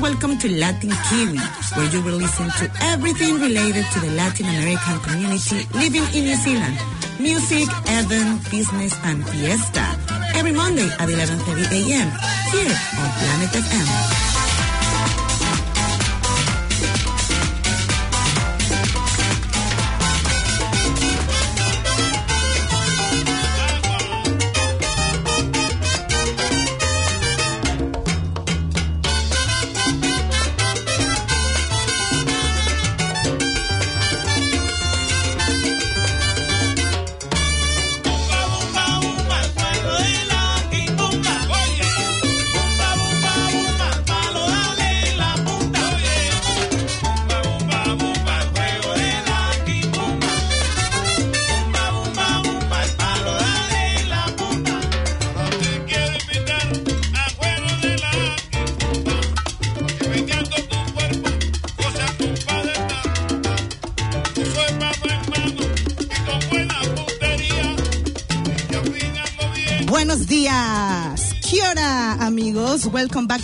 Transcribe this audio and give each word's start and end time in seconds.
welcome 0.00 0.38
to 0.38 0.48
Latin 0.58 0.90
Kiwi, 1.08 1.38
where 1.76 1.90
you 1.90 2.00
will 2.02 2.16
listen 2.16 2.48
to 2.58 2.70
everything 2.80 3.34
related 3.38 3.84
to 3.92 4.00
the 4.00 4.10
Latin 4.12 4.46
American 4.46 4.98
community 5.00 5.66
living 5.74 6.04
in 6.14 6.24
New 6.24 6.36
Zealand. 6.36 6.78
Music, 7.18 7.68
event, 7.86 8.50
business, 8.50 8.94
and 9.04 9.26
fiesta. 9.28 9.84
Every 10.34 10.52
Monday 10.52 10.88
at 10.98 11.08
11.30 11.08 11.72
a.m. 11.72 12.08
here 12.52 12.76
on 12.98 13.10
Planet 13.18 13.50
FM. 13.50 14.29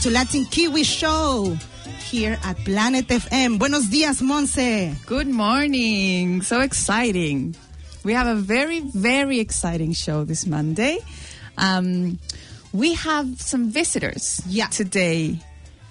To 0.07 0.12
Latin 0.12 0.45
Kiwi 0.45 0.85
Show 0.85 1.57
here 1.99 2.39
at 2.45 2.57
Planet 2.59 3.09
FM. 3.09 3.59
Buenos 3.59 3.87
dias, 3.89 4.21
Monse. 4.23 4.95
Good 5.05 5.27
morning. 5.27 6.43
So 6.43 6.61
exciting. 6.61 7.57
We 8.05 8.12
have 8.12 8.29
a 8.29 8.37
very, 8.37 8.81
very 8.81 9.41
exciting 9.41 9.95
show 9.95 10.23
this 10.23 10.47
Monday. 10.47 10.99
Um, 11.59 12.21
we 12.73 12.95
have 12.95 13.41
some 13.41 13.71
visitors 13.71 14.41
Yeah. 14.49 14.67
today 14.69 15.41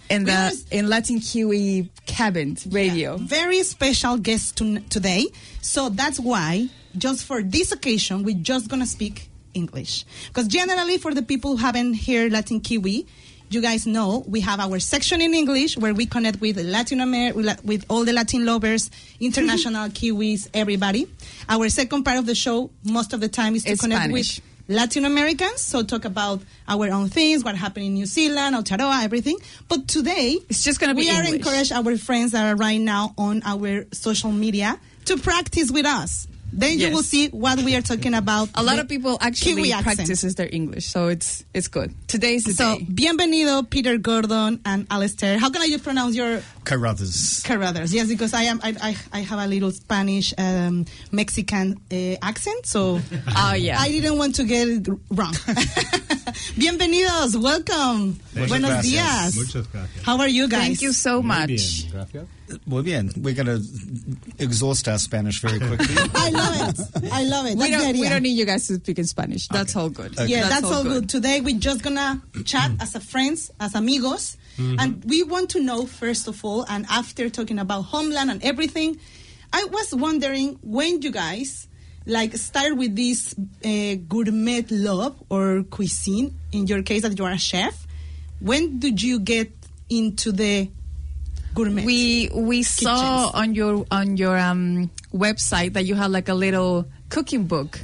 in 0.10 0.24
the 0.24 0.32
Yes. 0.32 0.64
in 0.72 0.88
Latin 0.88 1.20
Kiwi 1.20 1.90
cabin 2.06 2.58
radio. 2.70 3.18
Very 3.18 3.64
special 3.64 4.18
guest 4.18 4.56
to- 4.58 4.80
today. 4.90 5.26
So 5.62 5.90
that's 5.90 6.22
why, 6.22 6.70
just 6.98 7.26
for 7.26 7.44
this 7.44 7.74
occasion, 7.74 8.24
we're 8.24 8.40
just 8.42 8.70
going 8.70 8.82
to 8.82 8.88
speak 8.88 9.30
English. 9.54 10.06
Because 10.28 10.48
generally, 10.48 11.00
for 11.00 11.14
the 11.14 11.22
people 11.22 11.58
who 11.58 11.58
haven't 11.58 11.96
heard 12.08 12.32
Latin 12.32 12.62
Kiwi, 12.62 13.06
you 13.50 13.62
guys 13.62 13.86
know 13.86 14.24
we 14.28 14.42
have 14.42 14.60
our 14.60 14.80
section 14.80 15.22
in 15.22 15.34
English 15.34 15.78
where 15.78 15.94
we 15.94 16.06
connect 16.06 16.42
with 16.42 16.58
Latin 16.58 17.00
America, 17.02 17.58
with 17.64 17.86
all 17.90 18.04
the 18.06 18.14
Latin 18.14 18.46
lovers, 18.46 18.90
international 19.20 19.90
Kiwis, 19.90 20.48
everybody. 20.54 21.08
Our 21.48 21.70
second 21.70 22.04
part 22.04 22.18
of 22.18 22.26
the 22.26 22.36
show, 22.36 22.70
most 22.84 23.14
of 23.14 23.22
the 23.22 23.30
time, 23.30 23.56
is 23.56 23.64
to 23.64 23.72
It's 23.72 23.82
connect 23.82 24.04
Spanish. 24.06 24.38
with 24.38 24.46
Latin 24.78 25.06
Americans. 25.06 25.62
So 25.62 25.84
talk 25.84 26.06
about 26.06 26.42
our 26.68 26.90
own 26.90 27.10
things, 27.10 27.44
what 27.44 27.56
happened 27.56 27.86
in 27.86 27.94
New 27.94 28.08
Zealand, 28.08 28.56
Aotearoa, 28.56 29.04
everything. 29.04 29.38
But 29.68 29.88
today, 29.88 30.40
It's 30.50 30.64
just 30.64 30.80
gonna 30.80 30.96
be 30.96 31.02
we 31.02 31.10
are 31.12 31.24
encourage 31.24 31.72
our 31.72 31.98
friends 31.98 32.32
that 32.32 32.46
are 32.52 32.56
right 32.56 32.82
now 32.82 33.14
on 33.18 33.42
our 33.46 33.86
social 33.94 34.32
media 34.32 34.80
to 35.06 35.18
practice 35.18 35.70
with 35.72 35.86
us. 35.86 36.28
Then 36.58 36.80
you 36.80 36.90
will 36.92 37.04
see 37.04 37.28
what 37.30 37.60
we 37.60 37.76
are 37.76 37.82
talking 37.82 38.14
about. 38.14 38.48
A 38.56 38.64
lot 38.64 38.80
of 38.80 38.88
people 38.88 39.18
actually 39.20 39.56
Kiwi 39.56 39.74
accent. 39.74 39.98
practices 39.98 40.36
their 40.36 40.48
English, 40.52 40.86
so 40.88 41.10
it's 41.10 41.44
it's 41.54 41.68
good. 41.68 41.92
Today's 42.08 42.46
the 42.46 42.54
So, 42.54 42.78
day. 42.80 42.86
bienvenido, 42.86 43.70
Peter 43.70 43.98
Gordon 43.98 44.62
and 44.64 44.88
Alastair. 44.90 45.38
How 45.38 45.50
can 45.50 45.62
I 45.62 45.76
pronounce 45.84 46.16
your 46.16 46.42
Carruthers. 46.64 47.44
Carruthers? 47.44 47.94
Yes, 47.94 48.08
because 48.08 48.34
I 48.34 48.44
am 48.44 48.62
I, 48.64 48.74
I, 48.82 48.96
I 49.12 49.20
have 49.28 49.40
a 49.40 49.48
little 49.48 49.72
Spanish 49.72 50.34
um, 50.38 50.86
Mexican 51.12 51.76
uh, 51.92 52.16
accent, 52.22 52.66
so 52.66 53.02
Oh 53.36 53.54
yeah. 53.54 53.78
I 53.80 53.90
didn't 53.90 54.18
want 54.18 54.36
to 54.36 54.46
get 54.46 54.68
it 54.70 54.88
wrong. 55.12 55.34
Bienvenidos, 56.56 57.36
welcome. 57.36 58.18
Muchas 58.34 58.48
Buenos 58.50 58.70
gracias. 58.72 58.86
días. 58.86 59.36
Muchas 59.36 59.68
gracias. 59.72 60.04
How 60.06 60.18
are 60.20 60.28
you 60.30 60.48
guys? 60.48 60.62
Thank 60.80 60.82
you 60.82 60.94
so 60.94 61.22
Muy 61.22 61.36
much. 61.36 61.86
Bien, 62.48 62.58
gracias. 62.58 62.68
Muy 62.68 62.84
bien. 62.84 63.12
We're 63.18 63.34
going 63.34 63.48
to 63.48 64.44
exhaust 64.44 64.88
our 64.88 64.98
Spanish 64.98 65.42
very 65.42 65.60
quickly. 65.68 65.96
I 66.14 66.30
love 66.30 66.70
it. 66.70 67.12
I 67.12 67.24
love 67.24 67.46
it. 67.46 67.58
We 67.58 67.70
That's 67.70 67.84
don't, 67.84 68.00
we 68.00 68.10
don't 68.10 68.24
need 68.24 68.38
you 68.38 68.46
guys 68.46 68.68
to 68.68 68.76
speak 68.76 69.00
in 69.00 69.06
Spanish. 69.06 69.48
That's 69.48 69.76
all 69.76 69.90
good. 69.90 70.16
Yeah, 70.28 70.50
that's, 70.50 70.66
all 70.66 70.84
good. 70.84 71.10
Today 71.10 71.42
we're 71.42 71.60
just 71.60 71.82
gonna 71.84 72.22
chat 72.46 72.72
as 72.80 72.96
a 72.96 73.00
friends, 73.00 73.52
as 73.60 73.76
amigos, 73.76 74.38
and 74.58 75.04
we 75.06 75.24
want 75.24 75.50
to 75.52 75.60
know 75.62 75.86
first 75.86 76.28
of 76.28 76.44
all, 76.44 76.66
and 76.70 76.86
after 76.90 77.30
talking 77.30 77.60
about 77.60 77.84
homeland 77.84 78.32
and 78.32 78.44
everything, 78.44 79.00
I 79.54 79.66
was 79.66 79.94
wondering 79.94 80.60
when 80.62 81.02
you 81.02 81.12
guys 81.12 81.68
like 82.06 82.36
start 82.36 82.78
with 82.78 82.96
this 82.96 83.34
uh, 83.64 83.96
gourmet 84.08 84.66
love 84.70 85.22
or 85.30 85.64
cuisine. 85.64 86.38
In 86.52 86.68
your 86.68 86.84
case, 86.84 87.02
that 87.02 87.18
you 87.18 87.26
are 87.26 87.32
a 87.32 87.38
chef, 87.38 87.88
when 88.40 88.80
did 88.80 89.02
you 89.02 89.20
get 89.20 89.52
into 89.90 90.32
the 90.32 90.70
gourmet? 91.56 91.84
We 91.86 92.30
we 92.34 92.62
saw 92.62 93.32
on 93.34 93.56
your 93.56 93.86
on 93.90 94.18
your 94.18 94.38
um, 94.38 94.92
website 95.14 95.74
that 95.74 95.86
you 95.86 95.96
had 95.96 96.12
like 96.12 96.30
a 96.30 96.36
little 96.36 96.86
cooking 97.10 97.48
book 97.48 97.80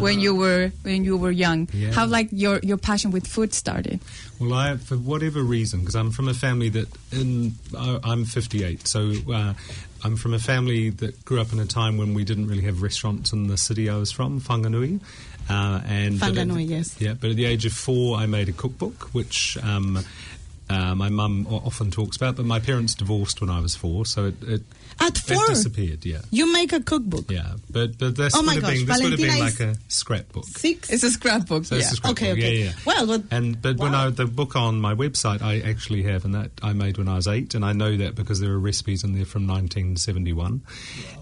when 0.00 0.20
you 0.20 0.34
were 0.34 0.70
when 0.82 1.04
you 1.04 1.16
were 1.16 1.30
young. 1.32 1.68
Yeah. 1.72 1.92
How 1.92 2.06
like 2.06 2.28
your 2.30 2.60
your 2.62 2.76
passion 2.76 3.10
with 3.10 3.26
food 3.26 3.54
started? 3.54 4.00
Well, 4.40 4.54
I, 4.54 4.76
for 4.76 4.96
whatever 4.96 5.42
reason, 5.42 5.80
because 5.80 5.94
I'm 5.94 6.10
from 6.10 6.28
a 6.28 6.34
family 6.34 6.68
that, 6.70 6.88
in, 7.12 7.54
I, 7.78 8.00
I'm 8.02 8.24
58, 8.24 8.88
so 8.88 9.12
uh, 9.32 9.54
I'm 10.02 10.16
from 10.16 10.34
a 10.34 10.40
family 10.40 10.90
that 10.90 11.24
grew 11.24 11.40
up 11.40 11.52
in 11.52 11.60
a 11.60 11.64
time 11.64 11.96
when 11.96 12.12
we 12.12 12.24
didn't 12.24 12.48
really 12.48 12.64
have 12.64 12.82
restaurants 12.82 13.32
in 13.32 13.46
the 13.46 13.56
city 13.56 13.88
I 13.88 13.96
was 13.96 14.10
from, 14.10 14.40
Whanganui. 14.40 15.00
Uh, 15.48 15.80
and 15.86 16.18
but 16.18 16.30
at- 16.30 16.34
Whanganui, 16.48 16.68
yes. 16.68 16.96
Yeah, 17.00 17.14
but 17.14 17.30
at 17.30 17.36
the 17.36 17.44
age 17.44 17.66
of 17.66 17.72
four, 17.72 18.16
I 18.18 18.26
made 18.26 18.48
a 18.48 18.52
cookbook, 18.52 19.14
which 19.14 19.56
um, 19.62 20.00
uh, 20.72 20.94
my 20.94 21.08
mum 21.08 21.46
often 21.50 21.90
talks 21.90 22.16
about. 22.16 22.36
But 22.36 22.46
my 22.46 22.58
parents 22.60 22.94
divorced 22.94 23.40
when 23.40 23.50
I 23.50 23.60
was 23.60 23.74
four, 23.76 24.06
so 24.06 24.26
it, 24.26 24.34
it, 24.42 24.62
At 25.00 25.16
it 25.16 25.18
four, 25.18 25.46
disappeared. 25.46 26.04
Yeah, 26.04 26.22
you 26.30 26.52
make 26.52 26.72
a 26.72 26.80
cookbook. 26.80 27.30
yeah. 27.30 27.54
But 27.70 27.98
but 27.98 28.16
this 28.16 28.34
Oh 28.34 28.40
would 28.40 28.46
my 28.46 28.54
have 28.54 28.62
gosh, 28.62 28.76
been 28.78 28.86
this 28.86 29.02
would 29.02 29.12
have 29.12 29.20
been 29.20 29.38
like 29.38 29.60
a 29.60 29.76
scrapbook. 29.88 30.44
Six. 30.46 30.90
It's 30.90 31.02
a 31.02 31.10
scrapbook. 31.10 31.64
So 31.64 31.74
yeah. 31.74 31.82
it's 31.82 31.92
a 31.92 31.96
scrapbook. 31.96 32.22
Okay, 32.22 32.32
okay. 32.32 32.54
Yeah, 32.56 32.64
yeah. 32.66 32.72
Well, 32.86 33.06
but 33.06 33.22
And 33.30 33.60
but 33.60 33.76
when 33.78 33.94
I 33.94 34.10
the 34.10 34.26
book 34.26 34.56
on 34.56 34.80
my 34.80 34.94
website, 34.94 35.42
I 35.42 35.60
actually 35.60 36.02
have, 36.04 36.24
and 36.24 36.34
that 36.34 36.50
I 36.62 36.72
made 36.72 36.98
when 36.98 37.08
I 37.08 37.16
was 37.16 37.28
eight, 37.28 37.54
and 37.54 37.64
I 37.64 37.72
know 37.72 37.96
that 37.96 38.14
because 38.14 38.40
there 38.40 38.52
are 38.52 38.58
recipes 38.58 39.04
in 39.04 39.14
there 39.14 39.24
from 39.26 39.46
1971, 39.46 40.62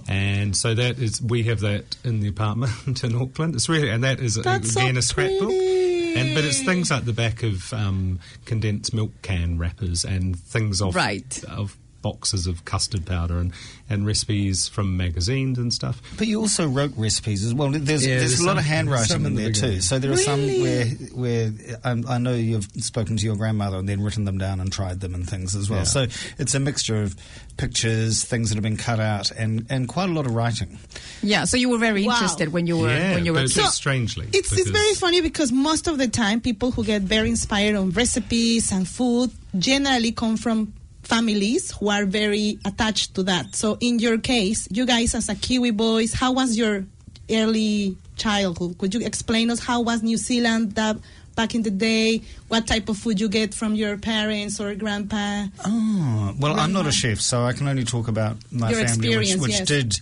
and 0.08 0.56
so 0.56 0.74
that 0.74 0.98
is 0.98 1.20
we 1.22 1.42
have 1.44 1.60
that 1.60 1.96
in 2.04 2.20
the 2.20 2.28
apartment 2.28 3.02
in 3.04 3.14
Auckland. 3.14 3.54
It's 3.54 3.68
really, 3.68 3.90
and 3.90 4.04
that 4.04 4.20
is 4.20 4.34
That's 4.36 4.72
so 4.72 4.80
again 4.80 4.96
a 4.96 5.02
scrapbook. 5.02 5.48
pretty. 5.48 5.79
And 6.16 6.34
but 6.34 6.44
it's 6.44 6.60
things 6.62 6.90
like 6.90 7.04
the 7.04 7.12
back 7.12 7.42
of 7.42 7.72
um, 7.72 8.18
condensed 8.44 8.92
milk 8.92 9.12
can 9.22 9.58
wrappers 9.58 10.04
and 10.04 10.36
things 10.38 10.80
off 10.82 10.94
Right. 10.94 11.42
of 11.44 11.76
boxes 12.02 12.46
of 12.46 12.64
custard 12.64 13.04
powder 13.06 13.38
and, 13.38 13.52
and 13.88 14.06
recipes 14.06 14.68
from 14.68 14.96
magazines 14.96 15.58
and 15.58 15.72
stuff. 15.72 16.00
but 16.18 16.26
you 16.26 16.40
also 16.40 16.66
wrote 16.66 16.92
recipes 16.96 17.44
as 17.44 17.52
well. 17.54 17.70
There's, 17.70 18.06
Yeah, 18.06 18.18
there's 18.18 18.30
there's 18.30 18.40
a 18.40 18.46
lot 18.46 18.58
of 18.58 18.64
handwriting 18.64 19.06
some 19.06 19.20
in 19.26 19.32
in 19.32 19.34
the 19.36 19.42
there 19.44 19.52
too. 19.52 19.80
So 19.80 19.98
there 19.98 20.10
are 20.12 20.16
some 20.16 20.40
where 20.62 20.86
where 21.14 21.50
um, 21.84 22.04
I 22.08 22.18
know 22.18 22.34
you've 22.34 22.64
spoken 22.78 23.16
to 23.16 23.24
your 23.24 23.36
grandmother 23.36 23.76
and 23.78 23.88
then 23.88 24.02
written 24.02 24.24
them 24.24 24.38
down 24.38 24.60
and 24.60 24.72
tried 24.72 25.00
them 25.00 25.14
and 25.14 25.28
things 25.28 25.54
as 25.54 25.68
well. 25.68 25.80
Yeah. 25.80 25.84
So 25.84 26.06
it's 26.38 26.54
a 26.54 26.60
mixture 26.60 27.02
of 27.02 27.14
pictures, 27.56 28.24
things 28.24 28.48
that 28.48 28.54
have 28.56 28.62
been 28.62 28.76
cut 28.76 29.00
out, 29.00 29.30
and, 29.32 29.66
and 29.68 29.86
quite 29.88 30.08
a 30.08 30.12
lot 30.12 30.26
of 30.26 30.34
writing. 30.34 30.78
Yeah. 31.22 31.44
So 31.44 31.56
you 31.56 31.68
were 31.68 31.78
very 31.78 32.06
Wow. 32.06 32.14
interested 32.14 32.52
when 32.52 32.66
you 32.66 32.78
were 32.78 32.88
yeah, 32.88 33.14
when 33.14 33.26
you 33.26 33.32
were 33.34 33.40
a 33.40 33.42
but 33.42 33.50
kid. 33.52 33.64
it's 33.64 33.74
strangely. 33.74 34.26
It's, 34.32 34.52
it's 34.52 34.70
very 34.70 34.94
funny 34.94 35.20
because 35.20 35.52
most 35.52 35.86
of 35.86 35.98
the 35.98 36.08
time 36.08 36.40
people 36.40 36.70
who 36.70 36.84
get 36.84 37.02
very 37.02 37.28
inspired 37.28 37.76
on 37.76 37.90
recipes 37.90 38.72
and 38.72 38.88
food 38.88 39.30
generally 39.58 40.12
come 40.12 40.36
from 40.38 40.72
families 41.10 41.72
who 41.72 41.90
are 41.90 42.06
very 42.06 42.58
attached 42.64 43.14
to 43.16 43.22
that. 43.24 43.54
So 43.56 43.76
in 43.80 43.98
your 43.98 44.18
case, 44.18 44.68
you 44.70 44.86
guys 44.86 45.14
as 45.14 45.28
a 45.28 45.34
Kiwi 45.34 45.72
boys, 45.72 46.14
how 46.14 46.32
was 46.32 46.56
your 46.56 46.84
early 47.28 47.96
childhood? 48.16 48.78
Could 48.78 48.94
you 48.94 49.02
explain 49.04 49.50
us 49.50 49.58
how 49.58 49.82
was 49.82 50.02
New 50.02 50.16
Zealand 50.16 50.76
that 50.76 50.96
back 51.34 51.54
in 51.54 51.62
the 51.62 51.70
day? 51.70 52.22
What 52.48 52.66
type 52.66 52.88
of 52.88 52.96
food 52.96 53.18
you 53.18 53.28
get 53.28 53.54
from 53.54 53.74
your 53.74 53.98
parents 53.98 54.60
or 54.60 54.74
grandpa? 54.74 55.46
Oh, 55.66 56.34
well, 56.38 56.58
I'm 56.60 56.72
not 56.72 56.86
a 56.86 56.92
chef, 56.92 57.18
so 57.20 57.42
I 57.42 57.52
can 57.54 57.66
only 57.66 57.84
talk 57.84 58.06
about 58.06 58.36
my 58.52 58.70
Your 58.70 58.86
family, 58.86 59.16
which, 59.16 59.34
which 59.36 59.50
yes. 59.50 59.66
did 59.66 60.00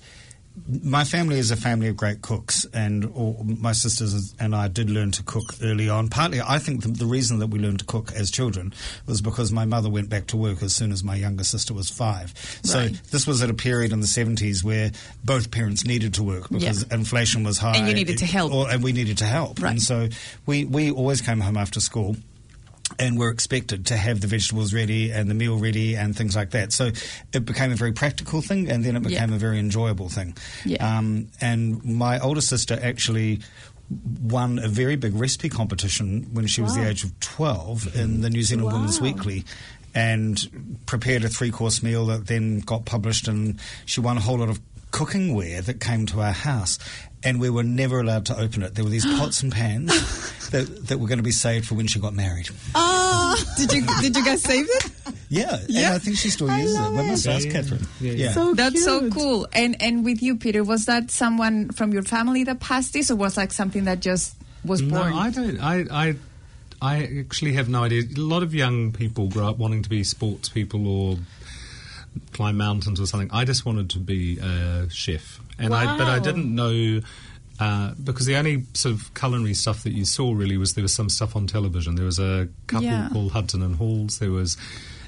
my 0.82 1.04
family 1.04 1.38
is 1.38 1.50
a 1.50 1.56
family 1.56 1.88
of 1.88 1.96
great 1.96 2.22
cooks, 2.22 2.66
and 2.72 3.04
all, 3.14 3.42
my 3.44 3.72
sisters 3.72 4.34
and 4.40 4.54
I 4.54 4.68
did 4.68 4.90
learn 4.90 5.10
to 5.12 5.22
cook 5.22 5.54
early 5.62 5.88
on. 5.88 6.08
Partly, 6.08 6.40
I 6.40 6.58
think 6.58 6.82
the, 6.82 6.88
the 6.88 7.06
reason 7.06 7.38
that 7.38 7.48
we 7.48 7.58
learned 7.58 7.80
to 7.80 7.84
cook 7.84 8.12
as 8.12 8.30
children 8.30 8.72
was 9.06 9.20
because 9.20 9.52
my 9.52 9.64
mother 9.64 9.88
went 9.90 10.08
back 10.08 10.26
to 10.28 10.36
work 10.36 10.62
as 10.62 10.74
soon 10.74 10.92
as 10.92 11.04
my 11.04 11.14
younger 11.16 11.44
sister 11.44 11.74
was 11.74 11.90
five. 11.90 12.32
So 12.62 12.78
Right. 12.78 13.00
this 13.10 13.26
was 13.26 13.42
at 13.42 13.50
a 13.50 13.54
period 13.54 13.92
in 13.92 14.00
the 14.00 14.06
70s 14.06 14.64
where 14.64 14.90
both 15.24 15.50
parents 15.50 15.84
needed 15.84 16.14
to 16.14 16.22
work 16.22 16.48
because 16.50 16.84
Yeah. 16.88 16.94
inflation 16.96 17.44
was 17.44 17.58
high. 17.58 17.76
And 17.76 17.88
you 17.88 17.94
needed 17.94 18.18
to 18.18 18.26
help. 18.26 18.52
Or, 18.52 18.70
and 18.70 18.82
we 18.82 18.92
needed 18.92 19.18
to 19.18 19.26
help. 19.26 19.60
Right. 19.62 19.70
And 19.72 19.82
so 19.82 20.08
we, 20.46 20.64
we 20.64 20.90
always 20.90 21.20
came 21.20 21.40
home 21.40 21.56
after 21.56 21.80
school 21.80 22.16
and 22.98 23.18
we 23.18 23.24
were 23.24 23.30
expected 23.30 23.86
to 23.86 23.96
have 23.96 24.20
the 24.20 24.26
vegetables 24.26 24.72
ready 24.74 25.10
and 25.12 25.30
the 25.30 25.34
meal 25.34 25.56
ready 25.58 25.94
and 25.96 26.16
things 26.16 26.34
like 26.34 26.50
that. 26.50 26.72
So 26.72 26.90
it 27.32 27.44
became 27.44 27.70
a 27.72 27.76
very 27.76 27.92
practical 27.92 28.42
thing, 28.42 28.68
and 28.70 28.84
then 28.84 28.96
it 28.96 29.02
became 29.02 29.30
Yeah. 29.30 29.36
a 29.36 29.38
very 29.38 29.58
enjoyable 29.58 30.08
thing. 30.08 30.36
Yeah. 30.64 30.98
Um, 30.98 31.28
and 31.40 31.84
my 31.84 32.18
older 32.18 32.40
sister 32.40 32.78
actually 32.82 33.40
won 34.22 34.58
a 34.58 34.68
very 34.68 34.96
big 34.96 35.14
recipe 35.14 35.48
competition 35.48 36.28
when 36.32 36.46
she 36.46 36.60
was 36.60 36.74
the 36.74 36.86
age 36.86 37.04
of 37.04 37.18
12 37.20 37.96
in 37.96 38.20
the 38.20 38.28
New 38.30 38.42
Zealand 38.42 38.72
Women's 38.72 39.00
Weekly. 39.00 39.44
And 39.94 40.78
prepared 40.86 41.24
a 41.24 41.28
three 41.28 41.50
course 41.50 41.82
meal 41.82 42.06
that 42.06 42.26
then 42.26 42.60
got 42.60 42.84
published, 42.84 43.26
and 43.26 43.58
she 43.86 44.00
won 44.00 44.16
a 44.18 44.20
whole 44.20 44.38
lot 44.38 44.48
of 44.50 44.60
cooking 44.90 45.34
ware 45.34 45.60
that 45.62 45.80
came 45.80 46.06
to 46.06 46.20
our 46.20 46.32
house. 46.32 46.78
And 47.24 47.40
we 47.40 47.50
were 47.50 47.64
never 47.64 47.98
allowed 48.00 48.26
to 48.26 48.38
open 48.38 48.62
it. 48.62 48.74
There 48.76 48.84
were 48.84 48.90
these 48.90 49.04
pots 49.18 49.42
and 49.42 49.50
pans 49.52 49.88
that, 50.50 50.86
that 50.86 50.98
were 50.98 51.08
going 51.08 51.18
to 51.18 51.24
be 51.24 51.32
saved 51.32 51.66
for 51.66 51.74
when 51.74 51.86
she 51.88 51.98
got 51.98 52.14
married. 52.14 52.48
Oh, 52.76 53.36
Did 53.56 53.72
you 53.72 53.84
did 54.00 54.16
you 54.16 54.24
guys 54.24 54.42
save 54.42 54.66
it? 54.68 54.90
Yeah, 55.28 55.58
Yeah? 55.68 55.86
and 55.86 55.94
I 55.94 55.98
think 55.98 56.16
she 56.16 56.30
still 56.30 56.48
I 56.50 56.60
uses 56.60 56.76
it. 56.76 56.80
love 56.80 56.92
We 56.96 57.02
must 57.08 57.26
it. 57.26 57.30
ask 57.30 57.44
Yeah, 57.46 57.50
yeah. 57.52 57.60
Catherine. 57.60 57.86
Yeah, 58.00 58.12
yeah. 58.12 58.32
so 58.32 58.54
That's 58.54 58.84
so 58.84 59.10
cool. 59.10 59.48
And 59.52 59.80
and 59.82 60.04
with 60.04 60.22
you, 60.22 60.36
Peter, 60.36 60.62
was 60.64 60.86
that 60.86 61.10
someone 61.10 61.70
from 61.70 61.92
your 61.92 62.02
family 62.04 62.44
that 62.44 62.60
passed 62.60 62.92
this, 62.92 63.10
or 63.10 63.16
was 63.16 63.36
like 63.36 63.52
something 63.52 63.84
that 63.84 64.00
just 64.00 64.34
was 64.64 64.80
No, 64.80 64.98
born? 65.00 65.12
I 65.12 65.30
don't. 65.30 65.60
I, 65.60 65.84
I, 65.90 66.14
I 66.80 67.18
actually 67.20 67.54
have 67.54 67.68
no 67.68 67.82
idea. 67.84 68.02
A 68.16 68.20
lot 68.20 68.42
of 68.44 68.54
young 68.54 68.92
people 68.92 69.26
grow 69.28 69.48
up 69.48 69.58
wanting 69.58 69.82
to 69.82 69.88
be 69.90 70.04
sports 70.04 70.48
people 70.48 70.86
or 70.86 71.18
climb 72.32 72.56
mountains 72.56 73.00
or 73.00 73.06
something. 73.06 73.30
I 73.32 73.44
just 73.44 73.66
wanted 73.66 73.90
to 73.90 73.98
be 73.98 74.38
a 74.38 74.88
chef, 74.90 75.40
and 75.58 75.74
I, 75.74 75.96
but 75.98 76.06
I 76.06 76.18
didn't 76.18 76.54
know. 76.54 77.00
Uh, 77.60 77.92
because 78.04 78.26
the 78.26 78.36
only 78.36 78.64
sort 78.74 78.94
of 78.94 79.12
culinary 79.14 79.54
stuff 79.54 79.82
that 79.82 79.92
you 79.92 80.04
saw 80.04 80.32
really 80.32 80.56
was 80.56 80.74
there 80.74 80.82
was 80.82 80.94
some 80.94 81.08
stuff 81.08 81.34
on 81.34 81.46
television. 81.46 81.96
There 81.96 82.04
was 82.06 82.18
a 82.18 82.48
couple 82.68 82.84
Yeah. 82.86 83.08
called 83.12 83.32
Hudson 83.32 83.62
and 83.62 83.76
Halls. 83.76 84.18
There 84.18 84.30
was 84.30 84.56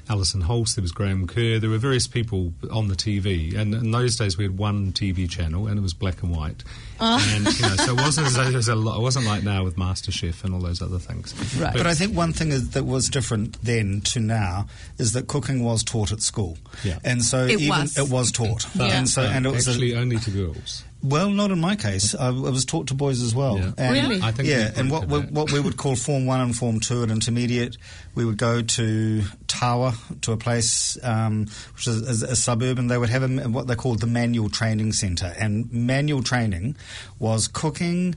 Alison 0.09 0.41
Holst. 0.41 0.75
There 0.75 0.81
was 0.81 0.91
Graham 0.91 1.27
Kerr. 1.27 1.59
There 1.59 1.69
were 1.69 1.77
various 1.77 2.07
people 2.07 2.51
on 2.69 2.89
the 2.89 2.95
TV. 2.95 3.55
And 3.55 3.73
in 3.73 3.91
those 3.91 4.17
days, 4.17 4.37
we 4.37 4.43
had 4.43 4.57
one 4.57 4.91
TV 4.91 5.29
channel, 5.29 5.67
and 5.67 5.77
it 5.77 5.81
was 5.81 5.93
black 5.93 6.21
and 6.23 6.35
white. 6.35 6.63
And 6.99 7.45
you 7.45 7.61
know, 7.61 7.75
so 7.77 7.93
it 7.93 8.01
wasn't 8.01 8.27
as 8.27 8.33
though 8.33 8.43
there 8.43 8.53
was 8.57 8.67
a 8.67 8.75
lot. 8.75 8.97
It 8.97 9.01
wasn't 9.01 9.27
like 9.27 9.43
now 9.43 9.63
with 9.63 9.77
MasterChef 9.77 10.43
and 10.43 10.53
all 10.53 10.59
those 10.59 10.81
other 10.81 10.99
things. 10.99 11.33
Right. 11.55 11.71
But 11.77 11.87
I 11.87 11.93
think 11.93 12.15
one 12.17 12.33
thing 12.33 12.51
is, 12.51 12.71
that 12.71 12.83
was 12.85 13.07
different 13.09 13.61
then 13.63 14.01
to 14.05 14.19
now 14.19 14.67
is 14.97 15.13
that 15.13 15.27
cooking 15.27 15.63
was 15.63 15.83
taught 15.83 16.11
at 16.11 16.21
school. 16.21 16.57
Yeah. 16.83 16.99
And 17.05 17.23
so 17.23 17.45
It 17.45 17.61
even 17.61 17.69
was. 17.69 17.97
it 17.97 18.09
was 18.09 18.31
taught. 18.33 18.65
Yeah. 18.75 18.85
And 18.87 19.07
so 19.07 19.21
Uh, 19.21 19.27
and 19.27 19.45
it 19.45 19.51
was 19.53 19.67
a- 19.67 19.71
actually 19.71 19.95
only 19.95 20.17
to 20.17 20.31
girls. 20.31 20.83
Well, 21.03 21.29
not 21.29 21.51
in 21.51 21.59
my 21.59 21.75
case. 21.75 22.13
I, 22.13 22.27
I 22.27 22.31
was 22.31 22.65
taught 22.65 22.87
to 22.87 22.93
boys 22.93 23.21
as 23.21 23.33
well. 23.33 23.57
Yeah. 23.57 23.71
And, 23.77 23.93
Really? 23.93 24.21
I 24.21 24.31
think 24.31 24.47
yeah, 24.47 24.71
and 24.75 24.91
what 24.91 25.07
we, 25.07 25.19
what 25.19 25.51
we 25.51 25.59
would 25.59 25.77
call 25.77 25.95
Form 25.95 26.25
One 26.25 26.41
and 26.41 26.55
Form 26.55 26.79
Two 26.79 27.03
at 27.03 27.09
intermediate, 27.09 27.77
we 28.15 28.25
would 28.25 28.37
go 28.37 28.61
to 28.61 29.23
Tawa 29.47 29.95
to 30.21 30.31
a 30.31 30.37
place 30.37 30.97
um, 31.03 31.47
which 31.75 31.87
is, 31.87 32.01
is 32.01 32.23
a 32.23 32.35
suburb, 32.35 32.79
and 32.79 32.89
they 32.89 32.97
would 32.97 33.09
have 33.09 33.23
a, 33.23 33.49
what 33.49 33.67
they 33.67 33.75
called 33.75 33.99
the 33.99 34.07
manual 34.07 34.49
training 34.49 34.93
centre. 34.93 35.33
And 35.37 35.71
manual 35.71 36.23
training 36.23 36.75
was 37.19 37.47
cooking 37.47 38.15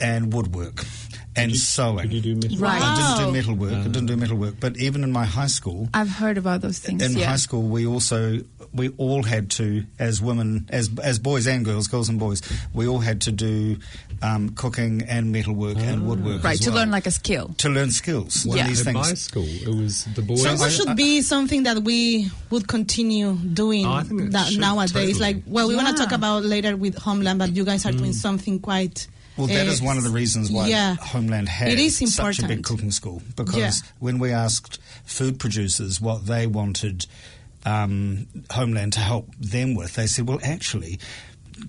and 0.00 0.32
woodwork 0.32 0.84
and 1.38 1.54
sewing. 1.54 2.08
Did 2.08 2.24
you 2.24 2.34
do 2.34 2.48
metal? 2.48 2.58
Right. 2.58 2.80
I 2.82 2.94
didn't 2.96 3.10
Wow. 3.18 3.26
do 3.26 3.32
metalwork. 3.32 3.72
I 3.72 3.82
didn't 3.88 4.06
do 4.06 4.16
metalwork. 4.16 4.54
But 4.58 4.78
even 4.78 5.04
in 5.04 5.12
my 5.12 5.24
high 5.26 5.48
school, 5.48 5.88
I've 5.92 6.08
heard 6.08 6.38
about 6.38 6.62
those 6.62 6.78
things. 6.78 7.02
in 7.02 7.16
yeah. 7.16 7.26
high 7.26 7.36
school, 7.36 7.62
we 7.62 7.86
also 7.86 8.40
we 8.72 8.88
all 8.98 9.22
had 9.22 9.50
to, 9.50 9.84
as 9.98 10.20
women, 10.20 10.66
as 10.70 10.90
as 11.02 11.18
boys 11.18 11.46
and 11.46 11.64
girls, 11.64 11.88
girls 11.88 12.08
and 12.08 12.18
boys, 12.18 12.42
we 12.74 12.86
all 12.86 12.98
had 13.00 13.20
to 13.22 13.32
do 13.32 13.76
um, 14.22 14.50
cooking 14.50 15.02
and 15.02 15.30
metalwork 15.30 15.76
and 15.78 16.06
woodwork. 16.06 16.42
right 16.42 16.54
as 16.54 16.60
to 16.60 16.70
well. 16.70 16.80
learn 16.80 16.90
like 16.90 17.06
a 17.06 17.10
skill. 17.10 17.54
to 17.58 17.68
learn 17.68 17.90
skills. 17.90 18.46
Yeah. 18.46 18.62
and 18.62 18.70
these 18.70 18.86
At 18.86 18.94
my 18.94 19.02
school, 19.14 19.44
it 19.46 19.68
was 19.68 20.04
the 20.14 20.22
boys. 20.22 20.42
So 20.42 20.50
I- 20.50 20.56
that 20.56 20.70
should 20.72 20.96
be 20.96 21.20
something 21.20 21.64
that 21.64 21.84
we 21.84 22.30
would 22.50 22.66
continue 22.66 23.34
doing 23.34 23.84
Oh, 23.86 23.92
I 23.92 24.02
think 24.04 24.20
it 24.22 24.32
that 24.32 24.54
nowadays. 24.56 24.92
totally. 24.92 25.12
Like, 25.20 25.42
well, 25.46 25.68
we 25.68 25.76
want 25.76 25.88
Yeah. 25.88 25.92
to 25.92 25.98
talk 25.98 26.12
about 26.12 26.44
later 26.44 26.76
with 26.78 26.96
Homeland, 26.96 27.38
but 27.38 27.54
you 27.54 27.64
guys 27.64 27.84
are 27.84 27.92
doing 27.92 28.14
something 28.14 28.58
quite. 28.58 29.06
Well, 29.36 29.46
that 29.48 29.66
is 29.66 29.82
one 29.82 29.98
of 29.98 30.04
the 30.04 30.10
reasons 30.10 30.50
why 30.50 30.68
yeah. 30.68 30.94
Homeland 30.96 31.48
has 31.48 31.72
It 31.72 31.78
is 31.78 32.14
such 32.14 32.38
a 32.38 32.48
big 32.48 32.62
cooking 32.64 32.90
school 32.90 33.22
because 33.36 33.56
Yeah. 33.56 33.72
when 33.98 34.18
we 34.18 34.32
asked 34.32 34.78
food 35.04 35.38
producers 35.38 36.00
what 36.00 36.26
they 36.26 36.46
wanted 36.46 37.06
um, 37.64 38.26
Homeland 38.50 38.92
to 38.94 39.00
help 39.00 39.34
them 39.38 39.74
with, 39.74 39.94
they 39.94 40.06
said, 40.06 40.28
"Well, 40.28 40.40
actually." 40.42 40.98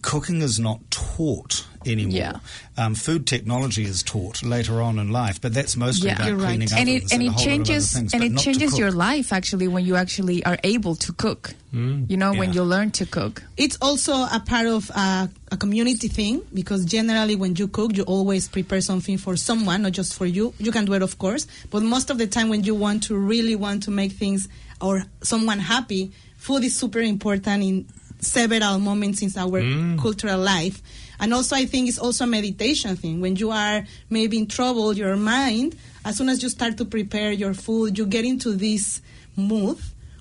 Cooking 0.01 0.41
is 0.41 0.59
not 0.59 0.81
taught 0.91 1.65
anymore. 1.87 2.13
Yeah. 2.13 2.39
Um, 2.77 2.93
food 2.95 3.25
technology 3.25 3.83
is 3.85 4.03
taught 4.03 4.43
later 4.43 4.81
on 4.81 4.99
in 4.99 5.11
life, 5.11 5.41
but 5.41 5.53
that's 5.53 5.75
mostly 5.75 6.07
Yeah. 6.09 6.15
about 6.15 6.27
You're 6.27 6.37
right. 6.37 6.47
cleaning 6.59 6.69
and 6.77 6.89
it 6.89 7.11
and 7.11 7.21
a 7.21 7.25
it 7.25 7.31
whole 7.31 7.37
lot 7.37 7.47
of 7.47 7.53
other 7.53 7.65
changes 7.65 7.93
things, 7.93 8.13
and 8.13 8.23
it 8.23 8.37
changes 8.37 8.77
your 8.77 8.91
life 8.91 9.33
actually 9.33 9.67
when 9.67 9.85
you 9.85 9.95
actually 9.95 10.43
are 10.45 10.57
able 10.63 10.95
to 10.95 11.13
cook. 11.13 11.53
You 11.73 12.17
know 12.17 12.33
when 12.33 12.53
you 12.53 12.63
learn 12.63 12.89
to 12.91 13.05
cook. 13.05 13.43
It's 13.55 13.77
also 13.81 14.13
a 14.13 14.41
part 14.43 14.65
of 14.65 14.89
uh, 14.95 15.27
a 15.51 15.57
community 15.57 16.07
thing 16.07 16.41
because 16.51 16.85
generally 16.85 17.35
when 17.35 17.55
you 17.55 17.67
cook, 17.67 17.95
you 17.95 18.01
always 18.03 18.47
prepare 18.47 18.81
something 18.81 19.19
for 19.19 19.35
someone, 19.35 19.83
not 19.83 19.91
just 19.91 20.15
for 20.15 20.25
you. 20.25 20.55
You 20.57 20.71
can 20.71 20.85
do 20.85 20.93
it, 20.93 21.03
of 21.03 21.19
course, 21.19 21.45
but 21.69 21.83
most 21.83 22.09
of 22.09 22.17
the 22.17 22.25
time 22.25 22.49
when 22.49 22.63
you 22.63 22.73
want 22.73 23.03
to 23.03 23.15
really 23.15 23.55
want 23.55 23.83
to 23.83 23.91
make 23.91 24.13
things 24.13 24.47
or 24.81 25.03
someone 25.21 25.59
happy, 25.59 26.11
food 26.37 26.63
is 26.63 26.75
super 26.75 26.99
important 26.99 27.61
in 27.61 27.85
several 28.21 28.79
moments 28.79 29.21
in 29.21 29.29
our 29.37 29.61
cultural 30.01 30.39
life. 30.39 30.81
And 31.19 31.33
also, 31.33 31.55
I 31.55 31.65
think 31.65 31.87
it's 31.89 31.99
also 31.99 32.25
a 32.25 32.27
meditation 32.27 32.95
thing. 32.95 33.21
When 33.21 33.35
you 33.35 33.51
are 33.51 33.85
maybe 34.09 34.37
in 34.37 34.47
trouble, 34.47 34.93
your 34.95 35.15
mind, 35.15 35.75
as 36.05 36.17
soon 36.17 36.29
as 36.29 36.43
you 36.43 36.49
start 36.49 36.77
to 36.77 36.85
prepare 36.85 37.31
your 37.31 37.53
food, 37.53 37.97
you 37.97 38.05
get 38.05 38.23
into 38.25 38.53
this 38.53 39.01
mood 39.35 39.77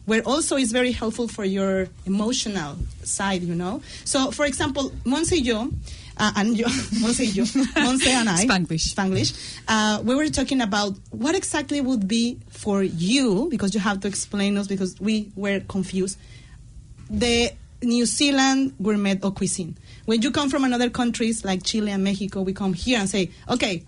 where 0.07 0.23
also 0.23 0.57
is 0.57 0.73
very 0.73 0.93
helpful 0.93 1.29
for 1.29 1.45
your 1.45 1.89
emotional 2.07 2.77
side, 3.03 3.43
you 3.43 3.55
know. 3.55 3.83
So, 4.05 4.31
for 4.31 4.47
example, 4.47 4.91
Monse 5.05 5.45
yo, 5.45 5.69
uh, 6.17 6.33
and 6.37 6.57
yo, 6.57 6.67
Monse 7.03 7.35
yo, 7.35 7.45
Monse 7.83 8.07
and 8.07 8.29
I, 8.29 8.47
Spanglish. 8.47 8.95
Spanglish, 8.95 9.61
uh, 9.69 10.01
we 10.03 10.15
were 10.15 10.29
talking 10.29 10.61
about 10.61 10.95
what 11.11 11.35
exactly 11.35 11.81
would 11.81 12.07
be 12.07 12.39
for 12.51 12.83
you, 12.85 13.49
because 13.51 13.75
you 13.75 13.81
have 13.81 14.01
to 14.01 14.09
explain 14.09 14.57
us, 14.57 14.69
because 14.69 14.99
we 15.01 15.31
were 15.35 15.61
confused, 15.61 16.19
the 17.11 17.51
New 17.83 18.07
Zealand 18.07 18.75
gourmet 18.81 19.19
or 19.23 19.33
cuisine. 19.33 19.77
When 20.07 20.23
you 20.23 20.31
come 20.31 20.49
from 20.51 20.65
another 20.65 20.89
countries 20.89 21.45
like 21.45 21.63
Chile 21.65 21.91
and 21.91 22.03
Mexico, 22.05 22.43
we 22.43 22.53
come 22.53 22.73
here 22.73 22.99
and 22.99 23.11
say, 23.11 23.31
okay, 23.49 23.85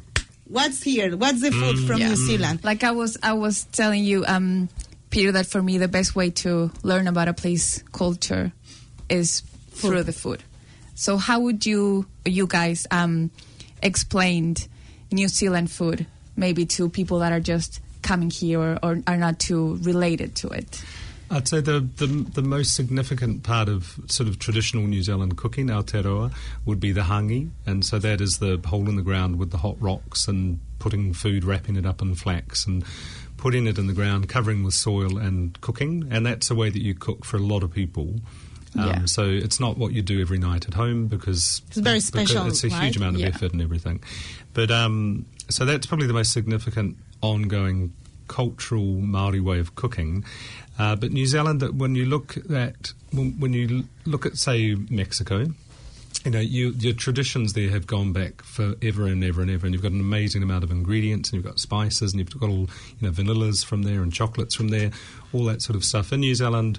what's 0.46 0.82
here? 0.82 1.16
What's 1.16 1.40
the 1.40 1.50
food 1.52 1.78
from 1.86 2.00
Yeah. 2.00 2.08
New 2.08 2.16
Zealand? 2.16 2.64
Like 2.64 2.82
I 2.84 2.90
was 2.90 3.16
I 3.22 3.32
was 3.34 3.64
telling 3.72 4.04
you, 4.04 4.24
um, 4.26 4.68
Peter, 5.10 5.32
that 5.32 5.46
for 5.46 5.62
me 5.62 5.78
the 5.78 5.88
best 5.88 6.16
way 6.16 6.30
to 6.42 6.70
learn 6.82 7.06
about 7.06 7.28
a 7.28 7.32
place 7.34 7.82
culture 7.92 8.52
is 9.08 9.42
through 9.70 10.02
the 10.02 10.12
food. 10.12 10.42
So 10.96 11.16
how 11.16 11.38
would 11.40 11.64
you 11.64 12.06
you 12.26 12.46
guys 12.48 12.86
um, 12.90 13.30
explained 13.80 14.66
New 15.12 15.28
Zealand 15.28 15.70
food 15.70 16.06
maybe 16.36 16.66
to 16.66 16.88
people 16.88 17.20
that 17.20 17.32
are 17.32 17.40
just 17.40 17.80
coming 18.02 18.30
here 18.30 18.60
or, 18.60 18.78
or 18.82 19.02
are 19.06 19.16
not 19.16 19.38
too 19.38 19.78
related 19.82 20.34
to 20.36 20.48
it? 20.48 20.82
I'd 21.30 21.46
say 21.46 21.60
the, 21.60 21.80
the 21.96 22.06
the 22.06 22.42
most 22.42 22.74
significant 22.74 23.42
part 23.42 23.68
of 23.68 23.98
sort 24.06 24.28
of 24.28 24.38
traditional 24.38 24.84
New 24.86 25.02
Zealand 25.02 25.36
cooking, 25.36 25.66
Aotearoa, 25.66 26.32
would 26.64 26.80
be 26.80 26.92
the 26.92 27.02
hangi, 27.02 27.50
and 27.66 27.84
so 27.84 27.98
that 27.98 28.20
is 28.20 28.38
the 28.38 28.60
hole 28.66 28.88
in 28.88 28.96
the 28.96 29.02
ground 29.02 29.38
with 29.38 29.50
the 29.50 29.58
hot 29.58 29.76
rocks 29.80 30.26
and 30.26 30.58
putting 30.78 31.12
food, 31.12 31.44
wrapping 31.44 31.76
it 31.76 31.84
up 31.84 32.00
in 32.00 32.14
flax 32.14 32.66
and 32.66 32.84
putting 33.36 33.66
it 33.66 33.78
in 33.78 33.86
the 33.88 33.92
ground, 33.92 34.28
covering 34.28 34.62
with 34.64 34.74
soil 34.74 35.18
and 35.18 35.60
cooking, 35.60 36.08
and 36.10 36.24
that's 36.24 36.48
the 36.48 36.54
way 36.54 36.70
that 36.70 36.82
you 36.82 36.94
cook 36.94 37.24
for 37.24 37.36
a 37.36 37.40
lot 37.40 37.62
of 37.62 37.72
people. 37.72 38.14
Um, 38.78 38.86
Yeah. 38.86 39.04
So 39.06 39.24
it's 39.28 39.60
not 39.60 39.76
what 39.78 39.92
you 39.92 40.02
do 40.02 40.20
every 40.20 40.38
night 40.38 40.66
at 40.66 40.74
home 40.74 41.06
because 41.08 41.62
It's 41.68 41.76
very 41.78 42.00
special, 42.00 42.46
It's 42.46 42.64
a 42.64 42.68
right? 42.68 42.84
huge 42.84 42.96
amount 42.96 43.16
of 43.16 43.20
Yeah. 43.20 43.28
effort 43.28 43.52
and 43.52 43.60
everything. 43.62 44.00
But 44.54 44.70
um, 44.70 45.24
so 45.48 45.64
that's 45.64 45.86
probably 45.86 46.06
the 46.06 46.12
most 46.14 46.32
significant 46.32 46.96
ongoing 47.22 47.92
cultural 48.28 48.84
Maori 48.84 49.40
way 49.40 49.58
of 49.58 49.74
cooking. 49.74 50.24
Uh, 50.78 50.94
but 50.94 51.10
New 51.10 51.26
Zealand, 51.26 51.62
when 51.78 51.94
you 51.94 52.06
look 52.06 52.36
at 52.50 52.92
when, 53.10 53.32
when 53.40 53.52
you 53.52 53.84
look 54.04 54.26
at 54.26 54.36
say 54.36 54.76
Mexico, 54.90 55.46
you 56.24 56.30
know 56.30 56.40
you, 56.40 56.70
your 56.78 56.94
traditions 56.94 57.54
there 57.54 57.70
have 57.70 57.86
gone 57.86 58.12
back 58.12 58.42
forever 58.42 59.06
and 59.06 59.24
ever 59.24 59.42
and 59.42 59.50
ever, 59.50 59.66
and 59.66 59.74
you've 59.74 59.82
got 59.82 59.92
an 59.92 60.00
amazing 60.00 60.42
amount 60.42 60.64
of 60.64 60.70
ingredients, 60.70 61.30
and 61.30 61.36
you've 61.36 61.46
got 61.46 61.58
spices, 61.58 62.12
and 62.12 62.20
you've 62.20 62.38
got 62.38 62.50
all 62.50 62.68
you 63.00 63.02
know 63.02 63.10
vanillas 63.10 63.64
from 63.64 63.82
there 63.82 64.02
and 64.02 64.12
chocolates 64.12 64.54
from 64.54 64.68
there, 64.68 64.90
all 65.32 65.44
that 65.44 65.62
sort 65.62 65.76
of 65.76 65.84
stuff. 65.84 66.12
In 66.12 66.20
New 66.20 66.34
Zealand, 66.34 66.78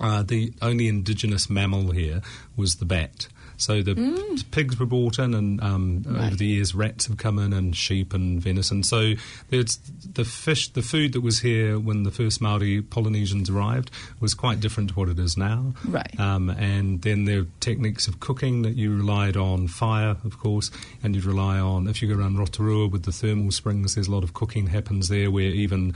uh, 0.00 0.22
the 0.22 0.52
only 0.60 0.88
indigenous 0.88 1.48
mammal 1.48 1.92
here 1.92 2.20
was 2.56 2.76
the 2.76 2.84
bat. 2.84 3.28
So 3.56 3.82
the 3.82 4.42
pigs 4.50 4.78
were 4.78 4.86
brought 4.86 5.18
in, 5.18 5.34
and 5.34 5.62
um, 5.62 6.04
over 6.08 6.36
the 6.36 6.46
years, 6.46 6.74
rats 6.74 7.06
have 7.06 7.16
come 7.16 7.38
in, 7.38 7.52
and 7.52 7.74
sheep 7.76 8.12
and 8.12 8.40
venison. 8.40 8.82
So 8.82 9.14
the 9.50 10.24
fish, 10.24 10.68
the 10.68 10.82
food 10.82 11.12
that 11.12 11.20
was 11.20 11.40
here 11.40 11.78
when 11.78 12.02
the 12.02 12.10
first 12.10 12.40
Maori 12.40 12.82
Polynesians 12.82 13.50
arrived 13.50 13.90
was 14.20 14.34
quite 14.34 14.60
different 14.60 14.90
to 14.90 14.94
what 14.94 15.08
it 15.08 15.18
is 15.18 15.36
now. 15.36 15.74
Right. 15.84 16.18
Um, 16.18 16.50
and 16.50 17.02
then 17.02 17.24
there 17.24 17.40
are 17.40 17.46
techniques 17.60 18.08
of 18.08 18.20
cooking 18.20 18.62
that 18.62 18.74
you 18.76 18.96
relied 18.96 19.36
on 19.36 19.68
fire, 19.68 20.16
of 20.24 20.38
course, 20.38 20.70
and 21.02 21.14
you'd 21.14 21.24
rely 21.24 21.58
on 21.58 21.88
if 21.88 22.02
you 22.02 22.08
go 22.08 22.20
around 22.20 22.38
Rotorua 22.38 22.88
with 22.88 23.04
the 23.04 23.12
thermal 23.12 23.50
springs. 23.50 23.94
There's 23.94 24.08
a 24.08 24.12
lot 24.12 24.24
of 24.24 24.34
cooking 24.34 24.68
happens 24.68 25.08
there, 25.08 25.30
where 25.30 25.44
even 25.44 25.94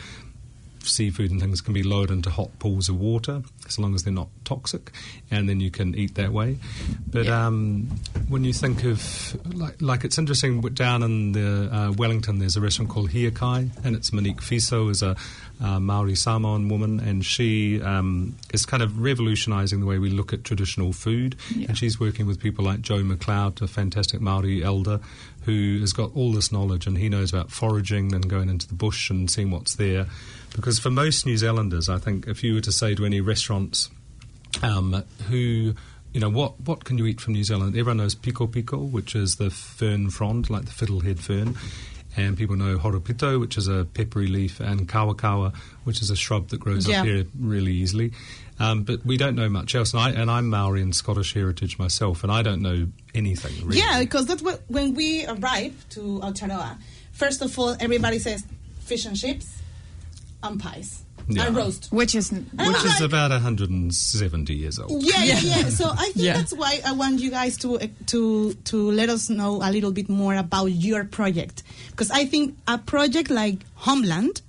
seafood 0.83 1.31
and 1.31 1.41
things 1.41 1.61
can 1.61 1.75
be 1.75 1.83
lowered 1.83 2.11
into 2.11 2.31
hot 2.31 2.59
pools 2.59 2.89
of 2.89 2.99
water 2.99 3.43
as 3.67 3.79
long 3.79 3.95
as 3.95 4.03
they're 4.03 4.13
not 4.13 4.29
toxic, 4.45 4.93
and 5.31 5.49
then 5.49 5.61
you 5.61 5.71
can 5.71 5.95
eat 5.95 6.15
that 6.15 6.33
way. 6.33 6.59
But 7.07 7.29
um, 7.29 7.89
when 8.29 8.45
you 8.45 8.53
think 8.53 8.85
of 8.85 9.37
like, 9.55 9.81
like 9.81 10.05
it's 10.05 10.19
interesting 10.19 10.61
down 10.61 11.03
in 11.03 11.33
the 11.33 11.69
uh, 11.73 11.93
Wellington, 11.93 12.39
there's 12.39 12.57
a 12.57 12.61
restaurant 12.61 12.91
called 12.91 13.11
Hiakai, 13.11 13.71
and 13.85 13.97
it's 13.97 14.13
Monique 14.13 14.41
Fiso 14.41 14.91
is 14.91 15.03
a 15.03 15.17
uh, 15.61 15.81
Maori 15.81 16.15
Samoan 16.15 16.69
woman, 16.69 17.01
and 17.01 17.25
she 17.25 17.83
um, 17.83 18.37
is 18.53 18.65
kind 18.65 18.83
of 18.83 19.01
revolutionising 19.01 19.81
the 19.81 19.87
way 19.87 19.99
we 19.99 20.11
look 20.11 20.33
at 20.33 20.45
traditional 20.45 20.93
food. 20.93 21.37
Yeah. 21.55 21.69
And 21.69 21.79
she's 21.79 21.99
working 21.99 22.27
with 22.27 22.41
people 22.41 22.65
like 22.65 22.81
Joe 22.81 23.03
McLeod, 23.03 23.61
a 23.61 23.69
fantastic 23.69 24.21
Maori 24.21 24.63
elder, 24.63 25.01
who 25.43 25.79
has 25.81 25.93
got 25.93 26.15
all 26.15 26.33
this 26.33 26.53
knowledge, 26.53 26.87
and 26.87 26.99
he 26.99 27.09
knows 27.09 27.33
about 27.33 27.51
foraging 27.51 28.15
and 28.15 28.29
going 28.29 28.49
into 28.49 28.69
the 28.69 28.75
bush 28.75 29.11
and 29.11 29.31
seeing 29.31 29.51
what's 29.51 29.75
there. 29.75 30.07
Because 30.57 30.79
for 30.79 30.91
most 30.91 31.25
New 31.27 31.37
Zealanders, 31.37 31.89
I 31.89 31.99
think 31.99 32.27
if 32.27 32.43
you 32.43 32.55
were 32.55 32.61
to 32.63 32.73
say 32.73 32.95
to 32.95 33.05
any 33.05 33.21
restaurants 33.21 33.91
um, 34.63 35.05
who 35.29 35.75
you 36.13 36.21
know 36.21 36.31
what 36.31 36.61
what 36.63 36.85
can 36.85 36.99
you 36.99 37.07
eat 37.07 37.21
from 37.21 37.35
New 37.35 37.45
Zealand? 37.45 37.77
Everyone 37.77 37.99
knows 37.99 38.15
piko 38.15 38.49
piko, 38.49 38.91
which 38.91 39.15
is 39.15 39.37
the 39.37 39.51
fern 39.51 40.11
frond, 40.11 40.51
like 40.51 40.65
the 40.65 40.73
fiddlehead 40.73 41.19
fern. 41.19 41.57
And 42.17 42.37
people 42.37 42.57
know 42.57 42.79
horopito, 42.79 43.39
which 43.39 43.57
is 43.57 43.69
a 43.69 43.85
peppery 43.85 44.27
leaf, 44.27 44.59
and 44.59 44.89
kawakawa, 44.89 45.55
which 45.85 46.01
is 46.03 46.11
a 46.11 46.17
shrub 46.17 46.49
that 46.49 46.59
grows 46.59 46.89
Yeah. 46.89 47.01
up 47.01 47.07
here 47.07 47.27
really 47.39 47.73
easily. 47.73 48.13
Um, 48.59 48.83
but 48.83 49.05
we 49.07 49.17
don't 49.17 49.37
know 49.37 49.49
much 49.49 49.77
else. 49.77 49.93
And, 49.93 50.01
I, 50.03 50.11
and 50.11 50.29
I'm 50.29 50.49
Maori 50.49 50.83
and 50.83 50.97
Scottish 50.97 51.35
heritage 51.35 51.79
myself, 51.79 52.25
and 52.25 52.33
I 52.33 52.43
don't 52.43 52.61
know 52.61 52.89
anything 53.15 53.65
really. 53.65 53.79
Yeah, 53.79 54.01
because 54.01 54.27
that's 54.27 54.43
what 54.43 54.63
when 54.67 54.95
we 54.95 55.27
arrive 55.27 55.85
to 55.91 56.01
Aotearoa, 56.25 56.79
first 57.13 57.41
of 57.43 57.57
all, 57.57 57.77
everybody 57.79 58.19
says 58.19 58.43
fish 58.81 59.05
and 59.05 59.17
chips 59.17 59.58
Um, 60.43 60.53
and 60.53 60.61
pies 60.63 61.03
Yeah. 61.29 61.47
and 61.49 61.57
roast. 61.57 61.89
Which 61.91 62.15
is 62.15 62.31
And 62.31 62.47
which 62.57 62.77
is 62.85 62.85
like, 62.85 63.01
about 63.01 63.31
170 63.33 64.55
years 64.55 64.79
old. 64.79 65.03
Yeah, 65.03 65.25
yeah, 65.25 65.41
yeah. 65.41 65.69
So 65.69 65.91
I 65.91 66.05
think 66.13 66.17
Yeah. 66.17 66.35
that's 66.35 66.53
why 66.53 66.81
I 66.87 66.93
want 66.93 67.21
you 67.21 67.31
guys 67.31 67.57
to 67.59 67.79
to 68.07 68.55
to 68.55 68.91
let 68.93 69.09
us 69.11 69.29
know 69.29 69.61
a 69.63 69.71
little 69.73 69.91
bit 69.93 70.09
more 70.09 70.35
about 70.37 70.67
your 70.67 71.05
project 71.05 71.63
because 71.91 72.11
I 72.11 72.25
think 72.25 72.57
a 72.69 72.79
project 72.79 73.31
like 73.31 73.59
Homeland 73.75 74.43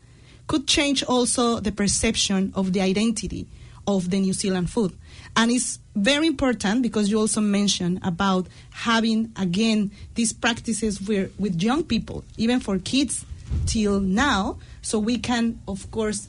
could 0.48 0.67
change 0.67 1.03
also 1.03 1.60
the 1.60 1.72
perception 1.72 2.51
of 2.55 2.74
the 2.74 2.81
identity 2.81 3.48
of 3.88 4.10
the 4.12 4.19
New 4.19 4.34
Zealand 4.34 4.69
food. 4.69 4.93
And 5.36 5.51
it's 5.51 5.79
very 5.96 6.27
important 6.27 6.81
because 6.84 7.10
you 7.10 7.19
also 7.19 7.41
mentioned 7.41 8.00
about 8.03 8.48
having 8.72 9.31
again 9.36 9.91
these 10.15 10.34
practices 10.34 11.01
where, 11.01 11.29
with 11.39 11.62
young 11.62 11.84
people, 11.84 12.24
even 12.38 12.60
for 12.60 12.77
kids 12.79 13.25
till 13.65 14.00
now, 14.00 14.58
so 14.82 15.00
we 15.00 15.18
can 15.18 15.60
of 15.68 15.89
course 15.91 16.27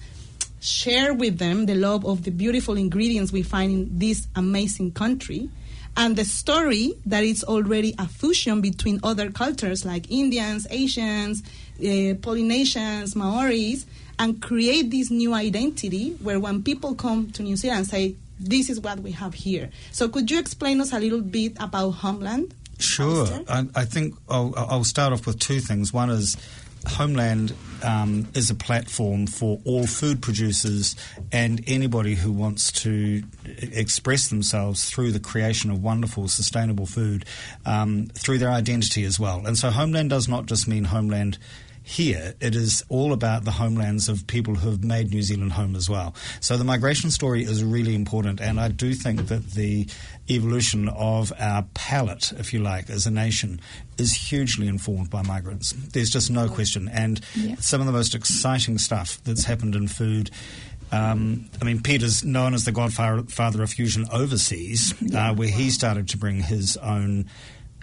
share 0.61 1.15
with 1.15 1.39
them 1.39 1.67
the 1.67 1.75
love 1.75 2.05
of 2.05 2.25
the 2.25 2.31
beautiful 2.31 2.77
ingredients 2.77 3.33
we 3.33 3.43
find 3.43 3.73
in 3.73 3.99
this 3.99 4.29
amazing 4.37 4.93
country 4.93 5.49
and 5.97 6.17
the 6.17 6.25
story 6.25 6.95
that 7.07 7.25
it's 7.25 7.43
already 7.45 7.95
a 7.99 8.07
fusion 8.07 8.61
between 8.61 9.01
other 9.03 9.31
cultures 9.31 9.85
like 9.85 10.11
Indians, 10.11 10.67
Asians, 10.71 11.43
uh, 11.79 12.15
Polynesians, 12.23 13.17
Maoris, 13.17 13.87
and 14.19 14.41
create 14.41 14.91
this 14.91 15.11
new 15.11 15.35
identity 15.35 16.13
where 16.23 16.39
when 16.39 16.63
people 16.63 16.95
come 16.95 17.31
to 17.33 17.43
New 17.43 17.57
Zealand 17.57 17.87
say, 17.87 18.15
this 18.39 18.71
is 18.71 18.81
what 18.81 19.01
we 19.01 19.13
have 19.13 19.35
here. 19.35 19.71
So 19.93 20.09
could 20.09 20.31
you 20.31 20.39
explain 20.39 20.81
us 20.81 20.93
a 20.93 20.99
little 20.99 21.21
bit 21.21 21.57
about 21.61 21.91
Homeland? 21.91 22.55
Sure. 22.79 23.27
I, 23.49 23.67
I 23.75 23.85
think 23.85 24.15
I'll, 24.29 24.55
I'll 24.57 24.85
start 24.85 25.13
off 25.13 25.27
with 25.27 25.39
two 25.39 25.61
things. 25.61 25.93
One 25.93 26.09
is 26.09 26.37
Homeland 26.87 27.55
um, 27.83 28.29
is 28.35 28.51
a 28.51 28.55
platform 28.55 29.27
for 29.27 29.61
all 29.65 29.87
food 29.87 30.23
producers 30.23 30.97
and 31.33 31.63
anybody 31.67 32.15
who 32.15 32.33
wants 32.33 32.73
to 32.73 33.23
express 33.45 34.29
themselves 34.29 34.89
through 34.89 35.13
the 35.13 35.21
creation 35.21 35.71
of 35.71 35.83
wonderful, 35.83 36.29
sustainable 36.29 36.87
food 36.87 37.25
um, 37.67 38.07
through 38.15 38.39
their 38.39 38.51
identity 38.51 39.05
as 39.05 39.19
well. 39.19 39.47
And 39.47 39.59
so 39.59 39.71
Homeland 39.71 40.11
does 40.11 40.29
not 40.29 40.47
just 40.47 40.69
mean 40.69 40.85
Homeland 40.85 41.39
here, 41.83 42.35
it 42.41 42.55
is 42.55 42.85
all 42.89 43.13
about 43.13 43.45
the 43.45 43.51
homelands 43.51 44.09
of 44.09 44.27
people 44.27 44.55
who 44.55 44.71
have 44.71 44.85
made 44.85 45.11
New 45.11 45.23
Zealand 45.23 45.53
home 45.53 45.75
as 45.75 45.89
well. 45.89 46.15
So 46.41 46.57
the 46.57 46.65
migration 46.65 47.11
story 47.11 47.43
is 47.43 47.65
really 47.65 47.95
important, 47.95 48.41
and 48.41 48.61
I 48.61 48.69
do 48.69 48.95
think 48.95 49.29
that 49.29 49.53
the 49.53 49.89
evolution 50.29 50.89
of 50.89 51.33
our 51.39 51.65
palate, 51.75 52.33
if 52.33 52.53
you 52.53 52.61
like, 52.61 52.91
as 52.91 53.07
a 53.07 53.11
nation, 53.11 53.61
is 53.99 54.13
hugely 54.15 54.69
informed 54.69 55.11
by 55.11 55.23
migrants. 55.23 55.73
There's 55.73 56.11
just 56.11 56.31
no 56.31 56.49
question. 56.49 56.89
And 56.89 57.21
Yeah. 57.35 57.57
some 57.61 57.81
of 57.81 57.87
the 57.87 57.93
most 57.93 58.15
exciting 58.15 58.79
stuff 58.79 59.19
that's 59.25 59.45
happened 59.45 59.75
in 59.75 59.89
food. 59.89 60.31
Um, 60.93 61.49
I 61.61 61.65
mean, 61.65 61.83
Peter's 61.83 62.25
known 62.25 62.53
as 62.53 62.65
the 62.65 62.73
godfather 62.73 63.63
of 63.63 63.71
fusion 63.71 64.07
overseas, 64.13 64.93
uh, 65.15 65.33
where 65.35 65.49
he 65.49 65.71
started 65.71 66.09
to 66.09 66.17
bring 66.17 66.41
his 66.41 66.77
own 66.79 67.27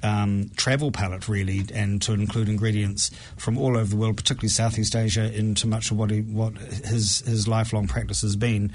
um, 0.03 0.49
travel 0.55 0.91
palette, 0.91 1.27
really, 1.27 1.63
and 1.73 2.01
to 2.03 2.13
include 2.13 2.49
ingredients 2.49 3.11
from 3.37 3.57
all 3.57 3.77
over 3.77 3.89
the 3.89 3.95
world, 3.95 4.17
particularly 4.17 4.49
Southeast 4.49 4.95
Asia, 4.95 5.33
into 5.33 5.67
much 5.67 5.91
of 5.91 5.97
what 5.97 6.11
he, 6.11 6.21
what 6.21 6.55
his 6.57 7.19
his 7.21 7.47
lifelong 7.47 7.87
practice 7.87 8.21
has 8.21 8.35
been. 8.35 8.71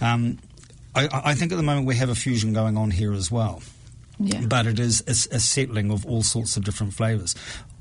Um, 0.00 0.38
I, 0.94 1.08
I 1.12 1.34
think 1.34 1.52
at 1.52 1.56
the 1.56 1.62
moment 1.62 1.86
we 1.86 1.96
have 1.96 2.08
a 2.10 2.14
fusion 2.14 2.52
going 2.52 2.76
on 2.76 2.90
here 2.90 3.12
as 3.14 3.30
well 3.30 3.62
Yeah. 4.18 4.42
but 4.46 4.66
it 4.66 4.78
is 4.78 5.02
a, 5.06 5.36
a 5.36 5.40
settling 5.40 5.90
of 5.90 6.04
all 6.04 6.22
sorts 6.22 6.56
of 6.58 6.64
different 6.64 6.92
flavours. 6.92 7.34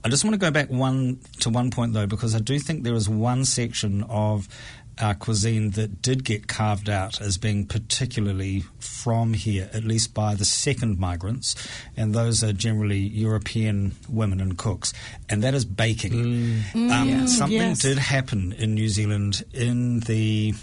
I 0.04 0.10
just 0.10 0.24
want 0.24 0.34
to 0.34 0.40
go 0.40 0.50
back 0.50 0.70
one 0.70 1.20
to 1.42 1.50
one 1.50 1.72
point 1.72 1.94
though, 1.94 2.08
because 2.08 2.34
I 2.36 2.40
do 2.40 2.58
think 2.58 2.84
there 2.84 2.96
is 2.96 3.08
one 3.10 3.44
section 3.46 4.04
of 4.10 4.48
our 5.00 5.14
cuisine 5.14 5.72
that 5.72 6.02
did 6.02 6.24
get 6.24 6.48
carved 6.48 6.90
out 6.90 7.22
as 7.22 7.38
being 7.38 7.66
particularly 7.66 8.64
from 8.80 9.34
here, 9.34 9.70
at 9.74 9.84
least 9.84 10.14
by 10.14 10.36
the 10.36 10.46
second 10.46 11.00
migrants, 11.00 11.56
and 11.98 12.14
those 12.14 12.44
are 12.44 12.54
generally 12.54 13.00
European 13.00 13.94
women 14.10 14.40
and 14.40 14.58
cooks, 14.58 14.94
and 15.30 15.44
that 15.44 15.54
is 15.54 15.66
baking. 15.66 16.12
Mm. 16.12 16.92
Um, 16.92 17.10
mm. 17.10 17.28
something 17.28 17.58
yes. 17.58 17.80
did 17.80 17.98
happen 17.98 18.54
in 18.54 18.76
New 18.76 18.90
Zealand 18.90 19.44
in 19.54 20.02
the 20.02 20.54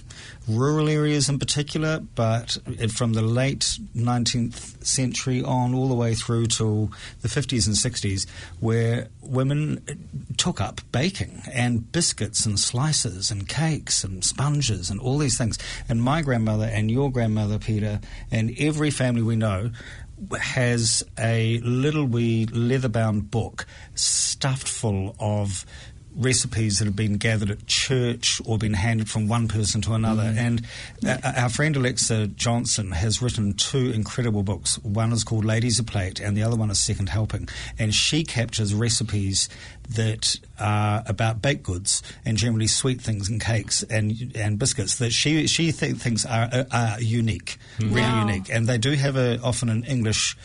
rural 0.48 0.88
areas 0.88 1.28
in 1.28 1.38
particular, 1.38 2.00
but 2.14 2.58
from 2.94 3.12
the 3.12 3.22
late 3.22 3.78
19th 3.96 4.84
century 4.84 5.42
on 5.42 5.74
all 5.74 5.88
the 5.88 5.94
way 5.94 6.14
through 6.14 6.46
to 6.46 6.90
the 7.20 7.28
50s 7.28 7.66
and 7.66 7.76
60s, 7.76 8.28
where 8.60 9.08
women 9.22 9.82
took 10.36 10.60
up 10.60 10.80
baking 10.92 11.42
and 11.52 11.90
biscuits 11.92 12.46
and 12.46 12.58
slices 12.58 13.30
and 13.30 13.48
cakes 13.48 14.04
and 14.04 14.24
sponges 14.24 14.90
and 14.90 15.00
all 15.00 15.18
these 15.18 15.36
things. 15.36 15.58
And 15.88 16.02
my 16.02 16.22
grandmother 16.22 16.66
and 16.66 16.90
your 16.90 17.10
grandmother, 17.10 17.58
Peter, 17.58 18.00
and 18.30 18.54
every 18.58 18.90
family 18.90 19.22
we 19.22 19.36
know 19.36 19.70
has 20.40 21.04
a 21.16 21.58
little 21.58 22.04
wee 22.04 22.44
leather 22.46 22.88
bound 22.88 23.30
book 23.30 23.66
stuffed 23.94 24.68
full 24.68 25.14
of 25.20 25.64
recipes 26.18 26.78
that 26.78 26.86
have 26.86 26.96
been 26.96 27.16
gathered 27.16 27.50
at 27.50 27.66
church 27.66 28.42
or 28.44 28.58
been 28.58 28.74
handed 28.74 29.08
from 29.08 29.28
one 29.28 29.46
person 29.48 29.80
to 29.82 29.94
another. 29.94 30.24
Mm-hmm. 30.24 30.38
And 30.38 30.66
uh, 31.06 31.16
uh, 31.22 31.32
our 31.42 31.48
friend 31.48 31.76
Alexa 31.76 32.26
Johnston 32.28 32.90
has 32.90 33.22
written 33.22 33.54
two 33.54 33.90
incredible 33.92 34.42
books. 34.42 34.78
One 34.80 35.12
is 35.12 35.22
called 35.24 35.44
Ladies 35.44 35.78
a 35.78 35.84
Plate, 35.84 36.18
and 36.20 36.36
the 36.36 36.42
other 36.42 36.56
one 36.56 36.70
is 36.70 36.78
Second 36.80 37.08
Helping. 37.08 37.48
And 37.78 37.94
she 37.94 38.24
captures 38.24 38.74
recipes 38.74 39.48
that 39.90 40.34
are 40.58 41.02
about 41.06 41.40
baked 41.40 41.62
goods 41.62 42.02
and 42.24 42.36
generally 42.36 42.66
sweet 42.66 43.00
things 43.00 43.28
and 43.30 43.40
cakes 43.40 43.82
and 43.84 44.32
and 44.34 44.58
biscuits 44.58 44.98
that 44.98 45.12
she 45.12 45.46
she 45.46 45.72
th- 45.72 45.96
thinks 45.96 46.26
are, 46.26 46.48
are, 46.52 46.66
are 46.72 47.00
unique, 47.00 47.58
mm-hmm. 47.78 47.94
really 47.94 48.02
Wow. 48.08 48.26
unique. 48.26 48.50
And 48.52 48.66
they 48.66 48.76
do 48.78 48.90
have 48.92 49.16
a 49.16 49.40
often 49.40 49.68
an 49.68 49.84
English 49.84 50.36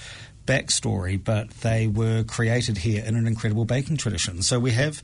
backstory, 0.45 1.21
but 1.23 1.49
they 1.61 1.87
were 1.87 2.23
created 2.23 2.77
here 2.77 3.03
in 3.05 3.15
an 3.15 3.27
incredible 3.27 3.65
baking 3.65 3.97
tradition. 3.97 4.41
So 4.41 4.59
we 4.59 4.71
have 4.71 5.01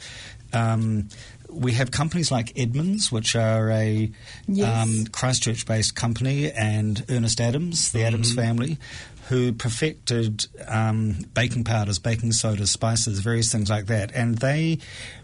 um, 0.53 1.09
we 1.49 1.73
have 1.73 1.89
companies 1.91 2.31
like 2.31 2.53
Edmonds, 2.55 3.11
which 3.11 3.35
are 3.35 3.71
a 3.71 4.11
Yes. 4.47 4.83
um, 4.83 5.05
Christchurch-based 5.11 5.95
company, 5.95 6.51
and 6.51 7.03
Ernest 7.09 7.41
Adams, 7.41 7.91
the 7.91 8.03
Adams 8.03 8.33
family, 8.33 8.77
who 9.29 9.53
perfected 9.53 10.47
um, 10.67 11.19
baking 11.35 11.63
powders, 11.63 11.99
baking 11.99 12.31
sodas, 12.31 12.71
spices, 12.71 13.19
various 13.19 13.51
things 13.51 13.69
like 13.69 13.85
that, 13.85 14.11
and 14.13 14.39
they 14.39 14.79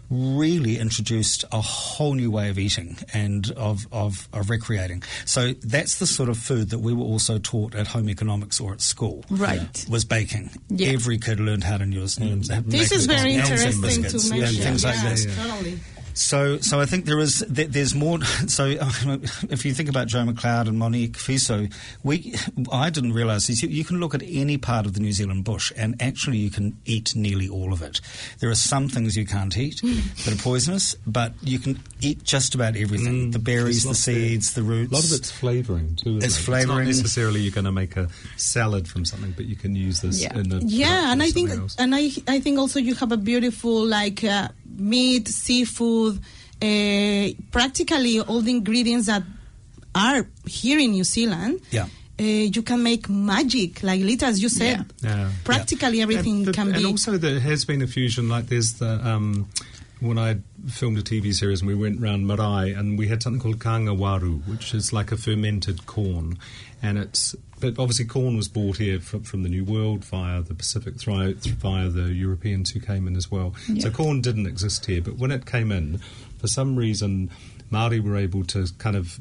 really 0.08 0.78
introduced 0.78 1.44
a 1.50 1.60
whole 1.60 2.14
new 2.14 2.30
way 2.30 2.48
of 2.48 2.58
eating 2.58 2.96
and 3.12 3.50
of, 3.56 3.88
of, 3.90 4.28
of 4.32 4.48
recreating. 4.48 5.02
So 5.24 5.52
that's 5.54 5.98
the 5.98 6.06
sort 6.06 6.28
of 6.28 6.38
food 6.38 6.70
that 6.70 6.78
we 6.78 6.92
were 6.94 7.04
also 7.04 7.38
taught 7.38 7.74
at 7.74 7.88
home 7.88 8.08
economics 8.08 8.60
or 8.60 8.72
at 8.72 8.80
school. 8.80 9.24
Right. 9.28 9.84
Was 9.90 10.04
baking. 10.04 10.50
Yeah. 10.68 10.90
Every 10.90 11.18
kid 11.18 11.40
learned 11.40 11.64
how 11.64 11.78
to 11.78 11.84
use. 11.84 12.14
This 12.16 12.92
is 12.92 13.06
very 13.06 13.34
interesting 13.34 13.72
to 14.04 14.30
mention. 14.30 14.36
Yeah, 14.36 14.46
things 14.46 14.84
like 14.84 14.94
yeah, 15.02 15.10
this. 15.10 15.36
Totally. 15.36 15.78
So, 16.16 16.58
so 16.60 16.80
I 16.80 16.86
think 16.86 17.04
there 17.04 17.18
is 17.18 17.44
th- 17.54 17.68
there's 17.68 17.94
more. 17.94 18.18
So, 18.48 18.64
if 19.50 19.64
you 19.66 19.74
think 19.74 19.88
about 19.90 20.06
Joe 20.08 20.24
McLeod 20.24 20.66
and 20.68 20.78
Monique 20.78 21.18
Fiso, 21.18 21.70
we 22.02 22.34
I 22.72 22.88
didn't 22.90 23.12
realise 23.12 23.50
is 23.50 23.62
you, 23.62 23.68
you 23.68 23.84
can 23.84 24.00
look 24.00 24.14
at 24.14 24.22
any 24.24 24.56
part 24.56 24.86
of 24.86 24.94
the 24.94 25.00
New 25.00 25.12
Zealand 25.12 25.44
bush 25.44 25.72
and 25.76 25.94
actually 26.00 26.38
you 26.38 26.50
can 26.50 26.76
eat 26.86 27.14
nearly 27.14 27.48
all 27.48 27.72
of 27.72 27.82
it. 27.82 28.00
There 28.40 28.48
are 28.50 28.54
some 28.54 28.88
things 28.88 29.14
you 29.16 29.26
can't 29.26 29.54
eat 29.58 29.80
that 30.24 30.32
are 30.32 30.42
poisonous, 30.42 30.94
but 31.06 31.34
you 31.42 31.58
can 31.58 31.78
eat 32.00 32.24
just 32.24 32.54
about 32.54 32.76
everything: 32.76 33.30
Mm, 33.30 33.32
the 33.32 33.38
berries, 33.38 33.82
the 33.82 33.88
lots 33.90 34.04
there. 34.06 34.14
seeds, 34.14 34.54
the 34.54 34.62
roots. 34.62 34.90
A 34.92 34.94
lot 34.94 35.04
of 35.04 35.12
it's 35.12 35.30
flavouring 35.30 35.96
too. 35.96 36.16
Isn't 36.16 36.24
It's 36.24 36.38
it? 36.38 36.42
flavouring. 36.42 36.88
It's 36.88 36.98
not 36.98 37.02
necessarily 37.04 37.40
you're 37.40 37.52
going 37.52 37.64
to 37.66 37.72
make 37.72 37.96
a 37.96 38.08
salad 38.36 38.88
from 38.88 39.04
something, 39.04 39.32
but 39.36 39.44
you 39.44 39.56
can 39.56 39.76
use 39.76 40.00
this 40.00 40.22
Yeah. 40.22 40.38
in 40.38 40.50
a 40.52 40.60
Yeah, 40.64 41.12
and 41.12 41.22
I 41.22 41.30
think 41.30 41.50
else. 41.50 41.76
and 41.78 41.94
I 41.94 42.10
I 42.26 42.40
think 42.40 42.58
also 42.58 42.78
you 42.80 42.94
have 42.94 43.12
a 43.12 43.16
beautiful 43.18 43.84
like 43.84 44.24
uh, 44.24 44.48
meat, 44.78 45.28
seafood, 45.28 46.20
uh, 46.62 47.28
practically 47.50 48.20
all 48.20 48.40
the 48.40 48.50
ingredients 48.50 49.06
that 49.06 49.22
are 49.94 50.26
here 50.46 50.78
in 50.78 50.92
New 50.92 51.04
Zealand. 51.04 51.60
Yeah. 51.70 51.86
Uh, 52.18 52.22
you 52.22 52.62
can 52.62 52.82
make 52.82 53.10
magic, 53.10 53.82
like 53.82 54.00
Lita, 54.00 54.26
as 54.26 54.42
you 54.42 54.48
said. 54.48 54.86
Yeah. 55.02 55.30
Practically 55.44 56.00
everything 56.00 56.36
and, 56.36 56.46
the- 56.46 56.52
can 56.52 56.68
and 56.68 56.76
be. 56.76 56.82
And 56.84 56.86
also 56.92 57.18
there 57.18 57.40
has 57.40 57.64
been 57.66 57.82
a 57.82 57.86
fusion. 57.86 58.28
Like 58.28 58.46
there's 58.46 58.74
the 58.74 59.06
um, 59.06 59.48
when 60.00 60.18
I 60.18 60.38
filmed 60.68 60.98
a 60.98 61.02
TV 61.02 61.34
series 61.34 61.60
and 61.60 61.68
we 61.68 61.74
went 61.74 62.00
round 62.00 62.26
Marae 62.26 62.72
and 62.72 62.98
we 62.98 63.08
had 63.08 63.22
something 63.22 63.40
called 63.40 63.58
kangawaru, 63.58 64.46
which 64.48 64.74
is 64.74 64.92
like 64.92 65.12
a 65.12 65.16
fermented 65.16 65.86
corn, 65.86 66.38
and 66.82 66.96
it's 66.98 67.34
but 67.60 67.78
obviously 67.78 68.04
corn 68.04 68.36
was 68.36 68.48
brought 68.48 68.78
here 68.78 69.00
from, 69.00 69.22
from 69.22 69.42
the 69.42 69.48
New 69.48 69.64
World 69.64 70.04
via 70.04 70.42
the 70.42 70.54
Pacific 70.54 70.98
thri- 70.98 71.34
via 71.34 71.88
the 71.88 72.12
Europeans 72.12 72.70
who 72.70 72.80
came 72.80 73.06
in 73.06 73.16
as 73.16 73.30
well. 73.30 73.54
So 73.78 73.90
corn 73.90 74.20
didn't 74.20 74.46
exist 74.46 74.86
here, 74.86 75.00
but 75.00 75.16
when 75.16 75.30
it 75.30 75.46
came 75.46 75.72
in, 75.72 75.98
for 76.38 76.46
some 76.46 76.76
reason. 76.76 77.30
Maori 77.68 77.98
were 77.98 78.16
able 78.16 78.44
to 78.44 78.68
kind 78.78 78.94
of 78.94 79.18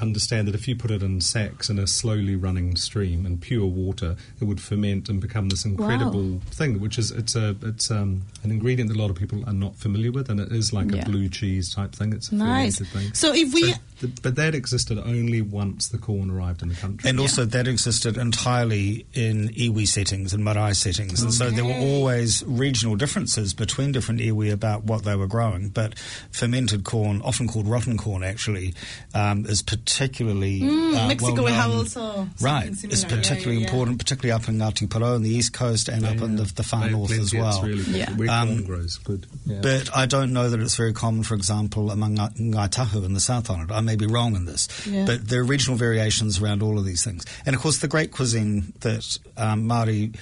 understand 0.00 0.46
that 0.48 0.54
if 0.54 0.68
you 0.68 0.76
put 0.76 0.90
it 0.90 1.02
in 1.02 1.20
sacks 1.20 1.68
in 1.70 1.78
a 1.78 1.86
slowly 1.86 2.36
running 2.36 2.76
stream 2.76 3.26
in 3.26 3.38
pure 3.38 3.66
water, 3.66 4.16
it 4.40 4.44
would 4.44 4.60
ferment 4.60 5.08
and 5.08 5.20
become 5.20 5.48
this 5.48 5.64
incredible 5.64 6.40
thing, 6.50 6.80
which 6.80 6.98
is 6.98 7.10
it's 7.10 7.34
a 7.34 7.56
it's 7.62 7.90
um, 7.90 8.22
an 8.42 8.50
ingredient 8.50 8.88
that 8.90 8.96
a 8.96 9.00
lot 9.00 9.10
of 9.10 9.16
people 9.16 9.42
are 9.46 9.52
not 9.52 9.76
familiar 9.76 10.12
with, 10.12 10.28
and 10.30 10.40
it 10.40 10.52
is 10.52 10.72
like 10.72 10.90
Yeah. 10.92 11.02
a 11.02 11.04
blue 11.04 11.28
cheese 11.28 11.74
type 11.74 11.92
thing. 11.94 12.12
It's 12.12 12.30
a 12.30 12.34
Nice. 12.34 12.76
fermented 12.78 13.02
thing. 13.02 13.14
So 13.14 13.34
if 13.34 13.52
we- 13.54 13.74
th- 14.00 14.12
but 14.22 14.34
that 14.36 14.54
existed 14.54 14.98
only 14.98 15.40
once 15.42 15.88
the 15.88 15.98
corn 15.98 16.30
arrived 16.30 16.62
in 16.62 16.68
the 16.68 16.74
country. 16.74 17.08
And 17.08 17.18
also, 17.18 17.44
that 17.44 17.66
existed 17.66 18.16
entirely 18.16 19.06
in 19.14 19.48
iwi 19.50 19.86
settings 19.86 20.32
and 20.32 20.44
marae 20.44 20.74
settings. 20.74 21.22
And 21.22 21.32
so 21.32 21.50
there 21.50 21.64
were 21.64 21.72
always 21.72 22.44
regional 22.46 22.96
differences 22.96 23.54
between 23.54 23.92
different 23.92 24.20
iwi 24.20 24.52
about 24.52 24.84
what 24.84 25.04
they 25.04 25.16
were 25.16 25.26
growing. 25.26 25.68
But 25.70 25.98
fermented 26.30 26.84
corn, 26.84 27.20
often 27.22 27.48
called 27.48 27.66
rotten 27.66 27.96
corn 27.96 28.22
actually, 28.22 28.74
um, 29.14 29.46
is 29.46 29.55
particularly. 29.62 30.60
Mm, 30.60 30.96
uh, 30.96 31.08
Mexico, 31.08 31.44
we 31.44 31.50
have 31.50 31.70
well-known. 31.70 31.78
also 31.78 32.28
Right. 32.40 32.66
something 32.66 32.90
It's 32.90 33.00
similar. 33.00 33.16
Yeah, 33.16 33.22
particularly 33.22 33.56
yeah, 33.56 33.60
yeah. 33.60 33.66
important, 33.72 33.98
particularly 33.98 34.32
up 34.32 34.48
in 34.48 34.58
Ngati 34.58 34.88
Porou 34.88 35.14
on 35.16 35.22
the 35.22 35.30
east 35.30 35.52
coast 35.52 35.88
and 35.88 36.04
up 36.04 36.18
in 36.20 36.36
the, 36.36 36.44
the 36.44 36.62
far 36.62 36.80
They 36.80 36.88
have 36.90 36.92
north 36.98 37.12
as 37.12 37.32
well. 37.34 37.48
It's 37.48 37.62
really 37.64 37.84
good. 37.84 37.94
Yeah. 37.96 38.10
Where 38.12 38.30
Um, 38.30 38.48
corn 38.48 38.64
grows 38.64 38.96
good. 38.98 39.26
Yeah. 39.44 39.60
But 39.62 39.96
I 39.96 40.06
don't 40.06 40.32
know 40.32 40.50
that 40.50 40.60
it's 40.60 40.76
very 40.76 40.92
common, 40.92 41.22
for 41.22 41.34
example, 41.34 41.90
among 41.90 42.16
Ngai 42.16 42.36
Ngai 42.38 42.70
Tahu 42.70 43.04
in 43.04 43.12
the 43.14 43.20
South 43.20 43.50
Island. 43.50 43.72
I 43.72 43.80
may 43.80 43.96
be 43.96 44.06
wrong 44.06 44.36
in 44.36 44.44
this. 44.44 44.68
Yeah. 44.86 45.04
But 45.04 45.28
there 45.28 45.40
are 45.40 45.44
regional 45.44 45.76
variations 45.76 46.40
around 46.40 46.62
all 46.62 46.78
of 46.78 46.84
these 46.84 47.04
things. 47.04 47.24
And 47.44 47.54
of 47.56 47.62
course, 47.62 47.78
the 47.78 47.88
great 47.88 48.12
cuisine 48.12 48.72
that 48.80 49.18
um, 49.36 49.64
Māori 49.68 50.14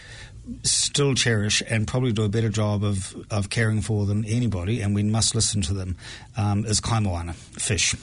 still 0.62 1.14
cherish 1.14 1.62
and 1.68 1.86
probably 1.86 2.12
do 2.12 2.22
a 2.24 2.28
better 2.28 2.48
job 2.48 2.84
of, 2.84 3.14
of 3.30 3.50
caring 3.50 3.80
for 3.80 4.06
than 4.06 4.24
anybody, 4.24 4.80
and 4.80 4.94
we 4.94 5.02
must 5.02 5.34
listen 5.34 5.62
to 5.62 5.74
them, 5.74 5.96
um, 6.36 6.64
is 6.66 6.80
kaimoana, 6.80 7.34
fish. 7.34 7.94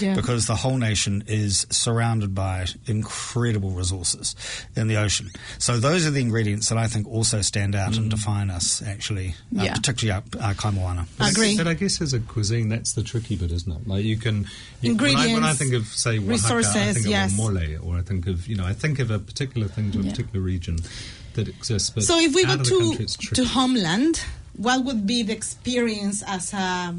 Yeah. 0.00 0.14
Because 0.14 0.46
the 0.46 0.56
whole 0.56 0.76
nation 0.76 1.24
is 1.26 1.66
surrounded 1.70 2.34
by 2.34 2.66
incredible 2.86 3.70
resources 3.70 4.34
in 4.76 4.88
the 4.88 4.96
ocean. 4.96 5.30
So 5.58 5.78
those 5.78 6.06
are 6.06 6.10
the 6.10 6.20
ingredients 6.20 6.68
that 6.68 6.76
I 6.78 6.86
think 6.86 7.06
also 7.08 7.40
stand 7.40 7.74
out 7.74 7.96
and 7.96 8.10
define 8.10 8.50
us, 8.50 8.82
actually, 8.82 9.34
uh, 9.58 9.62
Yeah. 9.64 9.74
particularly 9.74 10.22
our, 10.40 10.48
our 10.48 10.54
kaimoana. 10.54 11.06
I- 11.18 11.30
Agree. 11.30 11.56
But 11.56 11.66
I 11.66 11.74
guess 11.74 12.00
as 12.00 12.12
a 12.12 12.20
cuisine, 12.20 12.68
that's 12.68 12.92
the 12.92 13.02
tricky 13.02 13.36
bit, 13.36 13.52
isn't 13.52 13.70
it? 13.72 13.86
Like 13.86 14.04
you 14.04 14.16
can 14.16 14.46
you, 14.82 14.96
when, 14.96 15.16
I, 15.16 15.32
when 15.32 15.44
I 15.44 15.52
think 15.54 15.72
of 15.74 15.86
say 15.86 16.18
Oaxaca, 16.18 16.26
I 16.26 16.32
resources, 16.32 16.94
think 16.94 17.06
yes. 17.08 17.32
of 17.32 17.36
mole, 17.38 17.58
or 17.82 17.98
I 17.98 18.02
think 18.02 18.26
of 18.26 18.46
you 18.48 18.56
know 18.56 18.64
I 18.66 18.72
think 18.72 18.98
of 18.98 19.10
a 19.10 19.18
particular 19.18 19.68
thing 19.68 19.92
to 19.92 20.00
a 20.00 20.02
Yeah. 20.02 20.10
particular 20.10 20.40
region 20.44 20.78
that 21.34 21.48
exists. 21.48 21.90
But 21.90 22.04
So 22.04 22.18
if 22.18 22.34
we 22.34 22.44
out 22.44 22.58
go 22.58 22.64
to 22.64 22.96
country, 22.96 23.06
to 23.34 23.44
homeland, 23.44 24.22
what 24.56 24.84
would 24.84 25.06
be 25.06 25.22
the 25.22 25.32
experience 25.32 26.22
as 26.26 26.52
a 26.52 26.94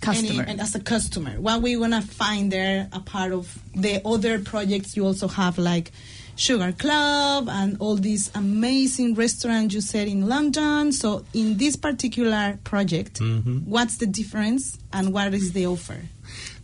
Customer. 0.00 0.42
any- 0.42 0.50
and 0.50 0.60
as 0.60 0.74
a 0.74 0.80
customer? 0.80 1.38
What 1.40 1.60
we 1.62 1.74
gonna 1.76 2.00
find 2.02 2.50
there? 2.50 2.88
A 2.92 3.00
part 3.00 3.32
of 3.32 3.58
the 3.74 4.00
other 4.06 4.38
projects 4.38 4.96
you 4.96 5.04
also 5.04 5.28
have, 5.28 5.58
like 5.58 5.92
Sugar 6.36 6.72
Club 6.72 7.48
and 7.50 7.76
all 7.80 7.96
these 7.96 8.30
amazing 8.34 9.14
restaurants 9.14 9.74
you 9.74 9.82
said 9.82 10.08
in 10.08 10.26
London. 10.26 10.90
So 10.92 11.24
in 11.34 11.58
this 11.58 11.76
particular 11.76 12.58
project, 12.64 13.20
Mhm. 13.20 13.64
what's 13.66 13.96
the 13.98 14.06
difference 14.06 14.78
and 14.90 15.12
what 15.12 15.34
is 15.34 15.52
the 15.52 15.66
offer? 15.66 16.08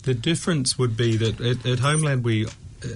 The 0.04 0.14
difference 0.14 0.78
would 0.78 0.96
be 0.96 1.16
that 1.18 1.40
at, 1.40 1.66
at 1.66 1.80
Homeland 1.80 2.24
we. 2.24 2.46
Uh, 2.46 2.88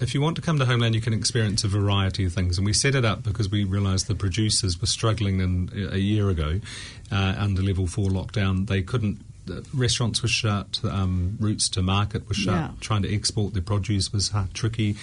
if 0.00 0.14
you 0.14 0.20
want 0.20 0.36
to 0.36 0.42
come 0.42 0.58
to 0.58 0.64
Homeland, 0.64 0.94
you 0.94 1.00
can 1.00 1.12
experience 1.12 1.64
a 1.64 1.68
variety 1.68 2.24
of 2.24 2.32
things, 2.32 2.58
and 2.58 2.66
we 2.66 2.72
set 2.72 2.94
it 2.94 3.04
up 3.04 3.22
because 3.22 3.50
we 3.50 3.64
realised 3.64 4.06
the 4.06 4.14
producers 4.14 4.80
were 4.80 4.86
struggling 4.86 5.40
in, 5.40 5.90
a 5.92 5.98
year 5.98 6.28
ago 6.28 6.60
uh, 7.10 7.34
under 7.38 7.62
level 7.62 7.86
four 7.86 8.08
lockdown. 8.08 8.66
They 8.66 8.82
couldn't. 8.82 9.18
Restaurants 9.72 10.22
were 10.22 10.28
shut. 10.28 10.78
Um, 10.84 11.38
routes 11.40 11.70
to 11.70 11.82
market 11.82 12.28
were 12.28 12.34
shut. 12.34 12.54
Yeah. 12.54 12.70
Trying 12.80 13.02
to 13.02 13.14
export 13.14 13.54
their 13.54 13.62
produce 13.62 14.12
was 14.12 14.28
hard, 14.28 14.52
tricky, 14.52 14.96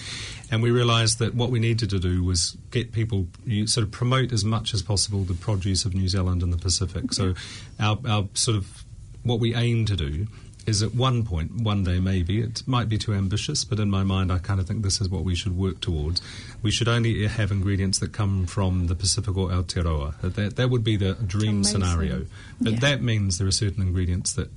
and 0.50 0.62
we 0.62 0.70
realised 0.70 1.18
that 1.18 1.34
what 1.34 1.50
we 1.50 1.58
needed 1.58 1.90
to 1.90 1.98
do 1.98 2.22
was 2.22 2.56
get 2.70 2.92
people 2.92 3.26
you 3.44 3.66
sort 3.66 3.84
of 3.84 3.90
promote 3.90 4.32
as 4.32 4.44
much 4.44 4.72
as 4.72 4.82
possible 4.82 5.24
the 5.24 5.34
produce 5.34 5.84
of 5.84 5.94
New 5.94 6.08
Zealand 6.08 6.42
and 6.42 6.52
the 6.52 6.58
Pacific. 6.58 7.12
So, 7.12 7.34
our, 7.80 7.98
our 8.06 8.28
sort 8.34 8.56
of 8.56 8.84
what 9.24 9.40
we 9.40 9.54
aim 9.54 9.84
to 9.86 9.96
do 9.96 10.28
is 10.66 10.82
at 10.82 10.94
one 10.94 11.24
point, 11.24 11.60
one 11.62 11.84
day 11.84 12.00
maybe, 12.00 12.40
it 12.40 12.62
might 12.66 12.88
be 12.88 12.98
too 12.98 13.14
ambitious, 13.14 13.64
but 13.64 13.78
in 13.78 13.88
my 13.90 14.02
mind, 14.02 14.32
I 14.32 14.38
kind 14.38 14.58
of 14.60 14.66
think 14.66 14.82
this 14.82 15.00
is 15.00 15.08
what 15.08 15.22
we 15.22 15.34
should 15.36 15.56
work 15.56 15.80
towards. 15.80 16.20
We 16.62 16.70
should 16.72 16.88
only 16.88 17.26
have 17.26 17.52
ingredients 17.52 17.98
that 18.00 18.12
come 18.12 18.46
from 18.46 18.88
the 18.88 18.94
Pacific 18.96 19.36
or 19.36 19.48
Aotearoa. 19.50 20.20
That, 20.34 20.56
that 20.56 20.70
would 20.70 20.82
be 20.82 20.96
the 20.96 21.14
dream 21.14 21.56
Amazing. 21.58 21.72
scenario. 21.82 22.26
But 22.60 22.72
Yeah. 22.74 22.78
that 22.80 23.02
means 23.02 23.38
there 23.38 23.46
are 23.46 23.52
certain 23.52 23.82
ingredients 23.82 24.32
that 24.32 24.50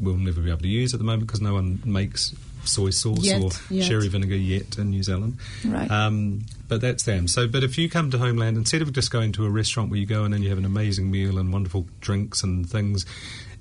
we'll 0.00 0.16
never 0.16 0.40
be 0.40 0.48
able 0.50 0.60
to 0.62 0.68
use 0.68 0.94
at 0.94 0.98
the 0.98 1.04
moment 1.04 1.26
because 1.26 1.42
no 1.42 1.52
one 1.54 1.80
makes 1.84 2.34
soy 2.64 2.90
sauce 2.90 3.24
Yet, 3.24 3.42
or 3.42 3.50
yet. 3.74 3.84
sherry 3.86 4.08
vinegar 4.08 4.36
yet 4.36 4.78
in 4.78 4.90
New 4.90 5.02
Zealand. 5.02 5.36
Right. 5.64 5.90
Um, 5.90 6.44
but 6.68 6.80
that's 6.80 7.02
them. 7.04 7.26
So, 7.28 7.46
but 7.48 7.64
if 7.64 7.76
you 7.78 7.88
come 7.90 8.10
to 8.10 8.18
Homeland, 8.18 8.56
instead 8.56 8.80
of 8.82 8.92
just 8.92 9.10
going 9.10 9.32
to 9.32 9.44
a 9.46 9.50
restaurant 9.50 9.90
where 9.90 9.98
you 9.98 10.06
go 10.06 10.24
in 10.24 10.32
and 10.32 10.42
you 10.44 10.50
have 10.50 10.58
an 10.58 10.64
amazing 10.66 11.10
meal 11.10 11.38
and 11.38 11.52
wonderful 11.52 11.86
drinks 12.00 12.42
and 12.42 12.68
things, 12.68 13.04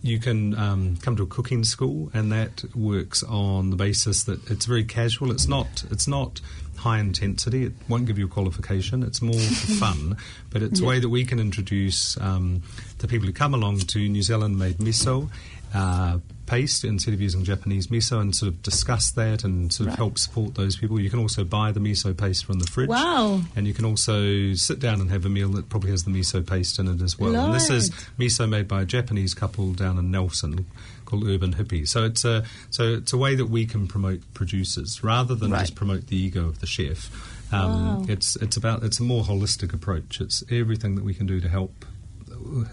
you 0.02 0.20
can 0.20 0.58
um, 0.58 0.98
come 0.98 1.16
to 1.18 1.24
a 1.24 1.28
cooking 1.28 1.64
school, 1.64 2.10
and 2.14 2.32
that 2.32 2.64
works 2.76 3.24
on 3.24 3.70
the 3.70 3.76
basis 3.76 4.24
that 4.24 4.50
it's 4.50 4.66
very 4.66 4.84
casual. 4.84 5.32
It's 5.32 5.48
not. 5.48 5.84
It's 5.92 6.08
not 6.08 6.40
high 6.78 7.00
intensity. 7.00 7.66
It 7.66 7.74
won't 7.90 8.06
give 8.06 8.18
you 8.18 8.26
a 8.26 8.30
qualification. 8.30 9.04
It's 9.04 9.22
more 9.22 9.34
for 9.34 9.72
fun, 9.74 10.18
but 10.50 10.64
it's 10.64 10.80
a 10.80 10.86
way 10.86 11.00
that 11.00 11.10
we 11.10 11.26
can 11.26 11.40
introduce 11.40 12.20
um, 12.22 12.64
the 13.00 13.08
people 13.08 13.28
who 13.28 13.34
come 13.34 13.54
along 13.54 13.80
to 13.80 14.00
New 14.00 14.24
Zealand 14.24 14.58
made 14.58 14.78
miso. 14.78 15.30
Uh, 15.74 16.20
paste 16.48 16.84
instead 16.84 17.14
of 17.14 17.22
using 17.22 17.44
Japanese 17.44 17.88
miso 17.90 18.20
and 18.20 18.36
sort 18.36 18.52
of 18.52 18.64
discuss 18.64 19.12
that 19.12 19.44
and 19.44 19.72
sort 19.72 19.86
of 19.86 19.92
Right. 19.92 19.98
help 20.00 20.18
support 20.18 20.56
those 20.56 20.76
people. 20.78 21.00
You 21.00 21.08
can 21.12 21.20
also 21.20 21.44
buy 21.44 21.72
the 21.72 21.80
miso 21.80 22.18
paste 22.18 22.44
from 22.46 22.58
the 22.58 22.66
fridge. 22.66 22.90
Wow. 22.90 23.44
And 23.56 23.68
you 23.68 23.74
can 23.76 23.86
also 23.86 24.56
sit 24.56 24.80
down 24.80 25.00
and 25.00 25.12
have 25.12 25.26
a 25.26 25.30
meal 25.30 25.50
that 25.50 25.70
probably 25.70 25.92
has 25.92 26.06
the 26.06 26.10
miso 26.10 26.44
paste 26.44 26.80
in 26.80 26.88
it 26.88 27.04
as 27.04 27.20
well. 27.20 27.36
And 27.36 27.54
this 27.54 27.70
is 27.70 27.92
miso 28.18 28.50
made 28.50 28.68
by 28.68 28.82
a 28.82 28.86
Japanese 28.86 29.36
couple 29.36 29.74
down 29.74 30.00
in 30.00 30.10
Nelson 30.10 30.66
called 31.06 31.28
Urban 31.28 31.54
Hippie. 31.54 31.88
So 31.88 32.04
it's 32.04 32.26
a 32.26 32.44
so 32.72 32.94
it's 32.96 33.14
a 33.14 33.18
way 33.18 33.36
that 33.36 33.46
we 33.46 33.68
can 33.68 33.88
promote 33.88 34.22
producers 34.34 35.04
rather 35.04 35.36
than 35.36 35.52
Right. 35.52 35.60
just 35.62 35.76
promote 35.76 36.08
the 36.08 36.18
ego 36.18 36.48
of 36.48 36.62
the 36.62 36.68
chef. 36.68 37.12
Um, 37.54 37.70
Wow. 37.72 38.06
It's 38.10 38.36
it's 38.38 38.58
about 38.58 38.82
it's 38.84 39.00
a 39.00 39.04
more 39.04 39.24
holistic 39.24 39.72
approach. 39.72 40.20
It's 40.20 40.44
everything 40.50 40.96
that 40.96 41.04
we 41.06 41.14
can 41.14 41.28
do 41.28 41.40
to 41.40 41.48
help 41.48 41.86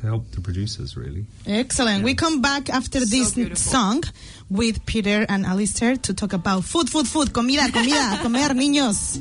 help 0.03 0.31
the 0.33 0.41
producers 0.41 0.97
really. 0.97 1.27
Excellent. 1.47 2.05
We 2.05 2.15
come 2.15 2.41
back 2.41 2.71
after 2.71 3.01
this 3.01 3.35
beautiful. 3.35 3.57
song 3.57 4.03
with 4.51 4.85
Peter 4.87 5.27
and 5.29 5.45
Alastair 5.47 5.97
to 5.97 6.15
talk 6.15 6.33
about 6.33 6.65
food, 6.65 6.89
food, 6.89 7.07
food, 7.09 7.33
comida, 7.33 7.71
comida, 7.73 8.19
comer, 8.23 8.55
niños. 8.55 9.19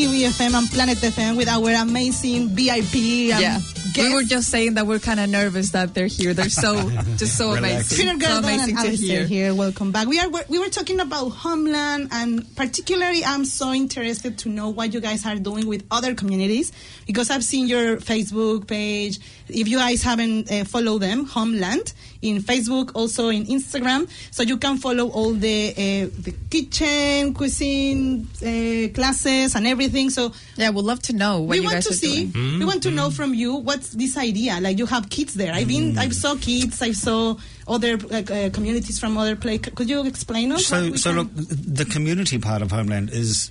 Kiwi 0.00 0.22
FM 0.22 0.54
and 0.54 0.70
Planet 0.70 0.96
FM 0.96 1.36
with 1.36 1.46
our 1.46 1.72
amazing 1.74 2.48
VIP. 2.56 3.34
Um, 3.36 3.42
yeah. 3.42 3.60
guests. 3.92 3.98
We 3.98 4.14
were 4.14 4.22
just 4.22 4.48
saying 4.48 4.72
that 4.74 4.86
we're 4.86 4.98
kind 4.98 5.20
of 5.20 5.28
nervous 5.28 5.72
that 5.72 5.92
they're 5.92 6.06
here. 6.06 6.32
They're 6.32 6.48
so 6.48 6.88
just 7.18 7.36
so 7.36 7.50
amazing. 7.50 7.98
Peter 7.98 8.12
so 8.12 8.18
Gordon 8.18 8.44
amazing 8.44 8.76
and 8.76 8.78
to 8.78 8.88
Alastair 8.88 9.26
hear. 9.26 9.26
here. 9.26 9.54
Welcome 9.54 9.92
back. 9.92 10.08
We 10.08 10.18
are 10.18 10.30
we 10.48 10.58
were 10.58 10.70
talking 10.70 11.00
about 11.00 11.28
Homeland, 11.28 12.08
and 12.12 12.46
particularly, 12.56 13.26
I'm 13.26 13.44
so 13.44 13.74
interested 13.74 14.38
to 14.38 14.48
know 14.48 14.70
what 14.70 14.94
you 14.94 15.00
guys 15.00 15.26
are 15.26 15.36
doing 15.36 15.66
with 15.66 15.84
other 15.90 16.14
communities 16.14 16.72
because 17.06 17.28
I've 17.28 17.44
seen 17.44 17.66
your 17.66 17.98
Facebook 17.98 18.66
page. 18.66 19.18
If 19.48 19.68
you 19.68 19.76
guys 19.76 20.02
haven't 20.02 20.50
uh, 20.50 20.64
followed 20.64 21.00
them, 21.00 21.26
Homeland 21.26 21.92
in 22.22 22.42
Facebook, 22.42 22.90
also 22.94 23.30
in 23.30 23.46
Instagram, 23.46 24.06
so 24.30 24.42
you 24.42 24.58
can 24.58 24.76
follow 24.76 25.08
all 25.08 25.32
the 25.32 25.70
uh, 25.70 26.10
the 26.22 26.34
kitchen, 26.50 27.32
cuisine 27.32 28.28
uh, 28.42 28.92
classes, 28.92 29.54
and 29.54 29.66
everything. 29.66 30.10
So 30.10 30.32
Yeah, 30.56 30.68
we'd 30.70 30.84
love 30.84 31.00
to 31.02 31.12
know 31.14 31.40
what 31.40 31.48
we 31.50 31.56
you 31.58 31.62
want 31.64 31.76
guys 31.76 31.84
to 31.86 31.92
are 31.92 31.96
see. 31.96 32.26
doing. 32.26 32.58
We 32.58 32.64
want 32.66 32.82
to 32.82 32.90
know 32.90 33.10
from 33.10 33.32
you 33.32 33.54
what's 33.56 33.90
this 33.90 34.16
idea. 34.18 34.60
Like 34.60 34.78
you 34.78 34.86
have 34.86 35.08
kids 35.08 35.32
there. 35.34 35.52
I've 35.54 35.68
been. 35.68 35.96
I've 35.98 36.14
saw 36.14 36.34
kids. 36.36 36.82
I 36.82 36.92
saw 36.92 37.36
other 37.66 37.96
like, 37.96 38.30
uh, 38.30 38.50
communities 38.50 38.98
from 38.98 39.16
other 39.16 39.36
place. 39.36 39.60
Could 39.60 39.88
you 39.88 40.04
explain 40.06 40.52
us? 40.52 40.66
So, 40.66 40.94
so 40.96 41.10
can- 41.10 41.18
look, 41.20 41.28
the 41.34 41.84
community 41.86 42.38
part 42.38 42.60
of 42.62 42.70
Homeland 42.70 43.10
is 43.10 43.50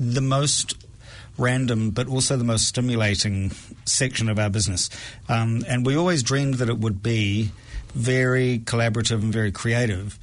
the 0.00 0.20
most 0.22 0.74
random, 1.38 1.90
but 1.90 2.08
also 2.08 2.36
the 2.38 2.44
most 2.44 2.66
stimulating 2.66 3.50
section 3.84 4.28
of 4.30 4.38
our 4.38 4.48
business. 4.48 4.88
Um, 5.28 5.64
and 5.68 5.84
we 5.84 5.94
always 5.96 6.22
dreamed 6.22 6.54
that 6.54 6.68
it 6.70 6.78
would 6.78 7.02
be 7.02 7.50
very 7.96 8.60
collaborative 8.60 9.22
and 9.22 9.32
very 9.32 9.50
creative. 9.50 10.18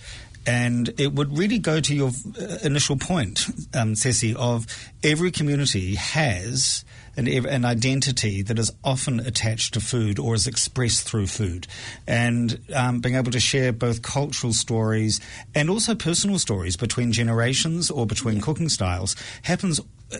And 0.45 0.93
it 0.99 1.13
would 1.13 1.37
really 1.37 1.57
go 1.57 1.79
to 1.79 1.95
your 1.95 2.09
uh, 2.09 2.57
initial 2.63 2.97
point, 2.97 3.45
um, 3.73 3.95
Ceci, 3.95 4.35
of 4.35 4.65
every 5.01 5.31
community 5.31 5.95
has 5.95 6.83
an, 7.15 7.27
an 7.27 7.63
identity 7.63 8.41
that 8.41 8.59
is 8.59 8.71
often 8.83 9.19
attached 9.21 9.73
to 9.75 9.79
food 9.79 10.19
or 10.19 10.35
is 10.35 10.45
expressed 10.47 11.07
through 11.07 11.27
food. 11.27 11.67
And 12.07 12.59
um, 12.75 12.99
being 12.99 13.15
able 13.15 13.31
to 13.31 13.39
share 13.39 13.71
both 13.71 14.01
cultural 14.01 14.53
stories 14.53 15.21
and 15.55 15.69
also 15.69 15.95
personal 15.95 16.39
stories 16.39 16.75
between 16.75 17.11
generations 17.11 17.89
or 17.89 18.05
between 18.05 18.41
cooking 18.41 18.69
styles 18.69 19.15
happens 19.43 19.79
uh, 19.79 20.17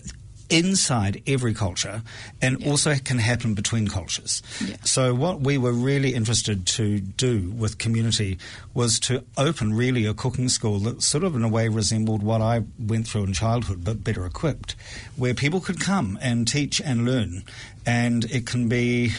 inside 0.50 1.22
every 1.26 1.54
culture 1.54 2.02
and 2.42 2.66
also 2.66 2.96
can 2.96 3.18
happen 3.18 3.54
between 3.54 3.88
cultures. 3.88 4.42
Yeah. 4.66 4.78
So 4.84 5.14
what 5.14 5.42
we 5.42 5.58
were 5.58 5.72
really 5.72 6.14
interested 6.14 6.66
to 6.68 7.00
do 7.00 7.50
with 7.52 7.78
community 7.78 8.38
was 8.74 9.00
to 9.02 9.24
open 9.38 9.74
really 9.74 10.06
a 10.06 10.14
cooking 10.14 10.50
school 10.50 10.80
that 10.80 11.02
sort 11.02 11.24
of 11.24 11.36
in 11.36 11.44
a 11.44 11.48
way 11.48 11.68
resembled 11.68 12.24
what 12.24 12.42
I 12.42 12.64
went 12.80 13.08
through 13.08 13.24
in 13.24 13.34
childhood 13.34 13.84
but 13.84 14.04
better 14.04 14.26
equipped 14.26 14.76
where 15.16 15.34
people 15.34 15.60
could 15.60 15.80
come 15.80 16.18
and 16.22 16.48
teach 16.48 16.82
and 16.82 17.06
learn 17.06 17.44
and 17.86 18.26
it 18.26 18.46
can 18.46 18.70
be 18.70 19.12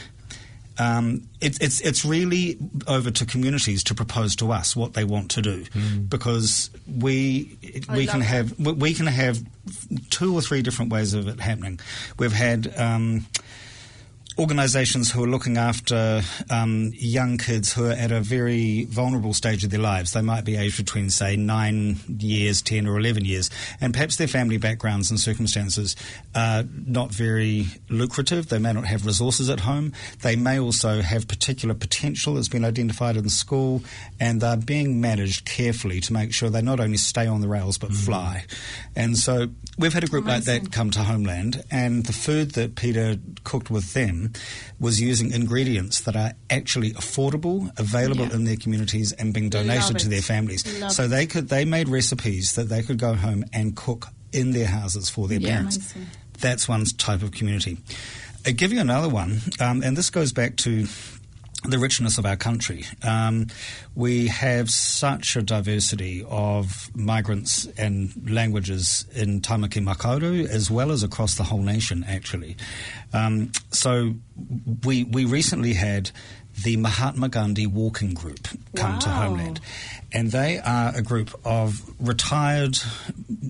um, 0.78 1.28
it, 1.40 1.60
it's 1.60 1.80
it's 1.80 2.04
really 2.04 2.58
over 2.87 3.10
to 3.10 3.26
communities 3.26 3.84
to 3.84 3.94
propose 3.94 4.37
to 4.37 4.52
us 4.52 4.74
what 4.74 4.94
they 4.94 5.04
want 5.04 5.30
to 5.32 5.42
do, 5.42 5.64
because 6.08 6.70
we 6.87 7.56
we 7.92 8.06
can 8.06 8.20
have 8.20 8.58
we, 8.58 8.72
we 8.72 8.94
can 8.94 9.06
have 9.06 9.42
two 10.10 10.34
or 10.34 10.40
three 10.40 10.62
different 10.62 10.92
ways 10.92 11.14
of 11.14 11.28
it 11.28 11.40
happening. 11.40 11.80
We've 12.18 12.32
had. 12.32 12.72
Um, 12.78 13.26
organisations 14.38 15.12
who 15.12 15.22
are 15.22 15.28
looking 15.28 15.56
after 15.56 16.20
um, 16.50 16.90
young 16.94 17.38
kids 17.38 17.72
who 17.72 17.86
are 17.86 17.92
at 17.92 18.10
a 18.10 18.20
very 18.20 18.84
vulnerable 18.86 19.32
stage 19.32 19.62
of 19.62 19.70
their 19.70 19.80
lives. 19.80 20.12
They 20.12 20.22
might 20.22 20.44
be 20.44 20.56
aged 20.56 20.76
between, 20.76 21.10
say, 21.10 21.36
nine 21.36 21.96
years, 22.18 22.60
10 22.60 22.86
or 22.86 22.98
11 22.98 23.24
years, 23.24 23.48
and 23.80 23.92
perhaps 23.92 24.16
their 24.16 24.26
family 24.26 24.56
backgrounds 24.56 25.10
and 25.10 25.20
circumstances 25.20 25.94
are 26.34 26.64
not 26.86 27.12
very 27.12 27.66
lucrative. 27.88 28.48
They 28.48 28.58
may 28.58 28.72
not 28.72 28.86
have 28.86 29.06
resources 29.06 29.48
at 29.48 29.60
home. 29.60 29.92
They 30.22 30.34
may 30.34 30.58
also 30.58 31.00
have 31.00 31.28
particular 31.28 31.74
potential 31.74 32.34
that's 32.34 32.48
been 32.48 32.64
identified 32.64 33.16
in 33.16 33.28
school, 33.28 33.84
and 34.18 34.40
they're 34.40 34.56
being 34.56 35.00
managed 35.00 35.44
carefully 35.44 36.00
to 36.00 36.12
make 36.12 36.32
sure 36.32 36.50
they 36.50 36.62
not 36.62 36.80
only 36.80 36.96
stay 36.96 37.26
on 37.26 37.40
the 37.40 37.48
rails 37.48 37.78
but 37.78 37.92
fly. 37.92 38.46
And 38.96 39.16
so 39.16 39.48
we've 39.78 39.94
had 39.94 40.02
a 40.02 40.08
group 40.08 40.26
like 40.26 40.44
that 40.44 40.72
come 40.72 40.90
to 40.90 41.04
Homeland, 41.04 41.62
and 41.70 42.04
the 42.06 42.12
food 42.12 42.52
that 42.52 42.74
Peter 42.74 43.16
cooked 43.44 43.70
with 43.70 43.94
them 43.94 44.23
was 44.80 45.00
using 45.00 45.32
ingredients 45.32 46.00
that 46.02 46.16
are 46.16 46.32
actually 46.50 46.92
affordable, 46.94 47.70
available 47.78 48.26
Yeah. 48.26 48.34
in 48.34 48.44
their 48.44 48.56
communities, 48.56 49.12
and 49.12 49.32
being 49.34 49.48
donated 49.50 49.98
to 50.00 50.08
their 50.08 50.22
families. 50.22 50.64
Love 50.80 50.92
so 50.92 51.08
they 51.08 51.26
could 51.26 51.48
they 51.48 51.64
made 51.64 51.88
recipes 51.88 52.52
that 52.54 52.68
they 52.68 52.82
could 52.82 52.98
go 52.98 53.14
home 53.14 53.44
and 53.52 53.74
cook 53.76 54.08
in 54.32 54.50
their 54.52 54.66
houses 54.66 55.08
for 55.08 55.28
their 55.28 55.38
Yeah. 55.40 55.56
parents. 55.56 55.78
That's 56.40 56.68
one 56.68 56.84
type 56.98 57.22
of 57.22 57.30
community. 57.32 57.78
I 58.46 58.50
give 58.50 58.72
you 58.72 58.80
another 58.80 59.08
one, 59.08 59.40
um, 59.60 59.82
and 59.82 59.96
this 59.96 60.10
goes 60.10 60.32
back 60.32 60.56
to 60.56 60.87
the 61.64 61.79
richness 61.79 62.18
of 62.18 62.27
our 62.27 62.37
country. 62.37 62.85
Um, 63.03 63.46
we 63.94 64.29
have 64.29 64.70
such 64.70 65.37
a 65.37 65.42
diversity 65.42 66.24
of 66.29 66.90
migrants 66.94 67.66
and 67.79 68.12
languages 68.31 69.07
in 69.14 69.40
Tamaki 69.40 69.83
Makaurau 69.83 70.46
as 70.46 70.70
well 70.70 70.90
as 70.90 71.03
across 71.03 71.37
the 71.37 71.44
whole 71.44 71.62
nation, 71.62 72.05
actually. 72.07 72.57
Um, 73.12 73.53
so 73.70 74.14
we, 74.85 75.05
we 75.05 75.24
recently 75.24 75.72
had 75.74 76.11
the 76.62 76.77
Mahatma 76.77 77.29
Gandhi 77.29 77.66
Walking 77.66 78.14
Group 78.14 78.46
come 78.77 78.98
to 79.00 79.09
Homeland. 79.09 79.61
And 80.14 80.31
they 80.31 80.59
are 80.61 80.94
a 80.94 81.03
group 81.03 81.38
of 81.44 81.83
retired 81.98 82.79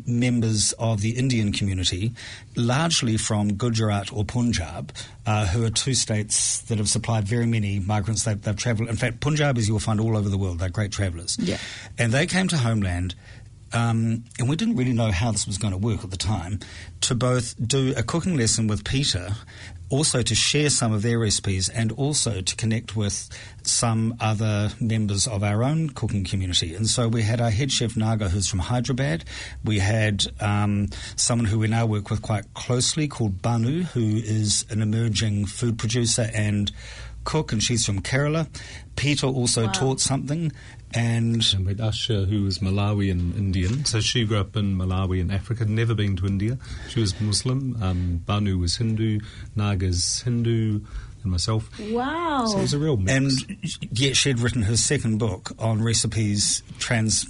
members 0.07 0.73
of 0.79 1.03
the 1.03 1.11
Indian 1.11 1.53
community, 1.53 2.13
largely 2.57 3.19
from 3.19 3.55
Gujarat 3.55 4.11
or 4.11 4.25
Punjab, 4.25 4.91
uh, 5.27 5.47
who 5.47 5.63
are 5.65 5.71
two 5.71 5.93
states 5.93 6.63
that 6.63 6.79
have 6.79 6.89
supplied 6.89 7.25
very 7.29 7.47
many 7.47 7.81
migrants. 7.81 8.25
They've, 8.25 8.41
they've 8.41 8.57
travelled. 8.57 8.89
In 8.89 8.97
fact, 8.97 9.21
Punjabis 9.21 9.69
you'll 9.69 9.79
find 9.79 10.01
all 10.01 10.17
over 10.17 10.31
the 10.31 10.39
world. 10.39 10.59
They're 10.59 10.71
great 10.71 10.91
travellers. 10.91 11.37
Yeah. 11.39 11.59
And 11.99 12.13
they 12.13 12.27
came 12.27 12.49
to 12.49 12.57
Homeland. 12.57 13.15
Um, 13.75 14.25
and 14.39 14.49
we 14.49 14.55
didn't 14.55 14.77
really 14.77 14.93
know 14.93 15.11
how 15.11 15.33
this 15.33 15.49
was 15.49 15.59
going 15.59 15.73
to 15.73 15.79
work 15.79 16.05
at 16.05 16.11
the 16.11 16.17
time, 16.17 16.61
to 17.03 17.15
both 17.17 17.57
do 17.67 17.93
a 17.97 18.05
cooking 18.05 18.37
lesson 18.37 18.69
with 18.69 18.85
Peter, 18.85 19.35
also 19.91 20.23
to 20.23 20.35
share 20.35 20.71
some 20.71 20.93
of 20.93 21.03
their 21.03 21.19
recipes, 21.19 21.69
and 21.69 21.93
also 21.93 22.41
to 22.41 22.57
connect 22.57 22.97
with 22.97 23.29
some 23.63 24.17
other 24.21 24.71
members 24.81 25.27
of 25.27 25.43
our 25.43 25.63
own 25.63 25.91
cooking 25.91 26.25
community. 26.25 26.75
And 26.75 26.87
so 26.87 27.09
we 27.09 27.23
had 27.23 27.41
our 27.41 27.51
head 27.51 27.71
chef 27.71 27.97
Naga, 27.97 28.29
who's 28.29 28.49
from 28.49 28.61
Hyderabad. 28.61 29.25
We 29.65 29.79
had 29.79 30.27
um, 30.41 30.89
someone 31.17 31.47
who 31.47 31.59
we 31.59 31.69
now 31.69 31.87
work 31.87 32.11
with 32.11 32.23
quite 32.23 32.53
closely 32.55 33.09
called 33.09 33.43
Banu, 33.43 33.83
who 33.83 34.17
is 34.17 34.67
an 34.71 34.83
emerging 34.83 35.47
food 35.47 35.79
producer 35.79 36.31
and 36.35 36.73
cook, 37.25 37.53
and 37.53 37.63
she's 37.63 37.87
from 37.87 38.01
Kerala. 38.03 38.49
Peter 38.97 39.27
also 39.27 39.67
taught 39.71 40.01
something, 40.01 40.53
and 40.95 41.45
And 41.55 41.67
with 41.67 41.79
Asha, 41.79 42.29
who 42.29 42.45
was 42.45 42.59
Malawi 42.59 43.11
and 43.11 43.35
Indian. 43.37 43.85
So 43.85 44.01
she 44.01 44.25
grew 44.25 44.39
up 44.39 44.57
in 44.57 44.77
Malawi 44.77 45.21
in 45.21 45.31
Africa, 45.31 45.65
never 45.65 45.95
been 45.95 46.17
to 46.17 46.27
India. 46.27 46.59
She 46.89 47.01
was 47.01 47.21
Muslim. 47.21 47.77
Um, 47.83 48.23
Banu 48.25 48.59
was 48.59 48.77
Hindu. 48.77 49.21
Naga's 49.57 50.23
Hindu. 50.23 50.81
And 51.23 51.33
myself. 51.33 51.71
Wow. 51.91 52.47
So 52.47 52.59
it 52.59 52.63
was 52.63 52.75
a 52.75 52.79
real 52.79 52.97
mix. 52.97 53.13
And 53.13 53.57
yet 53.91 54.17
she'd 54.17 54.41
written 54.41 54.63
her 54.63 54.77
second 54.77 55.19
book 55.19 55.53
on 55.59 55.83
recipes 55.83 56.63
trans 56.79 57.27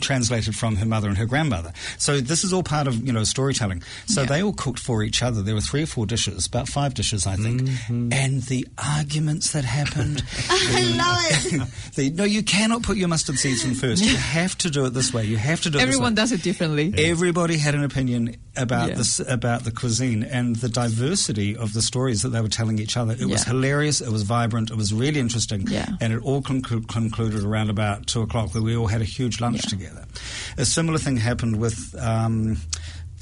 translated 0.00 0.54
from 0.56 0.76
her 0.76 0.86
mother 0.86 1.08
and 1.08 1.16
her 1.18 1.26
grandmother. 1.26 1.72
So 1.98 2.20
this 2.20 2.44
is 2.44 2.52
all 2.52 2.62
part 2.62 2.86
of, 2.86 3.06
you 3.06 3.12
know, 3.12 3.24
storytelling. 3.24 3.82
So 4.06 4.22
Yeah. 4.22 4.26
they 4.28 4.42
all 4.42 4.52
cooked 4.52 4.78
for 4.78 5.02
each 5.02 5.22
other. 5.22 5.42
There 5.42 5.54
were 5.54 5.60
three 5.60 5.82
or 5.82 5.86
four 5.86 6.06
dishes, 6.06 6.46
about 6.46 6.68
five 6.68 6.94
dishes, 6.94 7.26
I 7.26 7.36
think. 7.36 7.62
Mm-hmm. 7.62 8.12
And 8.12 8.42
the 8.44 8.66
arguments 8.78 9.52
that 9.52 9.64
happened. 9.64 10.22
I 10.50 10.82
love 10.96 11.62
it. 11.62 11.68
the, 11.94 12.10
no, 12.10 12.24
you 12.24 12.42
cannot 12.42 12.82
put 12.82 12.96
your 12.96 13.08
mustard 13.08 13.36
seeds 13.38 13.64
in 13.64 13.74
first. 13.74 14.04
You 14.04 14.16
have 14.16 14.56
to 14.58 14.70
do 14.70 14.84
it 14.86 14.90
this 14.90 15.12
way. 15.12 15.24
You 15.24 15.36
have 15.36 15.60
to 15.62 15.70
do 15.70 15.78
it 15.78 15.82
Everyone 15.82 16.14
this 16.14 16.30
way. 16.30 16.36
does 16.36 16.40
it 16.40 16.42
differently. 16.42 16.94
Everybody 16.96 17.56
had 17.58 17.74
an 17.74 17.84
opinion 17.84 18.36
about 18.60 18.90
Yeah. 18.90 18.94
this 18.96 19.20
about 19.20 19.64
the 19.64 19.70
cuisine 19.72 20.22
and 20.22 20.56
the 20.56 20.68
diversity 20.68 21.56
of 21.56 21.72
the 21.72 21.82
stories 21.82 22.22
that 22.22 22.28
they 22.30 22.40
were 22.40 22.48
telling 22.48 22.78
each 22.78 22.96
other. 22.96 23.16
It 23.18 23.26
was 23.26 23.44
hilarious. 23.44 24.00
It 24.00 24.10
was 24.10 24.22
vibrant. 24.22 24.70
It 24.70 24.76
was 24.76 24.92
really 24.92 25.18
interesting. 25.20 25.66
Yeah. 25.68 25.88
And 26.00 26.12
it 26.12 26.20
all 26.22 26.42
conclu- 26.42 26.86
concluded 26.88 27.42
around 27.44 27.70
about 27.70 28.06
two 28.06 28.22
o'clock. 28.22 28.52
That 28.52 28.62
we 28.62 28.76
all 28.76 28.86
had 28.88 29.00
a 29.00 29.04
huge 29.04 29.40
lunch 29.40 29.60
Yeah. 29.64 29.70
together. 29.70 30.04
A 30.58 30.64
similar 30.64 30.98
thing 30.98 31.16
happened 31.16 31.56
with. 31.56 31.94
Um, 31.98 32.58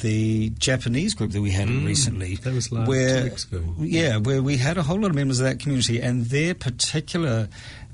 the 0.01 0.51
Japanese 0.61 1.13
group 1.15 1.33
that 1.33 1.41
we 1.41 1.51
had 1.51 1.69
recently, 1.69 2.37
that 2.37 2.55
was 2.55 2.71
last 2.71 2.87
where, 2.87 3.25
weeks 3.25 3.45
ago. 3.51 3.65
yeah, 3.81 4.17
where 4.19 4.41
we 4.41 4.57
had 4.57 4.79
a 4.79 4.83
whole 4.85 5.01
lot 5.01 5.11
of 5.11 5.17
members 5.17 5.41
of 5.41 5.47
that 5.47 5.59
community, 5.59 6.01
and 6.01 6.27
their 6.27 6.55
particular 6.55 7.49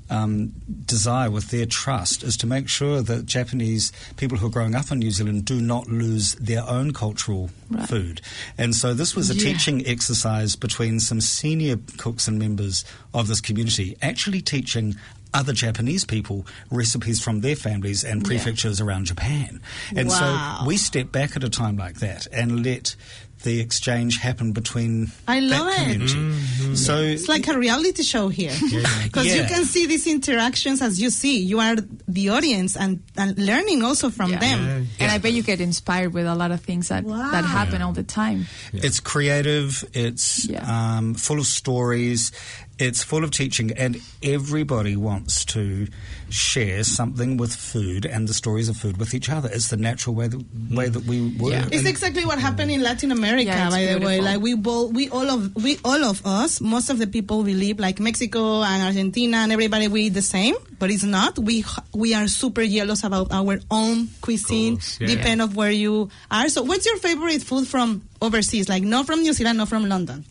um, 0.09 0.53
desire 0.85 1.31
with 1.31 1.49
their 1.49 1.65
trust 1.65 2.23
is 2.23 2.37
to 2.37 2.47
make 2.47 2.69
sure 2.69 3.01
that 3.01 3.25
Japanese 3.25 3.91
people 4.17 4.37
who 4.37 4.47
are 4.47 4.51
growing 4.51 4.75
up 4.75 4.91
in 4.91 4.99
New 4.99 5.11
Zealand 5.11 5.45
do 5.45 5.59
not 5.59 5.87
lose 5.87 6.35
their 6.35 6.63
own 6.67 6.93
cultural 6.93 7.49
Right. 7.69 7.89
food. 7.89 8.21
And 8.57 8.75
so 8.75 8.93
this 8.93 9.15
was 9.15 9.31
a 9.31 9.35
Yeah. 9.35 9.53
teaching 9.53 9.87
exercise 9.87 10.55
between 10.55 10.99
some 10.99 11.21
senior 11.21 11.77
cooks 11.97 12.27
and 12.27 12.37
members 12.37 12.85
of 13.13 13.27
this 13.27 13.41
community, 13.41 13.97
actually 14.01 14.41
teaching 14.41 14.95
other 15.33 15.51
Japanese 15.51 16.05
people 16.05 16.45
recipes 16.71 17.19
from 17.21 17.41
their 17.41 17.55
families 17.57 18.03
and 18.05 18.21
Yeah. 18.21 18.27
prefectures 18.27 18.79
around 18.79 19.05
Japan. 19.07 19.59
And 19.95 20.07
Wow. 20.07 20.59
so 20.61 20.65
we 20.67 20.77
stepped 20.77 21.11
back 21.11 21.35
at 21.35 21.43
a 21.43 21.49
time 21.49 21.75
like 21.75 21.99
that 21.99 22.27
and 22.31 22.63
let 22.63 22.95
the 23.43 23.59
exchange 23.59 24.17
happen 24.17 24.53
between 24.53 25.11
I 25.27 25.39
love 25.39 25.67
that 25.67 25.87
it. 25.89 26.09
community. 26.09 26.75
So 26.75 27.01
It's 27.01 27.27
like 27.29 27.47
a 27.47 27.57
reality 27.57 28.01
show 28.03 28.29
here. 28.29 28.51
Because 29.03 29.27
you 29.27 29.41
Yeah. 29.41 29.47
can 29.47 29.65
see 29.65 29.85
these 29.85 30.07
interactions 30.07 30.81
as 30.81 30.99
you 30.99 31.09
see. 31.11 31.39
You 31.39 31.59
are 31.59 31.75
the 32.07 32.29
audience 32.29 32.75
and, 32.75 33.01
and 33.15 33.37
learning 33.37 33.83
also 33.83 34.09
from 34.09 34.31
Yeah. 34.31 34.39
them. 34.39 34.87
And 34.99 35.11
I 35.11 35.19
bet 35.19 35.33
you 35.33 35.43
get 35.43 35.61
inspired 35.61 36.13
with 36.13 36.25
a 36.25 36.33
lot 36.35 36.51
of 36.51 36.61
things 36.61 36.87
that, 36.87 37.03
Wow. 37.03 37.29
that 37.31 37.45
happen 37.45 37.81
all 37.83 37.93
the 37.93 38.03
time. 38.03 38.47
It's 38.73 38.99
creative. 38.99 39.83
It's 39.93 40.45
Yeah. 40.45 40.65
um, 40.97 41.13
full 41.13 41.39
of 41.39 41.45
stories. 41.45 42.31
It's 42.77 43.03
full 43.03 43.23
of 43.23 43.31
teaching, 43.31 43.71
and 43.71 44.01
everybody 44.21 44.97
wants 44.97 45.45
to 45.45 45.87
share 46.29 46.83
something 46.83 47.37
with 47.37 47.55
food 47.55 48.05
and 48.05 48.27
the 48.27 48.33
stories 48.33 48.67
of 48.67 48.75
food 48.75 48.97
with 48.97 49.13
each 49.13 49.29
other. 49.29 49.49
It's 49.51 49.69
the 49.69 49.77
natural 49.77 50.13
way 50.15 50.27
that 50.27 50.43
way 50.71 50.89
that 50.89 51.05
we 51.05 51.29
work. 51.39 51.53
Yeah. 51.53 51.65
It's 51.67 51.77
And- 51.77 51.87
exactly 51.87 52.25
what 52.25 52.37
happened 52.39 52.71
in 52.71 52.81
Latin 52.81 53.11
America, 53.11 53.45
Yeah, 53.45 53.67
it's 53.67 53.75
by 53.75 53.85
the 53.99 54.05
way. 54.05 54.19
Like 54.19 54.41
we 54.41 54.55
both, 54.55 54.91
we 54.91 55.07
all 55.09 55.29
of 55.29 55.55
we 55.55 55.79
all 55.85 56.03
of 56.03 56.25
us, 56.25 56.59
most 56.59 56.89
of 56.89 56.97
the 56.99 57.07
people 57.07 57.43
we 57.43 57.53
live 57.53 57.79
like 57.79 57.99
Mexico 58.01 58.61
and 58.63 58.83
Argentina 58.83 59.37
and 59.37 59.51
everybody 59.53 59.87
we 59.87 60.03
eat 60.07 60.13
the 60.13 60.21
same, 60.21 60.55
but 60.79 60.91
it's 60.91 61.03
not. 61.03 61.39
We 61.39 61.63
we 61.93 62.13
are 62.13 62.27
super 62.27 62.65
jealous 62.65 63.03
about 63.05 63.31
our 63.31 63.59
own 63.71 64.09
cuisine, 64.21 64.75
course, 64.77 64.99
yeah. 64.99 65.07
depend 65.07 65.41
of 65.41 65.55
where 65.55 65.71
you 65.71 66.09
are. 66.29 66.49
So, 66.49 66.63
what's 66.63 66.85
your 66.85 66.97
favorite 66.97 67.41
food 67.41 67.67
from 67.67 68.01
overseas? 68.21 68.67
Like 68.67 68.83
not 68.83 69.05
from 69.05 69.21
New 69.21 69.31
Zealand, 69.31 69.59
not 69.59 69.69
from 69.69 69.87
London. 69.87 70.25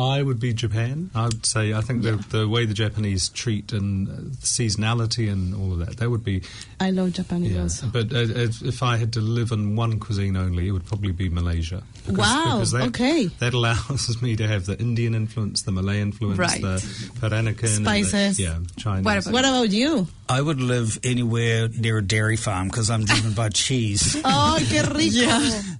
I 0.00 0.22
would 0.22 0.40
be 0.40 0.52
Japan. 0.54 1.10
I 1.14 1.24
would 1.24 1.44
say 1.44 1.72
I 1.74 1.80
think 1.82 2.02
the 2.02 2.12
the 2.30 2.48
way 2.48 2.64
the 2.64 2.74
Japanese 2.74 3.28
treat 3.28 3.72
and 3.72 4.08
uh, 4.08 4.12
seasonality 4.40 5.30
and 5.30 5.54
all 5.54 5.72
of 5.72 5.78
that. 5.80 5.98
That 5.98 6.10
would 6.10 6.24
be 6.24 6.42
I 6.80 6.90
love 6.90 7.12
Japanese 7.12 7.52
yeah. 7.52 7.62
also. 7.62 7.86
But 7.86 8.12
uh, 8.12 8.18
if 8.46 8.62
if 8.62 8.82
I 8.82 8.96
had 8.96 9.12
to 9.14 9.20
live 9.20 9.52
in 9.52 9.76
one 9.76 9.98
cuisine 10.00 10.36
only, 10.36 10.68
it 10.68 10.72
would 10.72 10.86
probably 10.86 11.12
be 11.12 11.28
Malaysia. 11.28 11.82
Wow, 12.08 12.64
that, 12.64 12.88
okay. 12.88 13.26
That 13.38 13.52
allows 13.54 14.20
me 14.26 14.34
to 14.36 14.48
have 14.48 14.66
the 14.66 14.78
Indian 14.80 15.14
influence, 15.14 15.62
the 15.62 15.72
Malay 15.72 16.00
influence, 16.00 16.38
Right. 16.38 16.60
the 16.62 16.76
Peranakan, 17.20 17.76
and 17.76 17.86
the- 17.86 17.90
Spices. 18.02 18.40
yeah, 18.40 18.58
Chinese. 18.76 19.04
What 19.04 19.18
about- 19.18 19.32
What 19.32 19.44
about 19.44 19.70
you? 19.70 20.08
I 20.28 20.40
would 20.40 20.60
live 20.60 20.98
anywhere 21.02 21.68
near 21.68 21.98
a 21.98 22.02
dairy 22.02 22.36
farm 22.36 22.68
because 22.68 22.88
I'm 22.88 23.04
driven 23.04 23.32
by 23.34 23.48
cheese. 23.50 24.16
Oh, 24.24 24.58
qué 24.60 24.82
rico. 24.94 25.28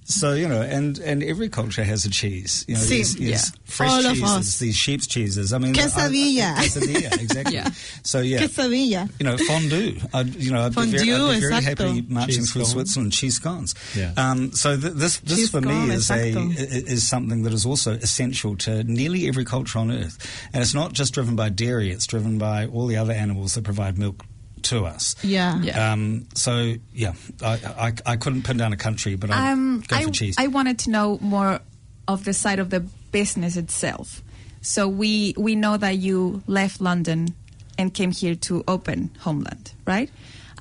So 0.05 0.33
you 0.33 0.47
know, 0.47 0.61
and 0.61 0.99
and 0.99 1.23
every 1.23 1.47
culture 1.49 1.83
has 1.85 2.03
a 2.05 2.09
cheese. 2.09 2.65
You 2.67 2.75
know, 2.75 2.81
Sí, 2.81 2.89
these, 2.89 3.15
these 3.15 3.29
yeah. 3.29 3.59
fresh 3.63 3.89
All 3.91 4.10
of 4.11 4.17
cheeses, 4.17 4.37
us. 4.37 4.59
these 4.59 4.75
sheep's 4.75 5.07
cheeses. 5.07 5.53
I 5.53 5.57
mean, 5.57 5.73
Quesadilla. 5.73 6.41
I, 6.55 6.59
I, 6.61 6.65
quesadilla, 6.67 7.21
exactly. 7.21 7.55
Yeah. 7.55 7.69
So 8.03 8.19
yeah, 8.21 8.39
Quesadilla. 8.39 9.09
you 9.19 9.25
know, 9.25 9.37
fondue. 9.37 9.99
I'd, 10.13 10.35
you 10.35 10.51
know, 10.51 10.61
I'd 10.65 10.75
be 10.75 10.85
very, 10.85 10.97
Fondue, 11.07 11.27
I'd 11.27 11.33
be 11.35 11.39
very 11.41 11.53
exacto. 11.53 11.63
happy 11.63 12.01
marching 12.07 12.35
Cheese 12.35 12.51
through 12.53 12.61
scones. 12.65 12.71
Switzerland. 12.73 13.13
Cheese 13.13 13.35
scones. 13.35 13.75
Yeah. 13.95 14.13
Um, 14.17 14.51
so 14.53 14.77
th- 14.79 14.93
this 14.93 15.17
this 15.19 15.37
Cheese 15.37 15.49
for 15.49 15.61
me 15.61 15.67
scone, 15.67 15.91
is 15.91 16.09
a 16.11 16.13
exacto. 16.33 16.51
i- 16.59 16.91
is 16.91 17.07
something 17.07 17.43
that 17.43 17.53
is 17.53 17.65
also 17.65 17.93
essential 17.93 18.55
to 18.57 18.83
nearly 18.83 19.27
every 19.27 19.45
culture 19.45 19.79
on 19.79 19.91
earth, 19.91 20.17
and 20.53 20.61
it's 20.61 20.73
not 20.73 20.93
just 20.93 21.13
driven 21.13 21.35
by 21.35 21.49
dairy. 21.49 21.91
It's 21.91 22.05
driven 22.07 22.37
by 22.37 22.67
all 22.67 22.87
the 22.87 22.97
other 22.97 23.13
animals 23.13 23.55
that 23.55 23.63
provide 23.63 23.97
milk 23.97 24.23
to 24.63 24.85
us. 24.85 25.15
Yeah. 25.23 25.59
Yeah. 25.61 25.91
Um, 25.91 26.27
so 26.35 26.75
yeah, 26.93 27.13
I, 27.43 27.53
I 27.87 27.93
I 28.05 28.15
couldn't 28.17 28.43
pin 28.43 28.57
down 28.57 28.73
a 28.73 28.77
country, 28.77 29.15
but 29.15 29.31
I'd 29.31 29.51
Um, 29.53 29.83
go 29.87 29.95
I, 29.95 30.03
for 30.03 30.11
cheese. 30.11 30.35
I 30.37 30.47
wanted 30.47 30.77
to 30.79 30.91
know 30.91 31.17
more 31.19 31.59
of 32.07 32.25
the 32.25 32.33
side 32.33 32.59
of 32.59 32.69
the 32.69 32.85
business 33.11 33.57
itself. 33.57 34.21
So 34.61 34.87
we 34.87 35.33
we 35.37 35.55
know 35.55 35.77
that 35.77 35.97
you 35.97 36.43
left 36.47 36.81
London 36.81 37.35
and 37.77 37.93
came 37.93 38.11
here 38.11 38.35
to 38.35 38.63
open 38.67 39.11
Homeland, 39.19 39.73
right? 39.85 40.09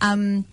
Um, 0.01 0.47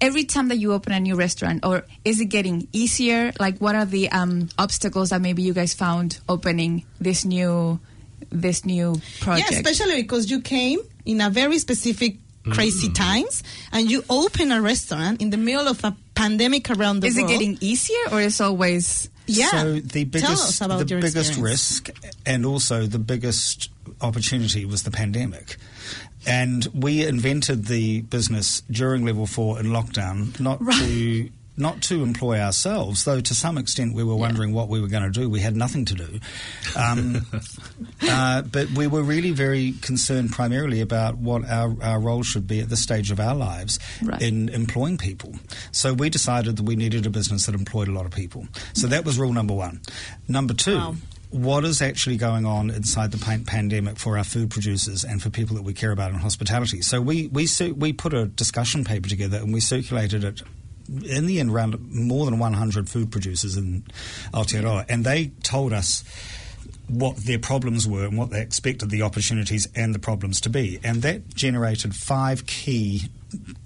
every 0.00 0.24
time 0.24 0.48
that 0.48 0.58
you 0.58 0.72
open 0.72 0.92
a 0.92 1.00
new 1.00 1.16
restaurant, 1.16 1.64
or 1.64 1.84
is 2.04 2.20
it 2.20 2.26
getting 2.26 2.68
easier? 2.72 3.32
Like, 3.40 3.58
what 3.58 3.74
are 3.74 3.84
the 3.84 4.10
um, 4.10 4.48
obstacles 4.58 5.10
that 5.10 5.20
maybe 5.20 5.42
you 5.42 5.52
guys 5.52 5.74
found 5.74 6.20
opening 6.28 6.84
this 7.00 7.24
new 7.24 7.80
this 8.30 8.64
new 8.64 9.00
project? 9.20 9.50
Yeah, 9.50 9.58
especially 9.58 10.02
because 10.02 10.30
you 10.30 10.40
came 10.40 10.80
in 11.04 11.20
a 11.20 11.30
very 11.30 11.58
specific 11.58 12.16
crazy 12.52 12.92
times 12.92 13.42
and 13.72 13.90
you 13.90 14.04
open 14.10 14.52
a 14.52 14.60
restaurant 14.60 15.22
in 15.22 15.30
the 15.30 15.36
middle 15.36 15.66
of 15.66 15.82
a 15.82 15.96
pandemic 16.14 16.70
around 16.70 17.00
the 17.00 17.06
is 17.08 17.16
world. 17.16 17.30
it 17.30 17.32
getting 17.32 17.58
easier, 17.60 17.96
or 18.12 18.20
is 18.20 18.40
always 18.40 19.08
Yeah. 19.26 19.50
So 19.50 19.80
the 19.80 20.04
Tell 20.04 20.32
us 20.32 20.40
biggest, 20.40 20.60
about 20.60 20.78
the 20.80 20.86
your 20.86 21.00
biggest 21.00 21.30
experience. 21.30 21.40
risk, 21.86 21.90
and 22.26 22.44
also 22.46 22.86
the 22.86 22.98
biggest 22.98 23.70
opportunity 24.00 24.64
was 24.64 24.82
the 24.82 24.90
pandemic. 24.90 25.56
And 26.26 26.66
we 26.74 27.06
invented 27.06 27.66
the 27.66 28.00
business 28.02 28.62
during 28.70 29.04
level 29.04 29.26
four 29.26 29.60
in 29.60 29.66
lockdown, 29.66 30.38
not 30.40 30.58
to 30.60 31.28
not 31.56 31.80
to 31.82 32.02
employ 32.02 32.40
ourselves, 32.40 33.04
though 33.04 33.20
to 33.20 33.34
some 33.34 33.56
extent 33.58 33.94
we 33.94 34.02
were 34.02 34.16
wondering 34.16 34.52
what 34.52 34.68
we 34.68 34.80
were 34.80 34.88
going 34.88 35.04
to 35.04 35.10
do. 35.20 35.30
We 35.30 35.40
had 35.40 35.54
nothing 35.56 35.84
to 35.86 35.94
do, 35.94 36.20
um, 36.76 37.24
uh, 38.08 38.42
but 38.42 38.70
we 38.70 38.86
were 38.86 39.02
really 39.02 39.30
very 39.30 39.72
concerned 39.80 40.30
primarily 40.32 40.80
about 40.80 41.16
what 41.16 41.48
our, 41.48 41.74
our 41.82 42.00
role 42.00 42.22
should 42.22 42.46
be 42.46 42.60
at 42.60 42.68
this 42.68 42.82
stage 42.82 43.10
of 43.10 43.20
our 43.20 43.34
lives 43.34 43.78
Right. 44.02 44.20
in 44.20 44.48
employing 44.48 44.98
people. 44.98 45.34
So 45.72 45.94
we 45.94 46.10
decided 46.10 46.56
that 46.56 46.62
we 46.64 46.76
needed 46.76 47.06
a 47.06 47.10
business 47.10 47.46
that 47.46 47.54
employed 47.54 47.88
a 47.88 47.92
lot 47.92 48.04
of 48.06 48.12
people. 48.12 48.46
So 48.72 48.86
that 48.88 49.04
was 49.04 49.18
rule 49.18 49.32
number 49.32 49.54
one. 49.54 49.80
Number 50.28 50.54
two. 50.54 50.76
Wow. 50.76 50.94
What 51.30 51.64
is 51.64 51.82
actually 51.82 52.16
going 52.16 52.46
on 52.46 52.70
inside 52.70 53.10
the 53.10 53.18
pan- 53.18 53.44
pandemic 53.44 53.98
for 53.98 54.16
our 54.18 54.22
food 54.22 54.50
producers 54.52 55.02
and 55.02 55.20
for 55.20 55.30
people 55.30 55.56
that 55.56 55.62
we 55.62 55.72
care 55.74 55.90
about 55.90 56.10
in 56.12 56.18
hospitality? 56.18 56.80
So 56.80 57.00
we 57.00 57.26
we 57.26 57.48
we 57.76 57.92
put 57.92 58.14
a 58.14 58.26
discussion 58.26 58.84
paper 58.84 59.08
together 59.08 59.38
and 59.38 59.52
we 59.52 59.58
circulated 59.58 60.22
it 60.22 60.42
in 60.88 61.26
the 61.26 61.40
end 61.40 61.50
around 61.50 61.78
more 61.90 62.24
than 62.26 62.38
100 62.38 62.88
food 62.88 63.10
producers 63.10 63.56
in 63.56 63.84
Aotearoa, 64.32 64.84
and 64.88 65.04
they 65.04 65.32
told 65.42 65.72
us 65.72 66.04
what 66.88 67.16
their 67.16 67.38
problems 67.38 67.88
were 67.88 68.04
and 68.04 68.18
what 68.18 68.30
they 68.30 68.40
expected 68.42 68.90
the 68.90 69.02
opportunities 69.02 69.66
and 69.74 69.94
the 69.94 69.98
problems 69.98 70.40
to 70.42 70.50
be. 70.50 70.78
And 70.84 71.02
that 71.02 71.34
generated 71.34 71.94
five 71.94 72.46
key 72.46 73.02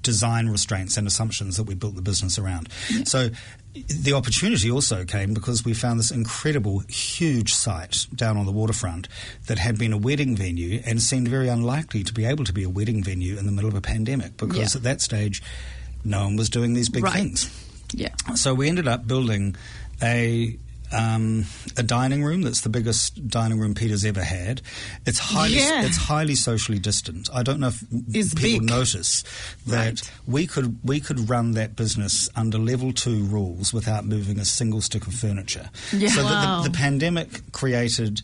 design 0.02 0.48
restraints 0.48 0.96
and 0.96 1.06
assumptions 1.06 1.56
that 1.56 1.64
we 1.64 1.74
built 1.74 1.96
the 1.96 2.02
business 2.02 2.38
around. 2.38 2.68
Mm-hmm. 2.68 3.02
So 3.04 3.30
the 3.74 4.12
opportunity 4.12 4.70
also 4.70 5.04
came 5.04 5.34
because 5.34 5.64
we 5.64 5.74
found 5.74 5.98
this 5.98 6.10
incredible, 6.10 6.80
huge 6.88 7.52
site 7.54 8.06
down 8.14 8.36
on 8.36 8.46
the 8.46 8.52
waterfront 8.52 9.08
that 9.46 9.58
had 9.58 9.78
been 9.78 9.92
a 9.92 9.98
wedding 9.98 10.36
venue 10.36 10.80
and 10.86 11.02
seemed 11.02 11.28
very 11.28 11.48
unlikely 11.48 12.02
to 12.04 12.14
be 12.14 12.24
able 12.24 12.44
to 12.44 12.52
be 12.52 12.62
a 12.62 12.70
wedding 12.70 13.02
venue 13.02 13.36
in 13.36 13.46
the 13.46 13.52
middle 13.52 13.68
of 13.68 13.76
a 13.76 13.80
pandemic 13.80 14.36
because 14.36 14.74
Yeah. 14.74 14.78
at 14.78 14.82
that 14.84 15.00
stage, 15.00 15.42
no 16.04 16.24
one 16.24 16.36
was 16.36 16.48
doing 16.50 16.74
these 16.74 16.88
big 16.88 17.04
Right. 17.04 17.12
things. 17.14 17.50
yeah? 17.92 18.14
So 18.34 18.54
we 18.54 18.68
ended 18.68 18.86
up 18.88 19.06
building 19.06 19.56
a 20.02 20.56
um, 20.90 21.44
a 21.76 21.82
dining 21.82 22.24
room 22.24 22.40
that's 22.40 22.62
the 22.62 22.70
biggest 22.70 23.28
dining 23.28 23.58
room 23.58 23.74
Peter's 23.74 24.06
ever 24.06 24.24
had. 24.24 24.62
It's 25.04 25.18
highly 25.18 25.56
Yeah. 25.58 25.82
it's 25.84 25.98
highly 25.98 26.34
socially 26.34 26.78
distant. 26.78 27.28
I 27.30 27.42
don't 27.42 27.60
know 27.60 27.68
if 27.68 27.84
It's 28.10 28.32
people 28.32 28.60
big. 28.60 28.70
notice 28.70 29.22
that 29.66 29.84
Right. 30.00 30.10
we 30.26 30.46
could 30.46 30.78
we 30.82 31.00
could 31.00 31.28
run 31.28 31.52
that 31.52 31.76
business 31.76 32.30
under 32.34 32.56
level 32.56 32.94
two 32.94 33.24
rules 33.24 33.70
without 33.70 34.06
moving 34.06 34.38
a 34.38 34.46
single 34.46 34.80
stick 34.80 35.06
of 35.06 35.12
furniture. 35.12 35.68
Yeah. 35.92 36.08
So 36.08 36.22
the- 36.22 36.62
the, 36.62 36.68
the 36.70 36.74
pandemic 36.78 37.52
created 37.52 38.22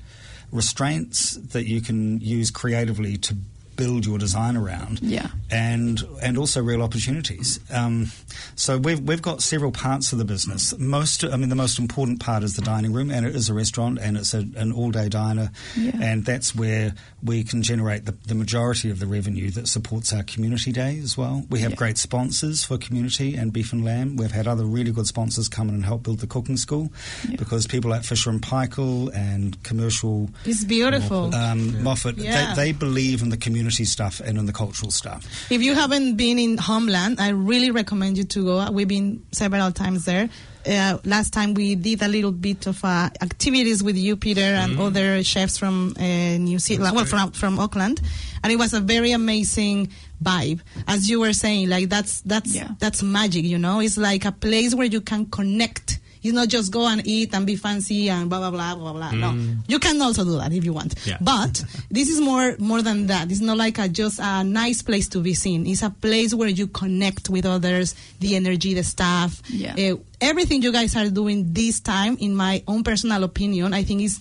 restraints 0.50 1.32
that 1.52 1.66
you 1.66 1.80
can 1.82 2.20
use 2.20 2.50
creatively 2.50 3.18
to 3.18 3.37
build 3.76 4.06
your 4.06 4.18
design 4.18 4.56
around 4.56 5.00
Yeah. 5.02 5.28
and 5.50 6.02
and 6.22 6.38
also 6.38 6.62
real 6.62 6.82
opportunities. 6.82 7.60
Um, 7.70 8.10
so 8.54 8.78
we've 8.78 9.00
we've 9.00 9.22
got 9.22 9.42
several 9.42 9.72
parts 9.72 10.12
of 10.12 10.18
the 10.18 10.24
business. 10.24 10.76
Most, 10.78 11.24
I 11.24 11.37
mean, 11.37 11.48
the 11.48 11.54
most 11.54 11.78
important 11.78 12.20
part 12.20 12.42
is 12.42 12.54
the 12.54 12.62
dining 12.62 12.92
room, 12.92 13.10
and 13.10 13.26
it 13.26 13.34
is 13.34 13.48
a 13.48 13.54
restaurant, 13.54 13.98
and 14.00 14.16
it's 14.16 14.34
a, 14.34 14.44
an 14.56 14.72
all 14.72 14.90
day 14.90 15.08
diner, 15.08 15.50
Yeah. 15.76 15.92
and 16.00 16.24
that's 16.24 16.54
where 16.54 16.94
we 17.22 17.42
can 17.42 17.62
generate 17.62 18.04
the, 18.04 18.12
the 18.26 18.34
majority 18.34 18.90
of 18.90 18.98
the 19.00 19.06
revenue 19.06 19.50
that 19.52 19.66
supports 19.68 20.12
our 20.12 20.22
community 20.22 20.72
day 20.72 20.98
as 21.02 21.16
well. 21.16 21.44
We 21.50 21.60
have 21.60 21.70
Yeah. 21.72 21.76
great 21.76 21.98
sponsors 21.98 22.64
for 22.64 22.78
community 22.78 23.34
and 23.34 23.52
beef 23.52 23.72
and 23.72 23.84
lamb. 23.84 24.16
We've 24.16 24.30
had 24.32 24.46
other 24.46 24.64
really 24.64 24.92
good 24.92 25.06
sponsors 25.06 25.48
come 25.48 25.68
in 25.68 25.74
and 25.74 25.84
help 25.84 26.02
build 26.02 26.20
the 26.20 26.26
cooking 26.26 26.56
school 26.58 26.92
Yeah. 27.28 27.37
because 27.37 27.66
people 27.66 27.90
like 27.90 28.04
Fisher 28.04 28.30
and 28.30 28.40
Paykel 28.42 29.10
and 29.14 29.60
commercial 29.62 30.30
It's 30.44 30.64
beautiful. 30.64 31.34
um, 31.34 31.82
Moffat, 31.82 32.16
they, 32.16 32.52
they 32.56 32.72
believe 32.72 33.22
in 33.22 33.30
the 33.30 33.37
community 33.37 33.63
stuff 33.70 34.20
and 34.20 34.38
on 34.38 34.46
the 34.46 34.53
cultural 34.53 34.90
stuff. 34.90 35.27
If 35.50 35.62
you 35.62 35.74
haven't 35.74 36.16
been 36.16 36.38
in 36.38 36.59
Homeland, 36.59 37.20
I 37.20 37.31
really 37.31 37.70
recommend 37.70 38.16
you 38.18 38.24
to 38.24 38.44
go. 38.44 38.70
We've 38.70 38.88
been 38.88 39.24
several 39.33 39.70
times 39.72 40.05
there. 40.05 40.29
Uh, 40.66 40.96
last 41.05 41.33
time 41.35 41.53
we 41.53 41.74
did 41.74 42.00
a 42.03 42.09
little 42.09 42.33
bit 42.33 42.66
of 42.66 42.83
uh, 42.85 43.11
activities 43.20 43.83
with 43.83 43.96
you, 43.98 44.16
Peter, 44.16 44.40
and 44.40 44.81
other 44.81 45.22
chefs 45.22 45.59
from 45.59 45.94
uh, 45.98 46.03
New 46.38 46.59
Zealand, 46.59 46.96
well, 46.96 47.05
from 47.05 47.33
from 47.33 47.59
Auckland, 47.59 48.00
and 48.42 48.50
it 48.50 48.57
was 48.57 48.72
a 48.72 48.81
very 48.81 49.12
amazing 49.12 49.90
vibe. 50.22 50.61
As 50.88 51.11
you 51.11 51.20
were 51.20 51.35
saying, 51.35 51.68
like 51.68 51.90
that's 51.90 52.22
that's 52.22 52.55
Yeah. 52.55 52.68
that's 52.79 53.03
magic. 53.03 53.44
You 53.44 53.59
know, 53.59 53.81
it's 53.81 53.98
like 53.98 54.24
a 54.24 54.33
place 54.33 54.74
where 54.74 54.87
you 54.87 55.03
can 55.03 55.27
connect. 55.27 56.00
It's 56.24 56.32
not 56.32 56.48
just 56.48 56.72
go 56.72 56.87
and 56.88 57.06
eat 57.06 57.34
and 57.34 57.46
be 57.46 57.54
fancy 57.56 58.08
and 58.08 58.30
blah 58.30 58.38
blah 58.40 58.50
blah 58.50 58.74
blah 58.74 58.92
blah. 58.94 59.10
No, 59.12 59.37
you 59.68 59.78
can 59.78 60.00
also 60.00 60.24
do 60.24 60.38
that 60.38 60.52
if 60.54 60.64
you 60.64 60.72
want. 60.72 60.94
Yeah. 61.06 61.18
But 61.20 61.62
this 61.90 62.08
is 62.08 62.18
more 62.20 62.56
more 62.58 62.80
than 62.80 63.06
that. 63.08 63.30
It's 63.30 63.40
not 63.42 63.58
like 63.58 63.78
a, 63.78 63.88
just 63.88 64.18
a 64.20 64.42
nice 64.42 64.80
place 64.80 65.06
to 65.10 65.18
be 65.20 65.34
seen. 65.34 65.66
It's 65.66 65.82
a 65.82 65.90
place 65.90 66.32
where 66.34 66.48
you 66.48 66.66
connect 66.66 67.28
with 67.28 67.44
others, 67.44 67.94
the 68.20 68.34
energy, 68.37 68.72
the 68.72 68.82
staff, 68.84 69.42
Yeah. 69.50 69.74
Uh, 69.76 69.96
everything 70.20 70.62
you 70.62 70.72
guys 70.72 70.96
are 70.96 71.10
doing 71.10 71.52
this 71.52 71.80
time. 71.80 72.16
In 72.18 72.34
my 72.34 72.62
own 72.66 72.82
personal 72.84 73.22
opinion, 73.22 73.74
I 73.74 73.84
think 73.84 74.00
is 74.00 74.18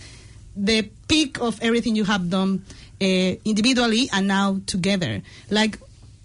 the 0.58 0.84
peak 1.08 1.40
of 1.42 1.58
everything 1.62 1.96
you 1.96 2.04
have 2.04 2.30
done 2.30 2.66
uh, 3.02 3.06
individually 3.46 4.10
and 4.12 4.28
now 4.28 4.60
together. 4.66 5.22
Like. 5.50 5.80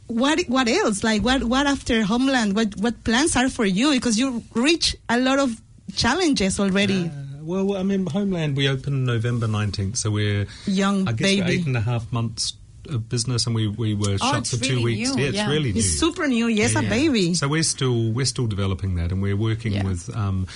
What 0.09 0.41
what 0.49 0.69
else? 0.69 1.05
Like 1.05 1.21
what 1.21 1.45
what 1.45 1.67
after 1.67 2.03
Homeland? 2.03 2.57
What 2.57 2.75
what 2.81 3.05
plans 3.05 3.37
are 3.37 3.51
for 3.51 3.67
you? 3.67 3.93
Because 3.93 4.19
you 4.19 4.43
reach 4.55 4.97
a 5.07 5.21
lot 5.21 5.38
of 5.38 5.61
challenges 5.94 6.61
already. 6.61 7.07
Uh, 7.07 7.42
well, 7.42 7.77
I 7.77 7.83
mean, 7.83 8.07
Homeland, 8.07 8.57
we 8.57 8.68
opened 8.68 9.07
November 9.07 9.46
19th, 9.46 9.96
so 9.96 10.11
we're, 10.11 10.46
Young 10.66 11.09
I 11.09 11.12
guess 11.12 11.27
baby. 11.29 11.40
we're 11.40 11.48
eight 11.48 11.66
and 11.66 11.77
a 11.77 11.81
half 11.81 12.12
months 12.12 12.55
of 12.88 13.09
business, 13.09 13.46
and 13.46 13.55
we, 13.55 13.68
we 13.68 13.94
were 13.94 14.18
shut 14.18 14.38
it's 14.38 14.57
for 14.57 14.62
two 14.62 14.83
weeks. 14.83 15.14
new, 15.14 15.22
yeah, 15.22 15.29
it's 15.29 15.37
yeah. 15.37 15.51
really 15.51 15.72
new. 15.72 15.79
It's 15.79 15.98
super 15.98 16.27
new. 16.27 16.46
Yes, 16.46 16.74
Yeah, 16.74 16.81
a 16.81 16.88
baby. 16.88 17.35
So 17.35 17.48
we're 17.48 17.62
still 17.62 18.12
we're 18.12 18.27
still 18.27 18.46
developing 18.46 18.96
that, 18.96 19.12
and 19.12 19.22
we're 19.22 19.37
working 19.37 19.85
with. 19.85 20.14
Um, 20.14 20.46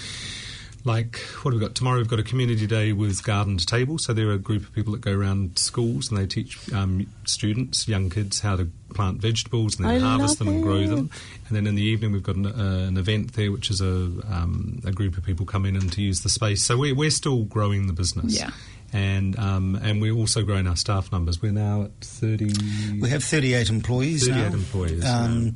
like 0.84 1.18
what 1.42 1.52
have 1.52 1.60
we 1.60 1.66
got 1.66 1.74
tomorrow? 1.74 1.98
We've 1.98 2.08
got 2.08 2.18
a 2.18 2.24
community 2.24 2.66
day 2.66 2.92
with 2.92 3.22
Garden 3.24 3.56
to 3.56 3.66
Table. 3.66 3.98
So 3.98 4.12
there 4.12 4.28
are 4.28 4.34
a 4.34 4.38
group 4.38 4.62
of 4.62 4.72
people 4.72 4.92
that 4.92 5.00
go 5.00 5.12
around 5.12 5.58
schools 5.58 6.10
and 6.10 6.18
they 6.18 6.26
teach 6.26 6.72
um, 6.72 7.06
students, 7.24 7.86
young 7.86 8.10
kids, 8.10 8.40
how 8.40 8.56
to 8.56 8.68
plant 8.94 9.20
vegetables 9.20 9.78
and 9.78 9.88
then 9.88 9.96
I 9.96 9.98
harvest 10.00 10.38
them 10.38 10.48
and 10.48 10.62
grow 10.62 10.86
them. 10.86 11.10
And 11.48 11.56
then 11.56 11.66
in 11.66 11.74
the 11.76 11.82
evening 11.82 12.12
we've 12.12 12.22
got 12.22 12.36
an, 12.36 12.46
uh, 12.46 12.86
an 12.88 12.96
event 12.96 13.34
there, 13.34 13.52
which 13.52 13.70
is 13.70 13.80
a 13.80 13.86
um, 13.86 14.80
a 14.84 14.92
group 14.92 15.16
of 15.16 15.24
people 15.24 15.46
come 15.46 15.66
in 15.66 15.76
and 15.76 15.92
to 15.92 16.02
use 16.02 16.22
the 16.22 16.28
space. 16.28 16.62
So 16.62 16.76
we're 16.76 16.94
we're 16.94 17.10
still 17.10 17.44
growing 17.44 17.86
the 17.86 17.92
business. 17.92 18.38
Yeah. 18.38 18.50
And 18.92 19.38
um, 19.38 19.76
and 19.82 20.00
we're 20.02 20.12
also 20.14 20.42
growing 20.42 20.66
our 20.66 20.76
staff 20.76 21.10
numbers. 21.12 21.40
We're 21.40 21.52
now 21.52 21.84
at 21.84 21.90
thirty. 22.00 22.52
We 23.00 23.08
have 23.10 23.24
38 23.24 23.70
employees 23.70 24.26
38 24.28 24.36
now. 24.48 24.54
employees, 24.54 25.04
Um, 25.04 25.54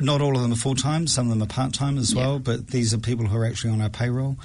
Not 0.00 0.20
all 0.20 0.36
of 0.36 0.42
them 0.42 0.52
are 0.52 0.56
full 0.56 0.74
time. 0.74 1.06
Some 1.06 1.26
of 1.26 1.30
them 1.38 1.42
are 1.42 1.46
part 1.52 1.72
time 1.72 1.96
as 1.98 2.14
well. 2.14 2.38
But 2.38 2.68
these 2.68 2.92
are 2.92 2.98
people 2.98 3.26
who 3.26 3.36
are 3.36 3.46
actually 3.46 3.70
on 3.72 3.80
our 3.80 3.88
payroll, 3.88 4.36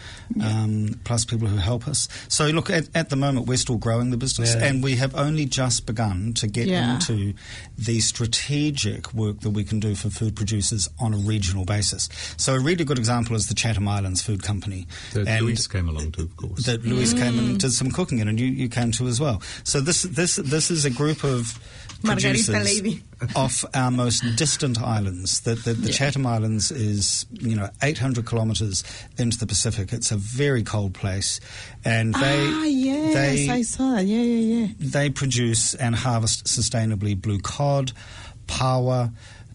um, 0.41 0.99
plus 1.03 1.25
people 1.25 1.47
who 1.47 1.57
help 1.57 1.87
us. 1.87 2.07
So 2.29 2.47
look, 2.47 2.69
at, 2.69 2.87
at 2.95 3.09
the 3.09 3.15
moment 3.15 3.47
we're 3.47 3.57
still 3.57 3.77
growing 3.77 4.09
the 4.11 4.17
business, 4.17 4.55
Yeah. 4.55 4.65
and 4.65 4.81
we 4.83 4.95
have 4.95 5.15
only 5.15 5.45
just 5.45 5.85
begun 5.85 6.33
to 6.35 6.47
get 6.47 6.67
Yeah. 6.67 6.95
into 6.95 7.33
the 7.77 7.99
strategic 7.99 9.13
work 9.13 9.41
that 9.41 9.49
we 9.51 9.63
can 9.63 9.79
do 9.79 9.95
for 9.95 10.09
food 10.09 10.35
producers 10.35 10.87
on 10.99 11.13
a 11.13 11.17
regional 11.17 11.65
basis. 11.65 12.07
So 12.37 12.53
a 12.55 12.59
really 12.59 12.85
good 12.85 12.97
example 12.97 13.35
is 13.35 13.47
the 13.47 13.53
Chatham 13.55 13.87
Islands 13.87 14.21
Food 14.21 14.43
Company, 14.43 14.87
That 15.13 15.27
and 15.27 15.45
Luis 15.45 15.67
came 15.67 15.89
along 15.89 16.13
to, 16.13 16.21
of 16.21 16.37
course. 16.37 16.63
that 16.65 16.85
Louis 16.85 17.13
came 17.13 17.37
and 17.37 17.59
did 17.59 17.73
some 17.73 17.91
cooking 17.91 18.19
in, 18.19 18.28
and 18.29 18.39
you, 18.39 18.47
you 18.47 18.69
came 18.69 18.91
to 18.93 19.07
as 19.07 19.19
well. 19.19 19.41
So 19.63 19.81
this 19.81 20.03
this 20.03 20.37
this 20.37 20.71
is 20.71 20.85
a 20.85 20.89
group 20.89 21.23
of 21.23 21.59
producers 22.03 22.81
off 23.35 23.65
our 23.73 23.91
most 23.91 24.23
distant 24.35 24.81
islands. 24.81 25.41
The, 25.41 25.55
the, 25.55 25.73
the 25.73 25.91
Chatham 25.91 26.25
Islands 26.25 26.71
is 26.71 27.25
you 27.31 27.55
know 27.55 27.69
800 27.81 28.27
kilometres 28.27 28.83
into 29.17 29.37
the 29.37 29.47
Pacific. 29.47 29.91
It's 29.93 30.11
a 30.11 30.17
very 30.17 30.63
cold 30.63 30.93
place, 30.93 31.39
and 31.83 32.13
they 32.13 32.45
ah, 32.47 32.63
yes, 32.63 33.13
they 33.13 33.49
I 33.49 33.61
saw 33.63 33.95
that. 33.95 34.05
Yeah, 34.05 34.21
yeah, 34.21 34.61
yeah. 34.61 34.73
they 34.79 35.09
produce 35.09 35.73
and 35.75 35.95
harvest 35.95 36.45
sustainably 36.45 37.19
blue 37.19 37.39
cod, 37.39 37.91
paua, 38.47 39.11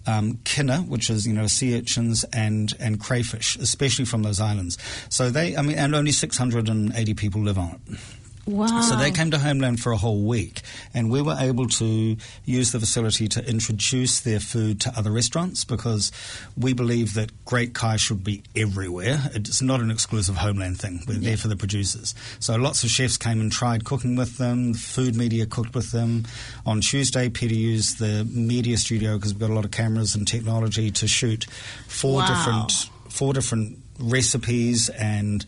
um, 0.06 0.38
kina, 0.44 0.78
which 0.78 1.10
is 1.10 1.26
you 1.26 1.32
know 1.32 1.46
sea 1.46 1.78
urchins 1.78 2.24
and 2.32 2.72
and 2.78 3.00
crayfish, 3.00 3.56
especially 3.56 4.04
from 4.04 4.22
those 4.22 4.40
islands. 4.40 4.78
So 5.08 5.30
they, 5.30 5.56
I 5.56 5.62
mean, 5.62 5.78
and 5.78 5.94
only 5.94 6.12
680 6.12 7.14
people 7.14 7.40
live 7.40 7.58
on 7.58 7.80
it. 7.88 7.98
Wow. 8.46 8.82
So 8.82 8.96
they 8.96 9.10
came 9.10 9.30
to 9.30 9.38
Homeland 9.38 9.80
for 9.80 9.92
a 9.92 9.96
whole 9.96 10.22
week, 10.22 10.60
and 10.92 11.10
we 11.10 11.22
were 11.22 11.36
able 11.38 11.66
to 11.68 12.16
use 12.44 12.72
the 12.72 12.80
facility 12.80 13.26
to 13.28 13.48
introduce 13.48 14.20
their 14.20 14.38
food 14.38 14.80
to 14.82 14.92
other 14.96 15.10
restaurants 15.10 15.64
because 15.64 16.12
we 16.56 16.74
believe 16.74 17.14
that 17.14 17.32
Great 17.46 17.72
Kai 17.72 17.96
should 17.96 18.22
be 18.22 18.42
everywhere. 18.54 19.18
It's 19.34 19.62
not 19.62 19.80
an 19.80 19.90
exclusive 19.90 20.36
Homeland 20.36 20.78
thing. 20.78 21.00
We're 21.08 21.14
there 21.18 21.36
for 21.38 21.48
the 21.48 21.56
producers. 21.56 22.14
So 22.38 22.56
lots 22.56 22.84
of 22.84 22.90
chefs 22.90 23.16
came 23.16 23.40
and 23.40 23.50
tried 23.50 23.84
cooking 23.84 24.14
with 24.14 24.36
them. 24.36 24.74
Food 24.74 25.16
media 25.16 25.46
cooked 25.46 25.74
with 25.74 25.92
them. 25.92 26.24
On 26.66 26.82
Tuesday, 26.82 27.30
Peter 27.30 27.54
used 27.54 27.98
the 27.98 28.24
media 28.30 28.76
studio 28.76 29.16
because 29.16 29.32
we've 29.32 29.40
got 29.40 29.50
a 29.50 29.54
lot 29.54 29.64
of 29.64 29.70
cameras 29.70 30.14
and 30.14 30.28
technology 30.28 30.90
to 30.90 31.08
shoot 31.08 31.44
four 31.88 32.20
Wow. 32.20 32.26
different 32.26 32.90
four 33.08 33.32
different 33.32 33.78
recipes 34.00 34.88
and 34.90 35.46